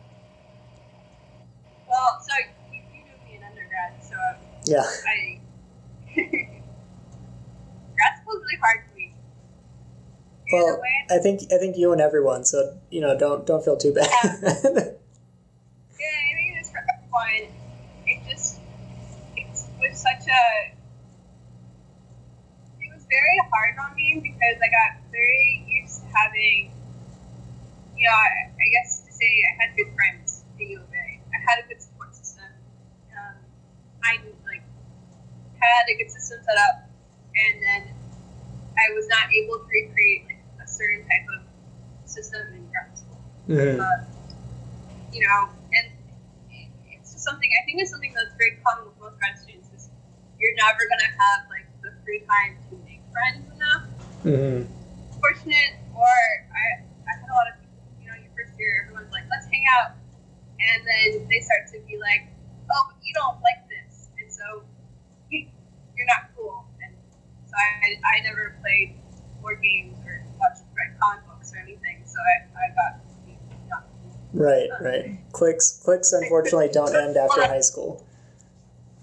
well, 1.89 2.21
so 2.23 2.33
you, 2.73 2.81
you 2.93 3.05
knew 3.05 3.17
me 3.25 3.37
in 3.37 3.43
undergrad, 3.45 3.93
so 4.03 4.17
yeah. 4.67 4.83
I 4.83 5.41
grad 6.15 8.13
school 8.23 8.35
is 8.37 8.43
really 8.43 8.61
hard 8.63 8.81
for 8.89 8.97
me. 8.97 9.15
In 10.44 10.44
Well, 10.55 10.81
I 11.11 11.19
think 11.19 11.43
I 11.53 11.59
think 11.59 11.77
you 11.77 11.93
and 11.93 12.01
everyone 12.01 12.45
so 12.45 12.77
you 12.91 13.01
know 13.01 13.17
don't 13.19 13.47
don't 13.47 13.65
feel 13.65 13.77
too 13.77 13.93
bad 13.93 14.09
Yeah, 14.15 14.41
I 16.01 16.35
mean 16.37 16.55
this 16.59 16.71
for 16.71 16.81
one, 17.11 17.49
it 18.07 18.19
just 18.29 18.59
it 19.37 19.47
was 19.81 19.99
such 19.99 20.27
a 20.29 20.75
it 22.81 22.91
was 22.93 23.05
very 23.09 23.39
hard 23.53 23.75
on 23.79 23.95
me 23.97 24.21
because 24.23 24.57
I 24.63 24.69
got 24.69 25.03
very 25.11 25.65
used 25.69 26.03
to 26.03 26.07
having, 26.15 26.71
you 27.97 28.05
know, 28.09 28.15
I, 28.15 28.51
I 28.51 28.67
guess 28.73 29.03
to 29.07 29.13
say 29.13 29.43
I 29.47 29.63
had 29.63 29.77
good 29.77 29.95
friends 29.95 30.45
at 30.59 30.67
U 30.67 30.79
of 30.81 30.89
A. 30.91 31.07
I 31.35 31.39
had 31.39 31.65
a 31.65 31.69
good 31.69 31.81
support 31.83 32.15
system. 32.15 32.45
Um, 33.13 33.37
I 34.03 34.19
like 34.47 34.63
had 35.61 35.85
a 35.89 35.95
good 35.97 36.11
system 36.11 36.41
set 36.45 36.57
up, 36.59 36.89
and 37.35 37.63
then 37.63 37.83
I 38.79 38.93
was 38.95 39.07
not 39.09 39.31
able 39.33 39.59
to 39.59 39.67
recreate 39.71 40.27
like 40.27 40.34
certain 40.75 41.03
type 41.07 41.27
of 41.39 41.41
system 42.05 42.43
in 42.55 42.67
grad 42.71 42.91
school. 42.99 43.21
Mhm. 43.49 43.79
Um, 43.79 44.01
you 45.15 45.23
know, 45.23 45.49
and 45.71 45.87
it's 46.91 47.15
just 47.15 47.23
something 47.25 47.47
I 47.47 47.65
think 47.65 47.81
it's 47.81 47.91
something 47.91 48.13
that's 48.13 48.35
very 48.35 48.59
common 48.67 48.91
with 48.91 48.99
most 48.99 49.17
grad 49.19 49.39
students 49.39 49.71
is 49.71 49.89
you're 50.39 50.55
never 50.59 50.83
gonna 50.91 51.13
have 51.15 51.41
like 51.49 51.67
the 51.83 51.95
free 52.03 52.21
time 52.27 52.59
to 52.71 52.75
make 52.83 53.01
friends 53.15 53.47
enough. 53.55 53.85
Mhm. 54.27 54.67
Fortunate, 55.23 55.73
or 55.95 56.15
I 56.51 56.83
I 57.07 57.11
had 57.15 57.31
a 57.31 57.35
lot 57.35 57.47
of 57.53 57.55
people, 57.63 57.79
you 58.03 58.07
know, 58.11 58.17
your 58.19 58.33
first 58.35 58.59
year, 58.59 58.85
everyone's 58.85 59.13
like, 59.13 59.25
let's 59.31 59.47
hang 59.47 59.65
out, 59.79 59.95
and 60.59 60.83
then 60.83 61.29
they 61.31 61.41
start 61.41 61.71
to 61.73 61.79
be 61.87 61.97
like, 62.01 62.27
oh, 62.73 62.83
but 62.91 62.99
you 63.05 63.13
don't 63.15 63.39
like 63.41 63.63
this, 63.71 64.09
and 64.19 64.29
so 64.33 64.65
you, 65.31 65.47
you're 65.97 66.11
not 66.11 66.35
cool, 66.35 66.67
and 66.83 66.93
so 67.47 67.55
I 67.55 68.01
I 68.03 68.21
never 68.27 68.57
played 68.61 68.99
board 69.41 69.61
games 69.63 69.97
read 70.77 70.99
comic 71.01 71.27
books 71.27 71.53
or 71.55 71.59
anything, 71.59 72.03
so 72.05 72.17
I 72.19 72.35
I 72.59 72.75
got 72.75 73.01
not 73.71 73.85
cool. 74.03 74.17
Right, 74.33 74.69
right. 74.81 75.19
Clicks, 75.33 75.81
clicks, 75.85 76.13
unfortunately, 76.13 76.69
don't 76.73 76.95
end 77.05 77.17
after 77.17 77.47
high 77.47 77.61
school. 77.61 78.05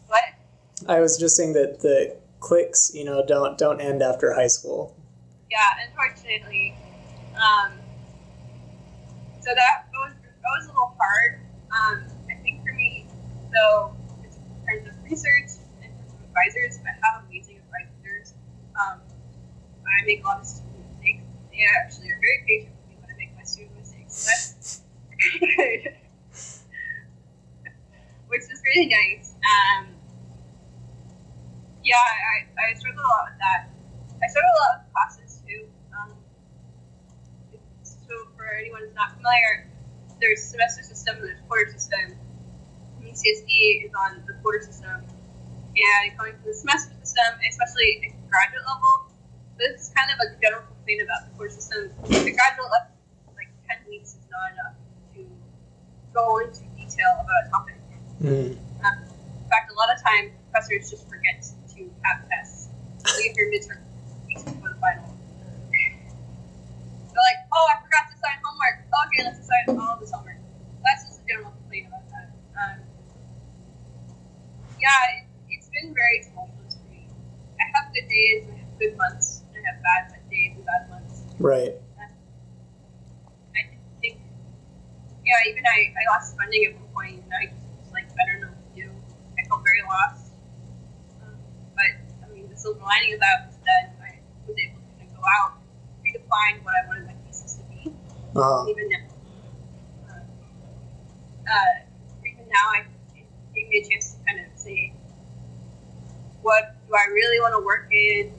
What? 0.07 0.23
I 0.87 0.99
was 0.99 1.17
just 1.17 1.35
saying 1.35 1.53
that 1.53 1.81
the 1.81 2.15
clicks, 2.39 2.91
you 2.93 3.05
know, 3.05 3.23
don't 3.25 3.57
don't 3.57 3.79
end 3.81 4.01
after 4.01 4.33
high 4.33 4.47
school. 4.47 4.95
yeah, 5.49 5.87
unfortunately. 5.87 6.75
Um, 7.35 7.71
so 9.39 9.49
that 9.55 9.87
was 9.93 10.13
that 10.23 10.49
was 10.57 10.65
a 10.65 10.69
little 10.69 10.95
hard. 10.99 11.39
Um, 11.71 12.03
I 12.29 12.35
think 12.41 12.63
for 12.63 12.73
me, 12.73 13.05
though, 13.53 13.93
in 14.23 14.29
terms 14.67 14.87
of 14.87 15.03
research 15.03 15.63
and 15.81 15.85
in 15.85 15.91
terms 15.91 16.13
of 16.13 16.27
advisors, 16.27 16.79
I 16.85 16.91
have 17.05 17.23
amazing 17.25 17.59
advisors. 17.59 18.33
Um, 18.75 18.99
I 19.85 20.05
make 20.05 20.23
a 20.23 20.27
lot 20.27 20.41
of 20.41 20.47
actually 21.83 22.11
are 22.11 22.19
very 22.19 22.43
patient 22.47 22.73
with 22.75 22.87
me 22.89 22.95
when 23.01 23.09
I 23.09 23.15
make 23.17 23.35
my 23.35 23.43
student 23.43 23.77
mistakes. 23.77 24.81
Which 28.27 28.41
is 28.47 28.61
really 28.63 28.87
nice. 28.87 29.35
Um, 29.43 29.87
yeah, 31.83 31.95
I, 31.97 32.47
I 32.55 32.73
struggle 32.77 33.01
a 33.01 33.09
lot 33.09 33.25
with 33.29 33.39
that. 33.39 33.69
I 34.23 34.27
struggle 34.29 34.49
a 34.49 34.59
lot 34.61 34.73
with 34.79 34.93
classes 34.93 35.41
too. 35.45 35.67
Um, 35.91 36.15
so 37.83 38.13
for 38.37 38.45
anyone 38.55 38.81
who's 38.85 38.95
not 38.95 39.11
familiar, 39.17 39.67
there's 40.21 40.43
semester 40.43 40.83
system 40.83 41.17
and 41.17 41.25
there's 41.25 41.41
quarter 41.47 41.69
system. 41.71 42.15
UCSD 43.01 43.85
is 43.85 43.91
on 43.97 44.23
the 44.27 44.33
quarter 44.41 44.61
system, 44.63 45.03
and 45.03 46.17
coming 46.17 46.33
from 46.37 46.45
the 46.45 46.53
semester 46.53 46.93
system, 47.03 47.33
especially 47.49 48.07
at 48.07 48.29
graduate 48.29 48.63
level, 48.63 49.10
this 49.57 49.87
is 49.87 49.93
kind 49.95 50.09
of 50.11 50.17
a 50.19 50.27
general 50.41 50.63
complaint 50.67 51.01
about 51.03 51.27
the 51.27 51.31
quarter 51.37 51.53
system. 51.53 51.91
The 52.07 52.31
graduate 52.33 52.71
level, 52.71 52.91
like 53.35 53.49
ten 53.67 53.79
weeks 53.89 54.15
is 54.15 54.25
not 54.31 54.51
enough 54.53 54.75
to 55.15 55.21
go 56.13 56.39
into 56.39 56.63
detail 56.75 57.11
about 57.21 57.45
a 57.45 57.49
topic. 57.49 57.75
Mhm. 58.21 58.57
Um, 58.85 58.97
in 59.43 59.47
fact, 59.49 59.71
a 59.71 59.75
lot 59.75 59.89
of 59.93 60.01
times 60.01 60.31
professors 60.51 60.89
just 60.89 61.07
forget 61.09 61.41
to 61.75 61.89
have 62.03 62.27
tests. 62.29 62.69
Leave 63.17 63.35
your 63.35 63.49
midterm 63.51 63.81
before 64.27 64.69
the 64.69 64.75
final. 64.79 65.09
They're 67.11 67.27
like, 67.27 67.41
oh, 67.51 67.65
I 67.69 67.81
forgot 67.83 68.07
to 68.09 68.15
assign 68.15 68.37
homework. 68.43 68.77
Okay, 68.87 69.23
let's 69.25 69.39
assign 69.39 69.77
all 69.77 69.97
this 69.99 70.11
homework. 70.11 70.37
That's 70.83 71.03
just 71.05 71.21
a 71.21 71.25
general 71.27 71.51
complaint 71.51 71.87
about 71.87 72.07
that. 72.09 72.27
Um, 72.55 72.79
yeah, 74.79 75.19
it, 75.19 75.25
it's 75.49 75.67
been 75.69 75.93
very 75.93 76.23
tumultuous 76.23 76.75
for 76.77 76.87
me. 76.89 77.05
I 77.59 77.63
have 77.77 77.93
good 77.93 78.07
days, 78.07 78.47
I 78.49 78.57
have 78.63 78.79
good 78.79 78.97
months, 78.97 79.40
I 79.61 79.71
have 79.73 79.83
bad 79.83 80.29
days 80.29 80.53
and 80.55 80.65
bad 80.65 80.89
months. 80.89 81.23
Right. 81.39 81.75
I 83.55 83.61
think, 84.01 84.17
yeah, 85.25 85.49
even 85.49 85.63
I, 85.65 85.93
I 85.93 86.15
lost 86.15 86.35
funding 86.37 86.65
at 86.65 86.73
one 86.75 86.89
point, 86.93 87.23
and 87.23 87.33
I 87.33 87.53
was 87.77 87.93
like, 87.93 88.09
I 88.09 88.25
don't 88.31 88.41
know 88.41 88.47
what 88.47 88.75
to 88.75 88.81
do. 88.81 88.89
I 89.37 89.47
felt 89.47 89.61
very 89.63 89.83
lost. 89.85 90.33
Um, 91.21 91.37
but, 91.75 91.93
I 92.25 92.33
mean, 92.33 92.49
the 92.49 92.57
silver 92.57 92.81
lining 92.81 93.13
of 93.13 93.19
that 93.19 93.45
was 93.47 93.57
that 93.65 93.93
I 94.01 94.19
was 94.47 94.57
able 94.57 94.81
to 94.81 94.87
kind 94.97 95.09
of 95.09 95.15
go 95.17 95.23
out, 95.37 95.61
redefine 96.01 96.63
what 96.65 96.73
I 96.73 96.87
wanted 96.87 97.05
my 97.05 97.13
thesis 97.27 97.61
to 97.61 97.63
be, 97.69 97.93
Uh, 98.35 98.65
even 98.65 98.89
now. 98.89 99.05
Um, 100.09 100.25
uh, 101.45 101.73
even 102.25 102.47
now, 102.49 102.65
I, 102.73 102.85
it 103.13 103.27
gave 103.53 103.69
me 103.69 103.85
a 103.85 103.89
chance 103.89 104.15
to 104.15 104.25
kind 104.25 104.39
of 104.41 104.47
say, 104.57 104.93
what 106.41 106.73
do 106.87 106.95
I 106.95 107.05
really 107.13 107.39
want 107.39 107.53
to 107.53 107.61
work 107.63 107.87
in? 107.91 108.33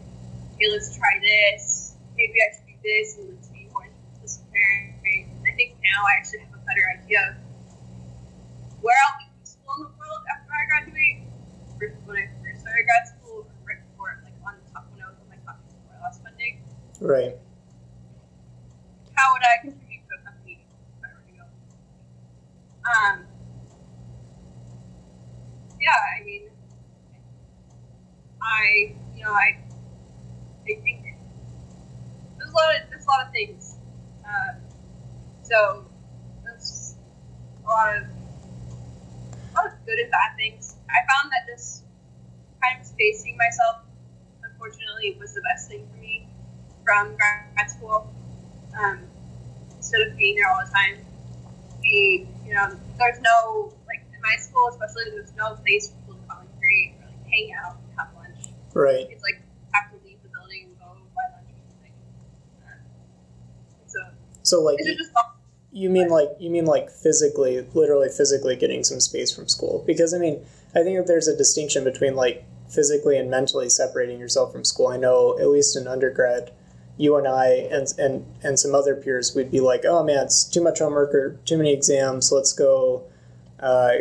Okay, 0.63 0.71
let's 0.71 0.97
try 0.97 1.19
this. 1.19 1.97
Maybe 2.17 2.39
I 2.39 2.55
should 2.55 2.67
do 2.71 2.79
this, 2.85 3.19
and 3.19 3.35
let's 3.35 3.49
be 3.49 3.67
more 3.73 3.83
interdisciplinary. 3.83 5.27
And 5.27 5.43
I 5.43 5.57
think 5.59 5.75
now 5.83 6.07
I 6.07 6.23
actually 6.23 6.47
have 6.47 6.55
a 6.55 6.63
better 6.63 6.87
idea 7.03 7.19
of 7.35 7.35
where 8.79 8.95
I'll 8.95 9.19
be 9.19 9.27
useful 9.43 9.75
in 9.75 9.83
the 9.83 9.91
world 9.99 10.23
after 10.31 10.53
I 10.55 10.63
graduate. 10.71 11.27
Versus 11.83 11.99
when 12.07 12.15
I 12.15 12.31
first 12.39 12.63
started 12.63 12.87
grad 12.87 13.11
school, 13.11 13.51
right 13.67 13.83
before, 13.91 14.23
like 14.23 14.39
on 14.47 14.55
the 14.55 14.71
top 14.71 14.87
when 14.95 15.03
I 15.03 15.11
was 15.11 15.19
on 15.19 15.27
my 15.35 15.41
top 15.43 15.59
before 15.67 15.99
I 15.99 16.07
lost 16.07 16.23
funding. 16.23 16.63
right. 17.03 17.35
How 19.19 19.35
would 19.35 19.43
I 19.43 19.67
contribute 19.67 20.07
to 20.07 20.15
a 20.15 20.23
company 20.23 20.63
if 20.63 21.03
I 21.03 21.11
were 21.11 21.27
to 21.27 21.35
go? 21.43 21.47
Um, 22.87 23.27
yeah, 25.83 25.91
I 25.91 26.23
mean, 26.23 26.55
I, 28.39 28.95
you 29.19 29.25
know, 29.27 29.35
I, 29.35 29.59
I 30.63 30.81
think 30.81 31.03
there's 32.39 32.51
a 32.51 32.55
lot 32.55 32.75
of, 32.81 32.91
there's 32.91 33.05
a 33.05 33.09
lot 33.09 33.27
of 33.27 33.33
things. 33.33 33.77
Um, 34.25 34.57
so 35.43 35.85
there's 36.45 36.95
a 37.65 37.69
lot 37.69 37.97
of, 37.97 38.03
a 38.05 39.55
lot 39.55 39.67
of 39.67 39.73
good 39.85 39.99
and 39.99 40.11
bad 40.11 40.37
things. 40.37 40.77
I 40.89 41.03
found 41.13 41.33
that 41.33 41.53
just 41.53 41.85
kind 42.63 42.81
of 42.81 42.87
spacing 42.87 43.37
myself, 43.37 43.83
unfortunately, 44.43 45.17
was 45.19 45.35
the 45.35 45.43
best 45.43 45.69
thing 45.69 45.87
for 45.91 46.01
me 46.01 46.29
from 46.85 47.17
grad 47.17 47.71
school. 47.71 48.13
Um, 48.79 49.01
instead 49.77 50.01
of 50.03 50.17
being 50.17 50.37
there 50.37 50.49
all 50.49 50.61
the 50.65 50.71
time, 50.71 51.05
be, 51.83 52.27
you 52.47 52.55
know, 52.55 52.77
there's 52.99 53.21
no, 53.21 53.73
like, 53.87 54.05
in 54.15 54.21
my 54.23 54.37
school 54.39 54.69
especially, 54.71 55.11
there's 55.11 55.35
no 55.35 55.57
place 55.57 55.91
for 55.91 55.97
people 55.97 56.15
to 56.15 56.29
come 56.29 56.39
and 56.41 56.49
create 56.61 56.95
or, 57.01 57.07
like, 57.07 57.27
hang 57.29 57.53
out 57.59 57.77
and 57.83 57.99
have 57.99 58.09
lunch. 58.15 58.55
Right. 58.73 59.11
It's 59.11 59.23
like, 59.23 59.43
have 59.73 59.91
to 59.91 59.99
leave 60.07 60.23
the 60.23 60.29
building 60.29 60.69
and 60.69 60.79
go 60.79 60.97
buy 61.15 61.27
lunch 61.35 61.51
or 61.51 61.59
something. 61.69 61.93
Um, 62.65 64.15
so, 64.43 64.61
like 64.61 64.77
it's 64.79 64.99
just 64.99 65.13
all 65.17 65.33
you 65.73 65.89
mean 65.89 66.09
like 66.09 66.29
you 66.39 66.51
mean 66.51 66.67
like 66.67 66.91
physically, 66.91 67.67
literally 67.73 68.11
physically 68.11 68.57
getting 68.57 68.85
some 68.85 69.01
space 69.01 69.35
from 69.35 69.49
school? 69.49 69.83
Because 69.87 70.13
I 70.13 70.19
mean, 70.19 70.45
I 70.75 70.83
think 70.83 70.99
that 70.99 71.07
there's 71.07 71.29
a 71.29 71.37
distinction 71.37 71.83
between 71.83 72.15
like 72.15 72.45
physically 72.69 73.17
and 73.17 73.31
mentally 73.31 73.71
separating 73.71 74.21
yourself 74.21 74.53
from 74.53 74.65
school. 74.65 74.89
I 74.89 74.99
know 74.99 75.39
at 75.39 75.49
least 75.49 75.77
in 75.77 75.89
undergrad, 75.89 76.53
you 76.99 77.17
and 77.17 77.27
I 77.27 77.69
and 77.71 77.87
and 77.99 78.27
and 78.43 78.59
some 78.59 78.75
other 78.75 78.95
peers 78.95 79.35
would 79.35 79.51
be 79.51 79.61
like, 79.61 79.85
oh 79.87 80.05
man, 80.05 80.27
it's 80.27 80.45
too 80.45 80.63
much 80.63 80.79
homework 80.81 81.15
or 81.15 81.39
too 81.47 81.57
many 81.57 81.73
exams. 81.73 82.31
Let's 82.31 82.53
go 82.53 83.05
uh, 83.59 83.93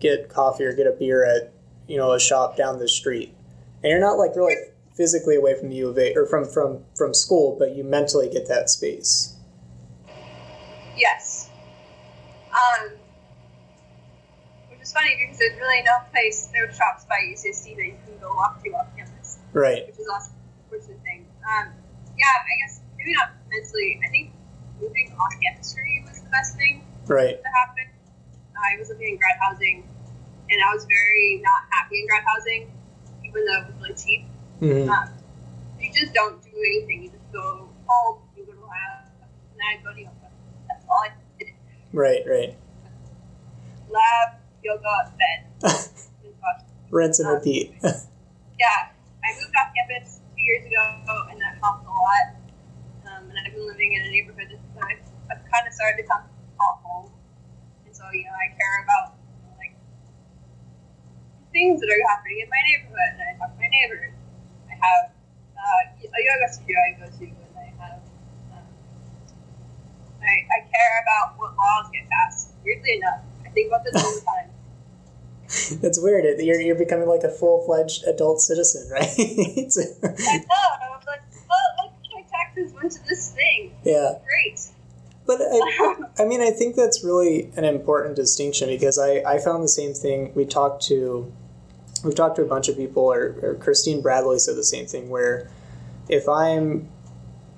get 0.00 0.28
coffee 0.28 0.64
or 0.64 0.74
get 0.74 0.86
a 0.86 0.92
beer 0.92 1.24
at 1.24 1.52
you 1.86 1.96
know 1.96 2.12
a 2.12 2.20
shop 2.20 2.56
down 2.56 2.78
the 2.78 2.88
street. 2.88 3.34
And 3.82 3.90
you're 3.90 4.00
not 4.00 4.18
like 4.18 4.36
really 4.36 4.56
physically 4.94 5.36
away 5.36 5.58
from 5.58 5.70
the 5.70 5.76
U 5.76 5.88
of 5.88 5.96
A 5.96 6.14
or 6.14 6.26
from 6.26 6.44
from 6.44 6.84
from 6.94 7.14
school, 7.14 7.56
but 7.58 7.74
you 7.74 7.82
mentally 7.82 8.28
get 8.28 8.46
that 8.48 8.68
space. 8.68 9.37
Yes. 10.98 11.48
Um, 12.50 12.90
which 14.70 14.80
is 14.82 14.92
funny 14.92 15.14
because 15.20 15.38
there's 15.38 15.56
really 15.58 15.82
no 15.82 15.98
place, 16.10 16.50
no 16.52 16.66
shops 16.74 17.04
by 17.08 17.16
UCSD 17.22 17.76
that 17.76 17.86
you 17.86 17.96
can 18.04 18.18
go 18.20 18.34
walk 18.34 18.62
to 18.64 18.70
off 18.74 18.88
campus, 18.96 19.38
Right. 19.52 19.86
which 19.86 19.98
is 19.98 20.08
awesome, 20.08 20.34
which 20.70 20.80
is 20.82 20.88
the 20.88 20.94
thing. 21.06 21.26
Um, 21.46 21.70
yeah, 22.18 22.26
I 22.26 22.52
guess 22.66 22.80
maybe 22.98 23.12
not 23.14 23.30
mentally. 23.48 24.00
I 24.04 24.08
think 24.10 24.32
moving 24.80 25.14
off 25.20 25.32
campus 25.40 25.72
for 25.72 25.80
me 25.82 26.02
was 26.08 26.20
the 26.20 26.30
best 26.30 26.56
thing 26.56 26.82
Right. 27.06 27.40
to 27.42 27.48
happen. 27.48 27.84
I 28.58 28.76
was 28.78 28.88
living 28.88 29.08
in 29.14 29.16
grad 29.18 29.38
housing, 29.40 29.86
and 30.50 30.58
I 30.62 30.74
was 30.74 30.84
very 30.84 31.40
not 31.44 31.62
happy 31.70 32.00
in 32.00 32.06
grad 32.08 32.24
housing, 32.26 32.72
even 33.24 33.44
though 33.46 33.60
it 33.62 33.66
was 33.66 33.74
really 33.80 33.94
cheap. 33.94 34.26
Mhm. 34.60 34.88
Um, 34.90 35.14
you 35.78 35.92
just 35.92 36.12
don't 36.12 36.42
do 36.42 36.50
anything. 36.58 37.04
You 37.04 37.10
just 37.10 37.30
go 37.32 37.70
home, 37.86 38.22
you 38.36 38.44
go 38.44 38.52
to 38.52 38.66
lab, 38.66 39.06
and 39.22 39.60
then 39.60 39.66
I 39.68 39.76
go 39.82 39.94
to 39.94 40.00
all 40.90 41.04
I 41.04 41.10
did. 41.38 41.48
Right. 41.92 42.22
Right. 42.26 42.56
lab, 43.88 44.38
yoga, 44.62 45.12
bed. 45.16 45.40
Rinse 46.90 47.20
and 47.20 47.28
repeat. 47.28 47.74
yeah, 47.82 48.88
I 49.24 49.28
moved 49.36 49.54
off 49.60 49.72
campus 49.76 50.20
two 50.36 50.42
years 50.42 50.64
ago, 50.66 50.82
and 51.30 51.40
that 51.40 51.58
helped 51.60 51.84
a 51.84 51.90
lot. 51.92 52.26
Um, 53.04 53.28
and 53.28 53.36
I've 53.44 53.52
been 53.52 53.66
living 53.66 53.92
in 53.94 54.02
a 54.08 54.10
neighborhood 54.10 54.48
that 54.52 54.84
I've, 54.84 55.04
I've 55.30 55.44
kind 55.52 55.66
of 55.66 55.72
started 55.72 56.02
to 56.02 56.08
come 56.08 56.22
home. 56.58 57.12
And 57.86 57.94
so, 57.94 58.04
you 58.12 58.24
know, 58.24 58.32
I 58.36 58.48
care 58.56 58.76
about 58.84 59.16
like 59.60 59.76
things 61.52 61.80
that 61.80 61.88
are 61.88 62.02
happening 62.08 62.40
in 62.40 62.48
my 62.48 62.62
neighborhood, 62.64 63.10
and 63.20 63.22
I 63.24 63.32
talk 63.36 63.52
to 63.52 63.60
my 63.60 63.68
neighbors. 63.68 64.12
I 64.68 64.74
have 64.80 65.12
uh, 65.56 65.80
a 66.08 66.20
yoga 66.24 66.48
studio 66.52 66.76
I 66.80 66.90
go 67.00 67.06
to, 67.08 67.24
and 67.24 67.52
I 67.56 67.68
have. 67.84 68.00
Um, 68.52 68.66
I, 70.28 70.46
I 70.52 70.60
care 70.68 70.94
about 71.02 71.38
what 71.38 71.56
laws 71.56 71.90
get 71.92 72.08
passed. 72.08 72.50
Weirdly 72.64 72.96
enough, 72.96 73.20
I 73.44 73.48
think 73.50 73.68
about 73.68 73.84
this 73.84 73.96
all 73.96 74.14
the 74.14 74.20
time. 74.20 74.50
it's 75.82 75.98
weird. 75.98 76.40
You're, 76.40 76.60
you're 76.60 76.76
becoming 76.76 77.08
like 77.08 77.22
a 77.22 77.30
full 77.30 77.64
fledged 77.64 78.04
adult 78.04 78.40
citizen, 78.40 78.90
right? 78.92 79.08
I 79.08 79.16
know. 79.16 79.24
I 79.24 80.88
was 80.92 81.06
like, 81.06 81.22
oh, 81.50 81.84
look, 81.84 81.92
my 82.14 82.22
taxes 82.30 82.72
went 82.74 82.92
to 82.92 83.06
this 83.06 83.32
thing. 83.32 83.72
yeah. 83.84 84.18
Great. 84.26 84.60
But 85.26 85.40
I, 85.42 85.96
I 86.22 86.24
mean, 86.24 86.40
I 86.40 86.50
think 86.50 86.74
that's 86.74 87.04
really 87.04 87.50
an 87.56 87.64
important 87.64 88.16
distinction 88.16 88.68
because 88.68 88.98
I, 88.98 89.22
I 89.26 89.38
found 89.38 89.62
the 89.62 89.68
same 89.68 89.94
thing. 89.94 90.32
We 90.34 90.44
talked 90.44 90.82
to, 90.86 91.32
we've 92.04 92.14
talked 92.14 92.36
to 92.36 92.42
a 92.42 92.46
bunch 92.46 92.68
of 92.68 92.76
people, 92.76 93.04
or, 93.04 93.36
or 93.42 93.54
Christine 93.54 94.00
Bradley 94.00 94.38
said 94.38 94.56
the 94.56 94.64
same 94.64 94.86
thing. 94.86 95.10
Where 95.10 95.50
if 96.08 96.28
I'm, 96.28 96.88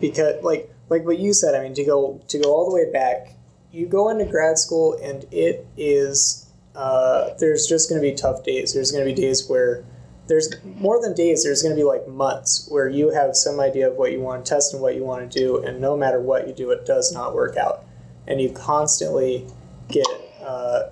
because 0.00 0.42
like 0.42 0.72
like 0.90 1.06
what 1.06 1.18
you 1.18 1.32
said, 1.32 1.54
I 1.54 1.62
mean, 1.62 1.74
to 1.74 1.84
go 1.84 2.20
to 2.28 2.38
go 2.38 2.52
all 2.52 2.68
the 2.68 2.74
way 2.74 2.90
back, 2.92 3.34
you 3.72 3.86
go 3.86 4.10
into 4.10 4.24
grad 4.26 4.58
school 4.58 4.98
and 5.02 5.24
it 5.32 5.66
is, 5.76 6.50
uh, 6.74 7.30
there's 7.38 7.66
just 7.66 7.88
going 7.88 8.02
to 8.02 8.06
be 8.06 8.14
tough 8.14 8.44
days. 8.44 8.74
There's 8.74 8.90
going 8.90 9.06
to 9.06 9.14
be 9.14 9.18
days 9.18 9.48
where 9.48 9.84
there's 10.26 10.52
more 10.64 11.00
than 11.00 11.14
days. 11.14 11.44
There's 11.44 11.62
going 11.62 11.74
to 11.74 11.80
be 11.80 11.84
like 11.84 12.06
months 12.08 12.66
where 12.68 12.88
you 12.88 13.10
have 13.10 13.34
some 13.36 13.60
idea 13.60 13.88
of 13.88 13.96
what 13.96 14.12
you 14.12 14.20
want 14.20 14.44
to 14.44 14.54
test 14.54 14.74
and 14.74 14.82
what 14.82 14.94
you 14.94 15.04
want 15.04 15.30
to 15.30 15.38
do, 15.38 15.56
and 15.58 15.80
no 15.80 15.96
matter 15.96 16.20
what 16.20 16.46
you 16.46 16.54
do, 16.54 16.70
it 16.70 16.86
does 16.86 17.12
not 17.12 17.34
work 17.34 17.56
out, 17.56 17.84
and 18.28 18.40
you 18.40 18.50
constantly 18.50 19.46
get 19.88 20.06
uh, 20.40 20.82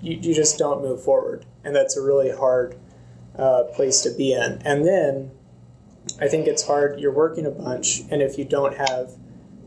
you, 0.00 0.18
you 0.22 0.34
just 0.34 0.56
don't 0.56 0.80
move 0.80 1.02
forward, 1.02 1.44
and 1.64 1.76
that's 1.76 1.98
a 1.98 2.00
really 2.00 2.30
hard 2.30 2.74
uh, 3.38 3.64
place 3.74 4.00
to 4.02 4.10
be 4.10 4.32
in. 4.32 4.62
And 4.64 4.86
then 4.86 5.32
I 6.18 6.28
think 6.28 6.46
it's 6.46 6.66
hard. 6.66 6.98
You're 6.98 7.12
working 7.12 7.44
a 7.44 7.50
bunch, 7.50 8.00
and 8.10 8.22
if 8.22 8.38
you 8.38 8.46
don't 8.46 8.76
have 8.76 9.10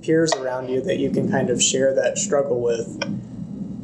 peers 0.06 0.34
around 0.34 0.70
you 0.70 0.82
that 0.82 0.98
you 0.98 1.10
can 1.10 1.30
kind 1.30 1.50
of 1.50 1.62
share 1.62 1.94
that 1.96 2.18
struggle 2.18 2.62
with, 2.62 3.00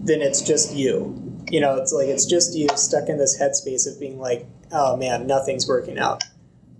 then 0.05 0.21
it's 0.21 0.41
just 0.41 0.75
you. 0.75 1.17
You 1.49 1.59
know, 1.59 1.75
it's 1.75 1.91
like 1.91 2.07
it's 2.07 2.25
just 2.25 2.55
you 2.55 2.67
stuck 2.75 3.09
in 3.09 3.17
this 3.17 3.39
headspace 3.39 3.91
of 3.91 3.99
being 3.99 4.19
like, 4.19 4.45
oh 4.71 4.95
man, 4.95 5.27
nothing's 5.27 5.67
working 5.67 5.99
out. 5.99 6.23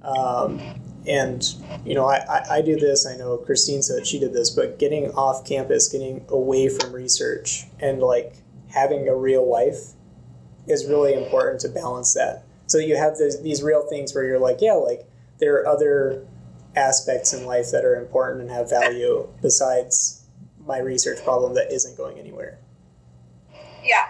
Um, 0.02 0.62
and 1.08 1.44
you 1.86 1.96
know, 1.96 2.06
I, 2.06 2.18
I, 2.18 2.58
I 2.58 2.62
do 2.62 2.76
this. 2.76 3.06
I 3.06 3.18
know 3.18 3.38
Christine 3.38 3.82
said 3.82 4.08
she 4.08 4.20
did 4.20 4.34
this, 4.34 4.50
but 4.50 4.80
getting 4.80 5.12
off 5.12 5.46
campus, 5.46 5.90
getting 5.90 6.26
away 6.30 6.70
from 6.70 6.94
research, 6.94 7.66
and 7.80 8.00
like 8.00 8.36
having 8.70 9.08
a 9.08 9.16
real 9.16 9.50
life 9.50 9.94
is 10.68 10.86
really 10.86 11.14
important 11.14 11.60
to 11.62 11.70
balance 11.70 12.14
that. 12.14 12.44
So 12.68 12.78
you 12.78 12.96
have 12.96 13.18
these, 13.18 13.42
these 13.42 13.62
real 13.62 13.86
things 13.90 14.14
where 14.16 14.24
you're 14.24 14.40
like, 14.40 14.62
yeah, 14.62 14.74
like 14.74 15.06
there 15.40 15.56
are 15.56 15.68
other 15.68 16.26
aspects 16.76 17.34
in 17.34 17.46
life 17.46 17.72
that 17.72 17.84
are 17.84 17.96
important 17.96 18.42
and 18.42 18.50
have 18.50 18.70
value 18.70 19.28
besides 19.42 20.22
my 20.66 20.80
research 20.80 21.24
problem 21.24 21.54
that 21.56 21.72
isn't 21.72 21.98
going 21.98 22.18
anywhere. 22.18 22.58
Yeah. 23.84 24.08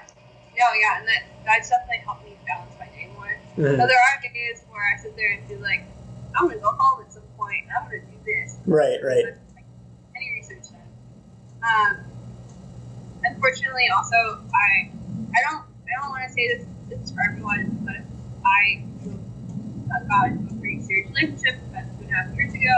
No, 0.57 0.65
yeah, 0.79 0.99
and 0.99 1.07
that 1.07 1.23
that's 1.45 1.69
definitely 1.69 1.97
helped 2.05 2.23
me 2.25 2.37
balance 2.45 2.73
my 2.77 2.85
day 2.87 3.09
more. 3.15 3.35
Mhm. 3.57 3.77
So 3.77 3.87
there 3.87 3.97
are 3.97 4.21
days 4.21 4.61
where 4.69 4.83
I 4.93 5.01
sit 5.01 5.15
there 5.15 5.31
and 5.31 5.47
be 5.47 5.55
like, 5.55 5.81
I'm 6.35 6.47
gonna 6.47 6.59
go 6.59 6.71
home 6.71 7.03
at 7.05 7.11
some 7.11 7.23
point 7.37 7.63
and 7.67 7.71
I'm 7.77 7.85
gonna 7.85 7.99
do 8.01 8.17
this. 8.25 8.57
Right, 8.65 8.99
right. 9.03 9.25
Like, 9.55 9.65
any 10.15 10.31
research 10.33 10.69
done. 10.71 10.81
Um, 11.63 12.05
unfortunately, 13.23 13.89
also 13.95 14.15
I 14.53 14.91
I 15.35 15.41
don't 15.49 15.63
I 15.65 16.01
don't 16.01 16.09
want 16.11 16.27
to 16.27 16.33
say 16.33 16.47
this 16.57 16.67
this 16.89 16.99
is 17.01 17.11
for 17.11 17.21
everyone, 17.27 17.79
but 17.85 18.01
I 18.45 18.83
got 20.09 20.27
into 20.27 20.53
a 20.53 20.57
pretty 20.59 20.81
serious 20.81 21.09
relationship 21.09 21.55
two 21.59 21.71
and 22.11 22.19
a 22.19 22.27
half 22.27 22.35
years 22.35 22.53
ago, 22.53 22.75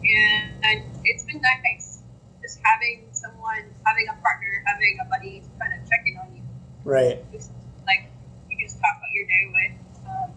and 0.00 0.80
it's 1.04 1.24
been 1.24 1.40
nice 1.40 2.00
just 2.40 2.58
having 2.62 3.04
someone, 3.12 3.64
having 3.84 4.06
a 4.08 4.16
partner, 4.22 4.62
having 4.64 4.96
a 5.00 5.06
buddy 5.10 5.40
to 5.40 5.50
kind 5.60 5.72
of 5.74 5.88
check 5.88 6.00
in 6.06 6.16
on 6.16 6.34
you 6.34 6.42
Right. 6.84 7.18
just 7.32 7.50
like 7.86 8.08
you 8.48 8.56
can 8.56 8.66
just 8.66 8.78
talk 8.78 8.96
about 8.96 9.12
your 9.12 9.26
day 9.26 9.44
with. 9.50 9.74
Um, 10.06 10.30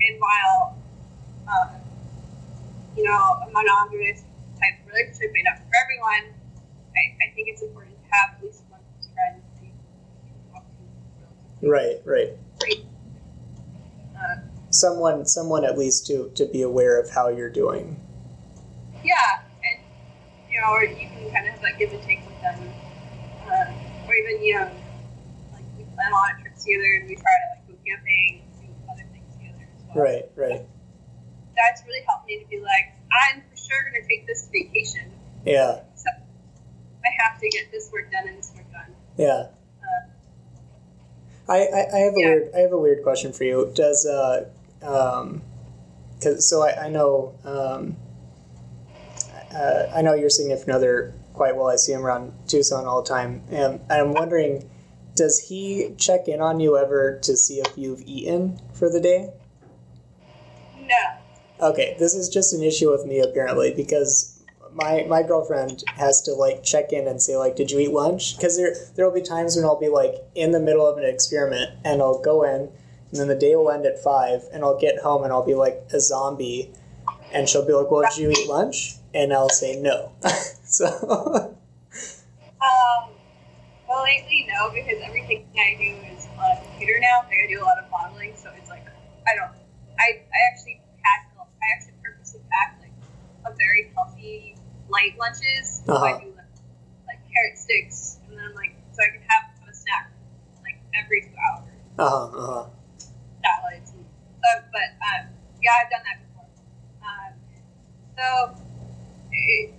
and 0.00 0.14
while 0.20 0.76
uh, 1.48 1.74
you 2.94 3.04
know 3.04 3.40
a 3.42 3.50
monogamous 3.50 4.22
type 4.60 4.78
of 4.82 4.86
relationship 4.86 5.32
may 5.32 5.42
not 5.42 5.58
for 5.58 5.72
everyone, 5.82 6.34
I, 6.94 7.02
I 7.24 7.34
think 7.34 7.48
it's 7.48 7.62
important 7.62 7.96
to 7.96 8.08
have 8.12 8.36
at 8.36 8.44
least 8.44 8.62
one 8.68 8.80
friend 9.14 9.42
can 9.58 9.72
talk 10.52 10.62
to. 10.62 11.66
Right, 11.66 11.98
right. 12.04 12.36
Someone 14.70 15.24
someone 15.26 15.64
at 15.64 15.78
least 15.78 16.06
to 16.08 16.30
to 16.34 16.46
be 16.46 16.62
aware 16.62 17.00
of 17.00 17.10
how 17.10 17.28
you're 17.28 17.48
doing. 17.50 18.00
yeah, 19.02 19.40
and 19.64 19.80
you 20.50 20.60
know, 20.60 20.68
or 20.72 20.84
you 20.84 21.08
can 21.08 21.30
kind 21.32 21.46
of 21.46 21.52
have 21.54 21.62
that 21.62 21.78
give 21.78 21.92
and 21.92 22.02
take 22.02 22.20
with 22.26 22.40
them, 22.42 22.68
uh, 23.48 23.72
or 24.06 24.14
even 24.14 24.44
you 24.44 24.54
know, 24.56 24.70
like 25.52 25.64
we 25.78 25.84
plan 25.94 26.12
a 26.12 26.14
lot 26.14 26.34
of 26.36 26.40
trips 26.42 26.64
together 26.64 26.96
and 27.00 27.08
we 27.08 27.14
try 27.14 27.32
to 27.32 27.46
like 27.56 27.66
go 27.68 27.74
camping, 27.86 28.42
and 28.60 28.68
do 28.68 28.92
other 28.92 29.06
things 29.12 29.32
together 29.36 29.64
as 29.64 29.82
well. 29.88 30.04
Right, 30.04 30.24
right. 30.36 30.62
that's 31.56 31.82
really 31.86 32.04
helped 32.06 32.26
me 32.26 32.38
to 32.42 32.46
be 32.50 32.60
like, 32.60 32.92
I'm 33.10 33.40
for 33.50 33.56
sure 33.56 33.90
going 33.90 34.02
to 34.02 34.08
take 34.08 34.26
this 34.26 34.48
vacation. 34.52 35.10
Yeah, 35.46 35.80
So 35.94 36.10
I 36.12 37.08
have 37.24 37.40
to 37.40 37.48
get 37.48 37.70
this 37.72 37.88
work 37.90 38.12
done 38.12 38.28
and 38.28 38.36
this 38.36 38.52
work 38.54 38.70
done. 38.70 38.92
yeah. 39.16 39.46
Uh, 39.80 40.08
I, 41.50 41.56
I, 41.56 41.86
I 41.94 41.98
have 42.00 42.12
a 42.12 42.16
Yeah. 42.18 42.26
weird 42.28 42.50
I 42.54 42.58
have 42.58 42.72
a 42.72 42.76
weird 42.78 43.02
question 43.02 43.32
for 43.32 43.44
you. 43.44 43.72
Does 43.74 44.04
uh 44.04 44.50
um, 44.82 45.42
cause 46.22 46.48
so 46.48 46.62
I, 46.62 46.86
I 46.86 46.88
know 46.88 47.34
um, 47.44 47.96
uh, 49.54 49.90
I 49.94 50.02
know 50.02 50.14
your 50.14 50.30
significant 50.30 50.76
other 50.76 51.14
quite 51.32 51.56
well. 51.56 51.68
I 51.68 51.76
see 51.76 51.92
him 51.92 52.04
around 52.04 52.32
Tucson 52.48 52.86
all 52.86 53.02
the 53.02 53.08
time, 53.08 53.42
and 53.50 53.80
I'm 53.90 54.12
wondering, 54.12 54.68
does 55.14 55.48
he 55.48 55.94
check 55.96 56.28
in 56.28 56.40
on 56.40 56.60
you 56.60 56.76
ever 56.76 57.18
to 57.22 57.36
see 57.36 57.60
if 57.60 57.76
you've 57.76 58.02
eaten 58.02 58.60
for 58.72 58.90
the 58.90 59.00
day? 59.00 59.32
no. 60.80 61.68
Okay, 61.68 61.96
this 61.98 62.14
is 62.14 62.28
just 62.28 62.54
an 62.54 62.62
issue 62.62 62.90
with 62.90 63.04
me 63.04 63.20
apparently 63.20 63.72
because 63.74 64.38
my 64.72 65.04
my 65.08 65.22
girlfriend 65.22 65.82
has 65.96 66.22
to 66.22 66.32
like 66.32 66.62
check 66.62 66.92
in 66.92 67.08
and 67.08 67.20
say 67.20 67.36
like, 67.36 67.56
"Did 67.56 67.70
you 67.70 67.80
eat 67.80 67.92
lunch?" 67.92 68.36
Because 68.36 68.56
there 68.56 68.74
there 68.94 69.04
will 69.04 69.14
be 69.14 69.22
times 69.22 69.56
when 69.56 69.64
I'll 69.64 69.80
be 69.80 69.88
like 69.88 70.14
in 70.34 70.52
the 70.52 70.60
middle 70.60 70.86
of 70.86 70.98
an 70.98 71.04
experiment 71.04 71.76
and 71.84 72.00
I'll 72.00 72.20
go 72.20 72.44
in, 72.44 72.70
and 73.10 73.20
then 73.20 73.28
the 73.28 73.34
day 73.34 73.56
will 73.56 73.70
end 73.70 73.86
at 73.86 73.98
five, 74.02 74.44
and 74.52 74.62
I'll 74.64 74.78
get 74.78 75.00
home 75.00 75.24
and 75.24 75.32
I'll 75.32 75.44
be 75.46 75.54
like 75.54 75.82
a 75.92 76.00
zombie, 76.00 76.72
and 77.32 77.48
she'll 77.48 77.66
be 77.66 77.72
like, 77.72 77.90
"Well, 77.90 78.02
did 78.02 78.18
you 78.18 78.30
eat 78.30 78.48
lunch?" 78.48 78.96
And 79.14 79.32
I'll 79.32 79.48
say 79.50 79.80
no. 79.80 80.12
so 80.64 81.56
Um, 82.60 83.14
well, 83.88 84.02
lately, 84.04 84.46
no, 84.50 84.70
because 84.70 84.98
everything 85.04 85.46
I 85.56 85.76
do 85.78 85.90
is 86.12 86.26
on 86.38 86.56
a 86.56 86.60
computer 86.62 86.98
now. 87.00 87.22
Like, 87.28 87.38
I 87.44 87.46
do 87.48 87.62
a 87.62 87.64
lot 87.64 87.78
of 87.78 87.90
modeling, 87.90 88.34
so 88.36 88.50
it's 88.56 88.68
like, 88.68 88.84
I 89.26 89.34
don't, 89.36 89.50
I, 89.98 90.20
I 90.26 90.38
actually 90.52 90.80
pack, 91.02 91.30
I 91.38 91.66
actually 91.76 91.94
purposely 92.02 92.40
pack, 92.50 92.78
like, 92.82 92.92
a 93.46 93.54
very 93.56 93.90
healthy, 93.94 94.56
light 94.90 95.16
lunches. 95.18 95.82
So 95.86 95.92
I 95.92 95.96
Uh-huh. 95.96 96.18
do, 96.20 96.26
like, 96.36 96.52
like, 97.06 97.20
carrot 97.32 97.56
sticks, 97.58 98.18
and 98.28 98.36
then, 98.36 98.54
like, 98.54 98.74
so 98.92 99.02
I 99.02 99.08
can 99.16 99.22
have 99.28 99.44
a 99.70 99.74
snack, 99.74 100.10
like, 100.62 100.78
every 100.98 101.22
two 101.22 101.36
hours. 101.38 101.70
uh 101.98 102.10
huh 102.10 102.26
uh 102.36 102.46
huh 102.64 102.64
uh, 104.44 104.60
but 104.72 104.88
um, 105.02 105.22
yeah, 105.62 105.72
I've 105.82 105.90
done 105.90 106.04
that 106.06 106.18
before. 106.22 106.48
Um, 107.02 107.32
so 108.16 108.26
it, 109.32 109.74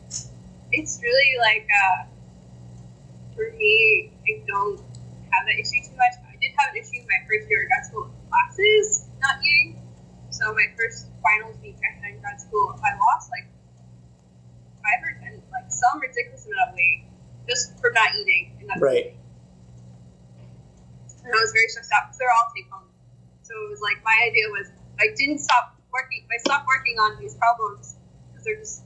it's 0.72 1.00
really 1.02 1.32
like 1.40 1.68
uh, 1.68 2.08
for 3.36 3.52
me, 3.56 4.12
I 4.28 4.44
don't 4.48 4.80
have 5.32 5.44
that 5.46 5.58
issue 5.60 5.82
too 5.86 5.96
much. 5.96 6.16
I 6.28 6.36
did 6.42 6.52
have 6.58 6.76
an 6.76 6.82
issue 6.82 7.04
my 7.08 7.22
first 7.28 7.50
year 7.50 7.64
of 7.64 7.68
grad 7.68 7.86
school 7.86 8.04
with 8.10 8.30
classes 8.30 9.10
not 9.20 9.40
eating. 9.44 9.82
So 10.30 10.54
my 10.54 10.68
first 10.78 11.08
finals 11.24 11.58
week 11.62 11.78
I 11.84 11.92
had 12.00 12.16
in 12.16 12.22
grad 12.22 12.40
school, 12.40 12.76
I 12.80 12.96
lost 12.96 13.30
like 13.32 13.48
five 14.80 15.02
or 15.04 15.14
ten, 15.20 15.42
like 15.52 15.72
some 15.72 16.00
ridiculous 16.00 16.46
amount 16.46 16.70
of 16.70 16.76
weight 16.76 17.04
just 17.48 17.80
for 17.80 17.92
not 17.92 18.10
eating. 18.16 18.56
And 18.60 18.68
not 18.68 18.80
right 18.80 19.16
and 21.30 21.38
I 21.38 21.42
was 21.42 21.54
very 21.54 21.70
stressed 21.70 21.94
out 21.94 22.10
because 22.10 22.18
they're 22.18 22.34
all 22.34 22.50
take 22.56 22.70
home. 22.74 22.89
So 23.50 23.58
it 23.66 23.70
was 23.74 23.82
like 23.82 23.98
my 24.06 24.14
idea 24.30 24.46
was 24.54 24.70
I 25.02 25.10
didn't 25.18 25.40
stop 25.40 25.74
working. 25.92 26.22
If 26.22 26.30
I 26.30 26.38
stopped 26.46 26.68
working 26.70 27.00
on 27.02 27.18
these 27.18 27.34
problems 27.34 27.98
because 28.30 28.46
they're 28.46 28.62
just 28.62 28.84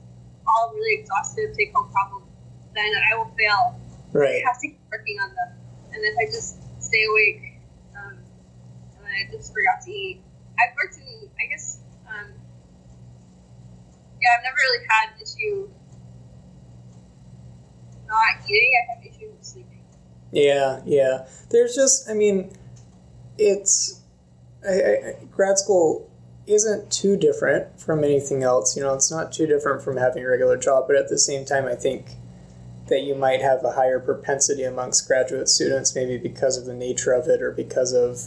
all 0.48 0.72
really 0.72 1.00
exhaustive 1.00 1.52
take 1.52 1.74
home 1.74 1.92
problems, 1.92 2.32
then 2.74 2.88
I 3.12 3.14
will 3.14 3.30
fail. 3.36 3.78
Right. 4.12 4.40
I 4.40 4.48
have 4.48 4.58
to 4.60 4.68
keep 4.68 4.80
working 4.90 5.20
on 5.20 5.28
them. 5.36 5.60
And 5.92 6.00
if 6.00 6.16
I 6.16 6.24
just 6.32 6.64
stay 6.80 7.04
awake, 7.04 7.60
um, 7.92 8.16
and 8.96 9.04
I 9.04 9.30
just 9.30 9.52
forgot 9.52 9.84
to 9.84 9.90
eat. 9.92 10.22
I've 10.56 10.74
worked 10.80 10.96
in, 10.96 11.28
I 11.36 11.44
guess, 11.50 11.80
um, 12.08 12.32
yeah, 14.16 14.28
I've 14.38 14.44
never 14.44 14.56
really 14.56 14.86
had 14.88 15.12
an 15.12 15.20
issue 15.20 15.68
not 18.08 18.48
eating. 18.48 18.72
I 18.80 18.94
have 18.94 19.04
issues 19.04 19.32
with 19.36 19.44
sleeping. 19.44 19.84
Yeah, 20.32 20.80
yeah. 20.86 21.26
There's 21.50 21.74
just, 21.74 22.08
I 22.08 22.14
mean, 22.14 22.50
it's 23.36 24.00
I, 24.66 24.72
I, 24.72 25.16
grad 25.30 25.58
school 25.58 26.10
isn't 26.46 26.90
too 26.90 27.16
different 27.16 27.80
from 27.80 28.04
anything 28.04 28.42
else. 28.42 28.76
You 28.76 28.82
know, 28.82 28.94
it's 28.94 29.10
not 29.10 29.32
too 29.32 29.46
different 29.46 29.82
from 29.82 29.96
having 29.96 30.24
a 30.24 30.28
regular 30.28 30.56
job, 30.56 30.84
but 30.86 30.96
at 30.96 31.08
the 31.08 31.18
same 31.18 31.44
time, 31.44 31.66
I 31.66 31.74
think 31.74 32.06
that 32.88 33.02
you 33.02 33.14
might 33.14 33.40
have 33.40 33.64
a 33.64 33.72
higher 33.72 33.98
propensity 33.98 34.62
amongst 34.62 35.06
graduate 35.06 35.48
students, 35.48 35.94
maybe 35.94 36.18
because 36.18 36.58
of 36.58 36.66
the 36.66 36.74
nature 36.74 37.12
of 37.12 37.28
it 37.28 37.40
or 37.40 37.50
because 37.50 37.92
of 37.94 38.26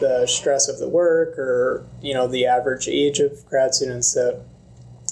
the 0.00 0.26
stress 0.26 0.68
of 0.68 0.78
the 0.78 0.88
work 0.88 1.38
or, 1.38 1.86
you 2.00 2.14
know, 2.14 2.26
the 2.26 2.46
average 2.46 2.88
age 2.88 3.18
of 3.18 3.44
grad 3.46 3.74
students 3.74 4.14
that 4.14 4.42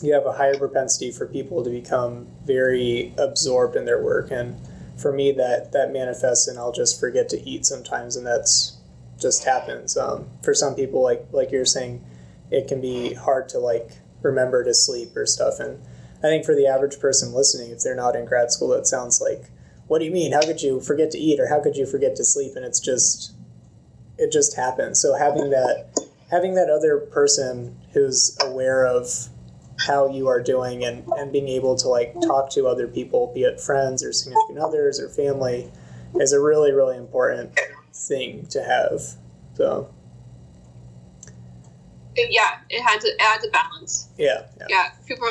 you 0.03 0.13
have 0.15 0.27
a 0.27 0.33
higher 0.33 0.57
propensity 0.57 1.11
for 1.11 1.27
people 1.27 1.65
to 1.65 1.71
become 1.71 2.27
very 2.45 3.13
absorbed 3.19 3.77
in 3.77 3.85
their 3.85 4.03
work. 4.03 4.31
And 4.31 4.57
for 4.99 5.13
me, 5.13 5.33
that, 5.33 5.73
that 5.73 5.93
manifests 5.93 6.49
and 6.49 6.59
I'll 6.59 6.73
just 6.73 6.99
forget 6.99 7.29
to 7.31 7.49
eat 7.49 7.67
sometimes. 7.67 8.17
And 8.17 8.27
that's 8.27 8.76
just 9.19 9.45
happens. 9.45 9.97
Um, 9.97 10.29
for 10.43 10.55
some 10.55 10.75
people, 10.75 11.03
like, 11.03 11.27
like 11.33 11.51
you're 11.51 11.65
saying, 11.65 12.05
it 12.51 12.69
can 12.69 12.81
be 12.81 13.15
hard 13.15 13.49
to 13.51 13.59
like 13.59 13.91
remember 14.23 14.65
to 14.65 14.75
sleep 14.75 15.17
or 15.17 15.27
stuff. 15.27 15.59
And 15.59 15.83
I 16.19 16.29
think 16.29 16.45
for 16.45 16.55
the 16.55 16.67
average 16.67 16.99
person 17.01 17.33
listening, 17.33 17.71
if 17.71 17.81
they're 17.83 17.97
not 17.97 18.17
in 18.17 18.25
grad 18.25 18.51
school, 18.51 18.73
it 18.73 18.87
sounds 18.87 19.21
like, 19.21 19.51
what 19.87 19.99
do 20.01 20.05
you 20.05 20.11
mean? 20.11 20.33
How 20.33 20.43
could 20.43 20.63
you 20.63 20.81
forget 20.81 21.11
to 21.13 21.19
eat 21.19 21.41
or 21.41 21.49
how 21.49 21.63
could 21.63 21.77
you 21.77 21.87
forget 21.87 22.17
to 22.17 22.25
sleep? 22.25 22.53
And 22.57 22.65
it's 22.65 22.81
just, 22.81 23.33
it 24.19 24.33
just 24.33 24.57
happens. 24.57 25.01
So 25.01 25.15
having 25.15 25.51
that, 25.51 25.89
having 26.31 26.55
that 26.55 26.71
other 26.71 26.99
person 26.99 27.77
who's 27.93 28.37
aware 28.43 28.87
of 28.87 29.29
how 29.79 30.09
you 30.09 30.27
are 30.27 30.43
doing 30.43 30.85
and, 30.85 31.07
and 31.19 31.31
being 31.31 31.49
able 31.49 31.77
to 31.77 31.89
like 31.89 32.15
talk 32.23 32.51
to 32.51 32.67
other 32.67 32.89
people, 32.89 33.31
be 33.35 33.43
it 33.43 33.61
friends 33.61 34.03
or 34.03 34.13
significant 34.13 34.59
others 34.59 34.99
or 34.99 35.09
family, 35.09 35.71
is 36.19 36.33
a 36.33 36.41
really, 36.41 36.73
really 36.73 36.97
important 36.97 37.57
thing 37.97 38.47
to 38.47 38.63
have. 38.63 39.01
So 39.55 39.91
yeah, 42.17 42.59
it 42.71 42.83
had 42.83 43.01
to 43.01 43.09
it 43.09 43.21
adds 43.21 43.47
a 43.47 43.51
balance. 43.51 44.09
Yeah, 44.19 44.43
yeah. 44.59 44.67
Yeah, 44.69 44.89
people 45.07 45.31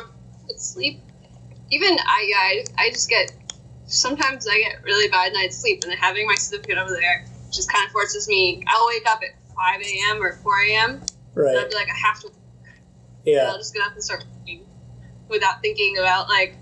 sleep. 0.58 1.02
Even 1.72 1.98
I, 2.00 2.32
I, 2.38 2.64
I 2.78 2.90
just 2.92 3.10
get 3.10 3.34
sometimes 3.88 4.48
I 4.48 4.58
get 4.60 4.84
really 4.84 5.10
bad 5.10 5.34
night's 5.34 5.58
sleep, 5.58 5.82
and 5.84 5.92
then 5.92 5.98
having 5.98 6.28
my 6.28 6.36
certificate 6.36 6.78
over 6.78 6.92
there 6.92 7.26
just 7.52 7.72
kind 7.72 7.86
of 7.86 7.92
forces 7.92 8.28
me. 8.28 8.64
I'll 8.68 8.88
wake 8.88 9.04
up 9.08 9.22
at 9.24 9.30
five 9.56 9.82
a.m. 9.82 10.22
or 10.22 10.34
four 10.38 10.60
a.m. 10.62 11.02
Right. 11.34 11.50
And 11.50 11.60
I'll 11.60 11.70
be 11.70 11.76
like, 11.76 11.90
I 11.90 12.08
have 12.08 12.20
to. 12.22 12.32
Yeah. 13.24 13.48
I'll 13.50 13.58
just 13.58 13.74
get 13.74 13.84
up 13.84 13.94
and 13.94 14.04
start 14.04 14.24
working 14.40 14.66
without 15.30 15.62
thinking 15.62 15.98
about 15.98 16.30
like, 16.30 16.56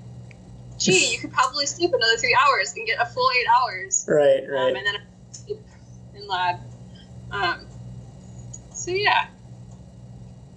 gee, 0.78 1.12
you 1.14 1.20
could 1.20 1.34
probably 1.34 1.66
sleep 1.66 1.94
another 1.94 2.16
three 2.18 2.38
hours 2.42 2.74
and 2.76 2.88
get 2.88 3.00
a 3.02 3.06
full 3.06 3.30
eight 3.38 3.48
hours. 3.62 4.06
Right. 4.08 4.44
Um, 4.44 4.50
Right. 4.50 4.76
and 4.76 4.86
then 4.86 4.96
Lab. 6.28 6.60
Um, 7.32 7.66
so 8.74 8.92
yeah. 8.92 9.28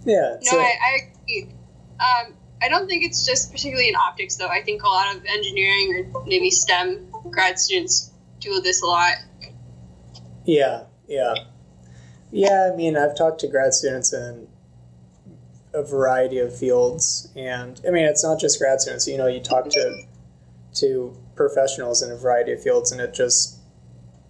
yeah. 0.05 0.37
No, 0.37 0.39
so, 0.43 0.59
I, 0.59 0.63
I 0.63 0.99
agree. 1.23 1.49
Um, 1.99 2.35
I 2.63 2.69
don't 2.69 2.89
think 2.89 3.05
it's 3.05 3.25
just 3.25 3.53
particularly 3.53 3.89
in 3.89 3.97
optics, 3.97 4.37
though. 4.37 4.49
I 4.49 4.63
think 4.63 4.83
a 4.83 4.89
lot 4.89 5.15
of 5.15 5.25
engineering 5.25 6.11
or 6.15 6.25
maybe 6.27 6.51
STEM 6.51 7.11
grad 7.31 7.59
students 7.59 8.11
do 8.41 8.61
this 8.61 8.83
a 8.83 8.87
lot. 8.87 9.15
Yeah, 10.45 10.85
yeah. 11.07 11.35
Yeah, 12.31 12.71
I 12.73 12.77
mean, 12.77 12.97
I've 12.97 13.17
talked 13.17 13.41
to 13.41 13.49
grad 13.49 13.75
students 13.75 14.13
in 14.13 14.49
a 15.73 15.83
variety 15.83 16.39
of 16.39 16.57
fields, 16.57 17.29
and 17.37 17.81
I 17.87 17.91
mean, 17.91 18.05
it's 18.05 18.25
not 18.25 18.41
just 18.41 18.59
grad 18.59 18.81
students. 18.81 19.07
You 19.07 19.19
know, 19.19 19.27
you 19.27 19.41
talk 19.41 19.69
to 19.71 20.03
to 20.77 21.17
professionals 21.35 22.03
in 22.03 22.11
a 22.11 22.17
variety 22.17 22.53
of 22.53 22.63
fields, 22.63 22.93
and 22.93 23.01
it 23.01 23.15
just 23.15 23.56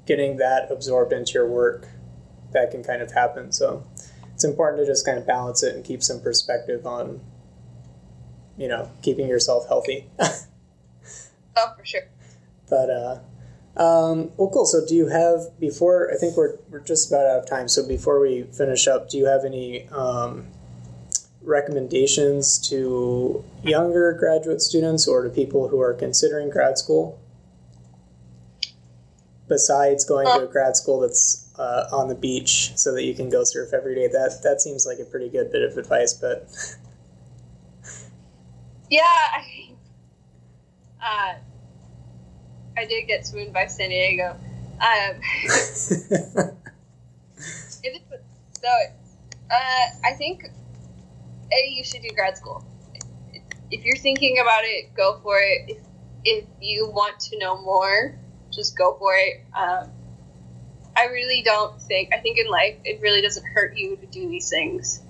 getting 0.06 0.36
that 0.38 0.70
absorbed 0.70 1.12
into 1.12 1.32
your 1.32 1.48
work 1.48 1.88
that 2.52 2.70
can 2.70 2.82
kind 2.82 3.02
of 3.02 3.12
happen. 3.12 3.52
So 3.52 3.86
it's 4.34 4.44
important 4.44 4.80
to 4.80 4.86
just 4.86 5.04
kind 5.04 5.18
of 5.18 5.26
balance 5.26 5.62
it 5.62 5.74
and 5.74 5.84
keep 5.84 6.02
some 6.02 6.20
perspective 6.20 6.86
on, 6.86 7.20
you 8.56 8.68
know, 8.68 8.90
keeping 9.02 9.28
yourself 9.28 9.66
healthy. 9.68 10.06
Oh, 11.56 11.72
for 11.76 11.84
sure. 11.84 12.02
But 12.68 12.90
uh, 12.90 13.18
um, 13.76 14.30
well, 14.36 14.50
cool. 14.50 14.66
So, 14.66 14.84
do 14.86 14.94
you 14.94 15.08
have 15.08 15.58
before? 15.58 16.12
I 16.12 16.16
think 16.16 16.36
we're 16.36 16.56
we're 16.70 16.80
just 16.80 17.10
about 17.10 17.26
out 17.26 17.38
of 17.38 17.48
time. 17.48 17.68
So, 17.68 17.86
before 17.86 18.20
we 18.20 18.42
finish 18.42 18.86
up, 18.86 19.08
do 19.08 19.16
you 19.18 19.26
have 19.26 19.44
any 19.44 19.88
um, 19.88 20.46
recommendations 21.42 22.58
to 22.68 23.44
younger 23.62 24.12
graduate 24.12 24.60
students 24.60 25.08
or 25.08 25.22
to 25.24 25.30
people 25.30 25.68
who 25.68 25.80
are 25.80 25.94
considering 25.94 26.50
grad 26.50 26.78
school? 26.78 27.18
Besides 29.48 30.04
going 30.04 30.26
to 30.26 30.44
a 30.44 30.46
grad 30.46 30.76
school 30.76 31.00
that's 31.00 31.48
uh, 31.56 31.86
on 31.92 32.08
the 32.08 32.14
beach 32.16 32.72
so 32.76 32.92
that 32.94 33.04
you 33.04 33.14
can 33.14 33.30
go 33.30 33.44
surf 33.44 33.72
every 33.72 33.94
day, 33.94 34.08
that 34.08 34.40
that 34.42 34.60
seems 34.60 34.86
like 34.86 34.98
a 34.98 35.04
pretty 35.04 35.28
good 35.28 35.52
bit 35.52 35.62
of 35.62 35.78
advice. 35.78 36.14
But 36.14 36.48
Yeah, 38.90 39.02
I, 39.02 39.70
uh, 41.02 41.34
I 42.76 42.84
did 42.86 43.06
get 43.06 43.26
swooned 43.26 43.52
by 43.52 43.66
San 43.66 43.90
Diego. 43.90 44.36
Um, 44.80 45.20
if 45.42 46.10
it, 47.82 48.02
so, 48.60 48.68
uh, 49.50 49.86
I 50.04 50.12
think 50.16 50.44
a 51.52 51.68
you 51.70 51.82
should 51.82 52.02
do 52.02 52.10
grad 52.14 52.36
school. 52.36 52.64
If 53.70 53.84
you're 53.84 53.96
thinking 53.96 54.38
about 54.38 54.62
it, 54.62 54.94
go 54.94 55.18
for 55.22 55.38
it. 55.38 55.68
If 55.68 55.78
if 56.28 56.44
you 56.60 56.88
want 56.88 57.20
to 57.20 57.38
know 57.38 57.60
more, 57.62 58.18
just 58.56 58.76
go 58.76 58.96
for 58.98 59.14
it. 59.14 59.44
Um, 59.54 59.90
I 60.96 61.06
really 61.06 61.42
don't 61.42 61.80
think. 61.82 62.08
I 62.12 62.18
think 62.18 62.38
in 62.38 62.46
life, 62.48 62.76
it 62.84 63.00
really 63.02 63.20
doesn't 63.20 63.44
hurt 63.44 63.76
you 63.76 63.96
to 63.96 64.06
do 64.06 64.28
these 64.28 64.48
things. 64.48 65.02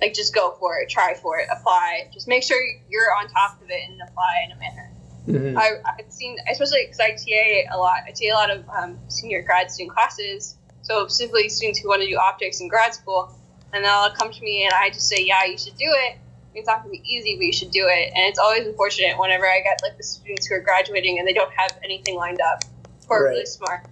Like, 0.00 0.14
just 0.14 0.34
go 0.34 0.56
for 0.58 0.78
it, 0.80 0.90
try 0.90 1.14
for 1.14 1.38
it, 1.38 1.46
apply. 1.50 2.10
Just 2.12 2.26
make 2.26 2.42
sure 2.42 2.58
you're 2.90 3.14
on 3.16 3.28
top 3.28 3.62
of 3.62 3.70
it 3.70 3.88
and 3.88 4.00
apply 4.02 4.44
in 4.46 4.52
a 4.52 4.56
manner. 4.56 4.90
Mhm. 5.28 5.56
I, 5.56 5.80
I've 5.88 6.10
seen, 6.12 6.36
especially 6.50 6.80
because 6.84 6.98
I 6.98 7.10
TA 7.12 7.74
a 7.74 7.78
lot. 7.78 7.98
I 8.06 8.10
TA 8.10 8.32
a 8.32 8.34
lot 8.34 8.50
of 8.50 8.68
um, 8.68 8.98
senior 9.08 9.42
grad 9.42 9.70
student 9.70 9.94
classes. 9.94 10.56
So 10.82 11.06
specifically 11.06 11.48
students 11.48 11.78
who 11.78 11.88
want 11.88 12.02
to 12.02 12.08
do 12.08 12.16
optics 12.18 12.60
in 12.60 12.66
grad 12.66 12.92
school, 12.94 13.32
and 13.72 13.84
they'll 13.84 14.10
come 14.18 14.32
to 14.32 14.40
me 14.42 14.64
and 14.64 14.74
I 14.74 14.90
just 14.90 15.08
say, 15.08 15.22
"Yeah, 15.24 15.44
you 15.44 15.56
should 15.56 15.76
do 15.76 15.86
it. 15.88 16.18
It's 16.56 16.66
not 16.66 16.82
going 16.82 16.96
to 16.96 17.00
be 17.00 17.08
easy, 17.14 17.36
but 17.36 17.44
you 17.46 17.52
should 17.52 17.70
do 17.70 17.86
it." 17.88 18.08
And 18.12 18.24
it's 18.28 18.40
always 18.40 18.66
unfortunate 18.66 19.16
whenever 19.16 19.46
I 19.48 19.60
get 19.60 19.78
like 19.84 19.96
the 19.96 20.02
students 20.02 20.48
who 20.48 20.56
are 20.56 20.60
graduating 20.60 21.20
and 21.20 21.28
they 21.28 21.32
don't 21.32 21.52
have 21.52 21.78
anything 21.84 22.16
lined 22.16 22.40
up, 22.40 22.64
who 23.08 23.14
are 23.14 23.24
really 23.24 23.38
Right. 23.40 23.48
smart, 23.48 23.86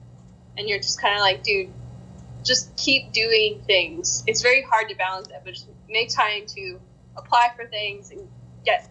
and 0.56 0.68
you're 0.68 0.78
just 0.78 1.00
kind 1.00 1.14
of 1.14 1.20
like, 1.20 1.42
dude, 1.42 1.72
just 2.44 2.74
keep 2.76 3.12
doing 3.12 3.60
things. 3.66 4.24
It's 4.26 4.42
very 4.42 4.62
hard 4.62 4.88
to 4.88 4.94
balance 4.96 5.28
that, 5.28 5.44
but 5.44 5.54
just 5.54 5.68
make 5.88 6.14
time 6.14 6.46
to 6.46 6.80
apply 7.16 7.50
for 7.56 7.66
things 7.66 8.10
and 8.10 8.20
get 8.64 8.88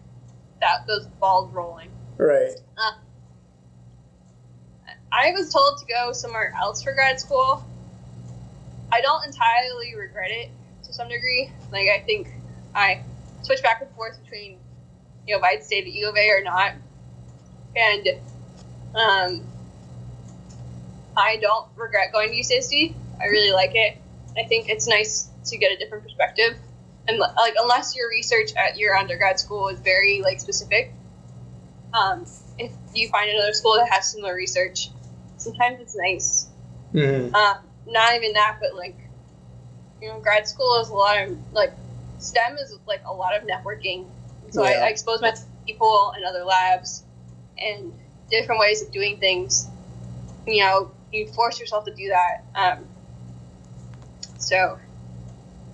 that 0.60 0.86
those 0.86 1.06
balls 1.20 1.52
rolling. 1.52 1.90
right. 2.18 2.52
I 5.12 5.32
was 5.32 5.52
told 5.52 5.78
to 5.78 5.86
go 5.86 6.12
somewhere 6.12 6.54
else 6.60 6.82
for 6.82 6.92
grad 6.92 7.18
school. 7.18 7.64
I 8.92 9.00
don't 9.00 9.24
entirely 9.26 9.94
regret 9.98 10.30
it 10.30 10.50
to 10.84 10.92
some 10.92 11.08
degree. 11.08 11.50
Like 11.72 11.88
I 11.88 12.00
think 12.00 12.32
I 12.74 13.02
switched 13.42 13.62
back 13.62 13.80
and 13.80 13.90
forth 13.92 14.22
between 14.22 14.58
you 15.26 15.34
know 15.34 15.38
if 15.38 15.44
I'd 15.44 15.64
stayed 15.64 15.86
at 15.86 15.92
U 15.92 16.08
of 16.08 16.16
A 16.16 16.30
or 16.30 16.42
not, 16.42 16.72
and 17.76 18.08
um, 18.94 19.42
I 21.20 21.36
don't 21.36 21.66
regret 21.76 22.12
going 22.12 22.30
to 22.30 22.34
UCSD. 22.36 22.94
I 23.20 23.26
really 23.26 23.52
like 23.52 23.72
it. 23.74 23.98
I 24.38 24.44
think 24.48 24.68
it's 24.68 24.86
nice 24.86 25.28
to 25.46 25.58
get 25.58 25.72
a 25.72 25.76
different 25.76 26.04
perspective, 26.04 26.56
and 27.08 27.18
like 27.18 27.54
unless 27.58 27.96
your 27.96 28.08
research 28.08 28.54
at 28.54 28.78
your 28.78 28.96
undergrad 28.96 29.38
school 29.38 29.68
is 29.68 29.78
very 29.80 30.22
like 30.22 30.40
specific, 30.40 30.92
um, 31.92 32.24
if 32.58 32.72
you 32.94 33.08
find 33.08 33.30
another 33.30 33.52
school 33.52 33.74
that 33.76 33.88
has 33.90 34.10
similar 34.12 34.34
research, 34.34 34.90
sometimes 35.36 35.80
it's 35.80 35.96
nice. 35.96 36.46
Mhm. 36.94 37.34
Um, 37.34 37.58
not 37.86 38.14
even 38.14 38.32
that, 38.34 38.58
but 38.60 38.74
like, 38.74 38.96
you 40.00 40.08
know, 40.08 40.20
grad 40.20 40.46
school 40.46 40.80
is 40.80 40.88
a 40.88 40.94
lot 40.94 41.20
of 41.22 41.36
like, 41.52 41.72
STEM 42.18 42.56
is 42.58 42.78
like 42.86 43.02
a 43.06 43.12
lot 43.12 43.34
of 43.36 43.46
networking. 43.48 44.06
So 44.50 44.62
I, 44.62 44.72
Yeah. 44.72 44.84
I 44.84 44.88
expose 44.88 45.20
myself 45.20 45.46
to 45.48 45.66
people 45.66 46.12
in 46.16 46.24
other 46.24 46.44
labs 46.44 47.04
and 47.58 47.92
different 48.30 48.60
ways 48.60 48.82
of 48.82 48.90
doing 48.92 49.18
things. 49.18 49.66
You 50.46 50.64
know, 50.64 50.90
you 51.12 51.26
force 51.28 51.58
yourself 51.60 51.84
to 51.86 51.94
do 51.94 52.08
that. 52.08 52.44
Um, 52.54 52.84
so 54.38 54.78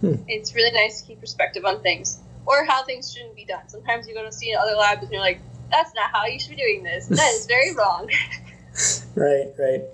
Hmm. 0.00 0.14
it's 0.28 0.54
really 0.54 0.72
nice 0.72 1.00
to 1.00 1.06
keep 1.06 1.20
perspective 1.20 1.64
on 1.64 1.80
things 1.82 2.18
or 2.44 2.64
how 2.66 2.84
things 2.84 3.12
shouldn't 3.12 3.34
be 3.34 3.44
done. 3.46 3.66
Sometimes 3.68 4.06
you 4.06 4.14
go 4.14 4.22
to 4.22 4.30
see 4.32 4.54
other 4.54 4.74
labs 4.74 5.02
and 5.02 5.10
you're 5.10 5.20
like, 5.22 5.40
that's 5.70 5.94
not 5.94 6.10
how 6.12 6.26
you 6.26 6.38
should 6.38 6.50
be 6.50 6.56
doing 6.56 6.82
this. 6.82 7.06
That 7.06 7.32
is 7.32 7.46
very 7.46 7.74
wrong. 7.76 8.10
Right. 9.14 9.46
Right. 9.58 9.84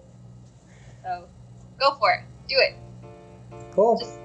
So 1.05 1.29
go 1.79 1.95
for 2.01 2.11
it. 2.15 2.25
Do 2.49 2.57
it. 2.59 2.75
Cool. 3.71 3.97
Just 3.97 4.19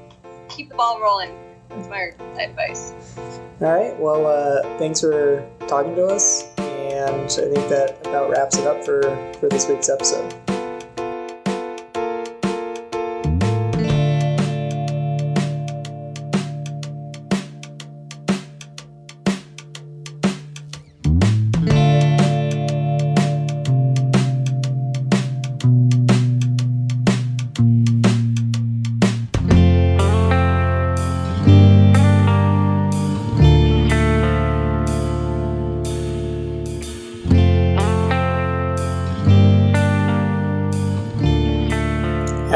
keep 0.49 0.69
the 0.69 0.75
ball 0.75 0.99
rolling. 0.99 1.29
That's 1.69 1.87
my 1.87 2.09
advice. 2.41 2.93
All 3.61 3.71
right. 3.71 3.95
Well, 3.99 4.25
uh, 4.25 4.63
thanks 4.79 5.01
for 5.01 5.47
talking 5.67 5.93
to 5.95 6.07
us, 6.07 6.45
and 6.57 7.21
I 7.25 7.27
think 7.27 7.69
that 7.69 7.99
about 8.07 8.31
wraps 8.31 8.57
it 8.57 8.65
up 8.65 8.83
for 8.83 9.03
for 9.39 9.47
this 9.47 9.67
week's 9.69 9.89
episode. 9.89 10.33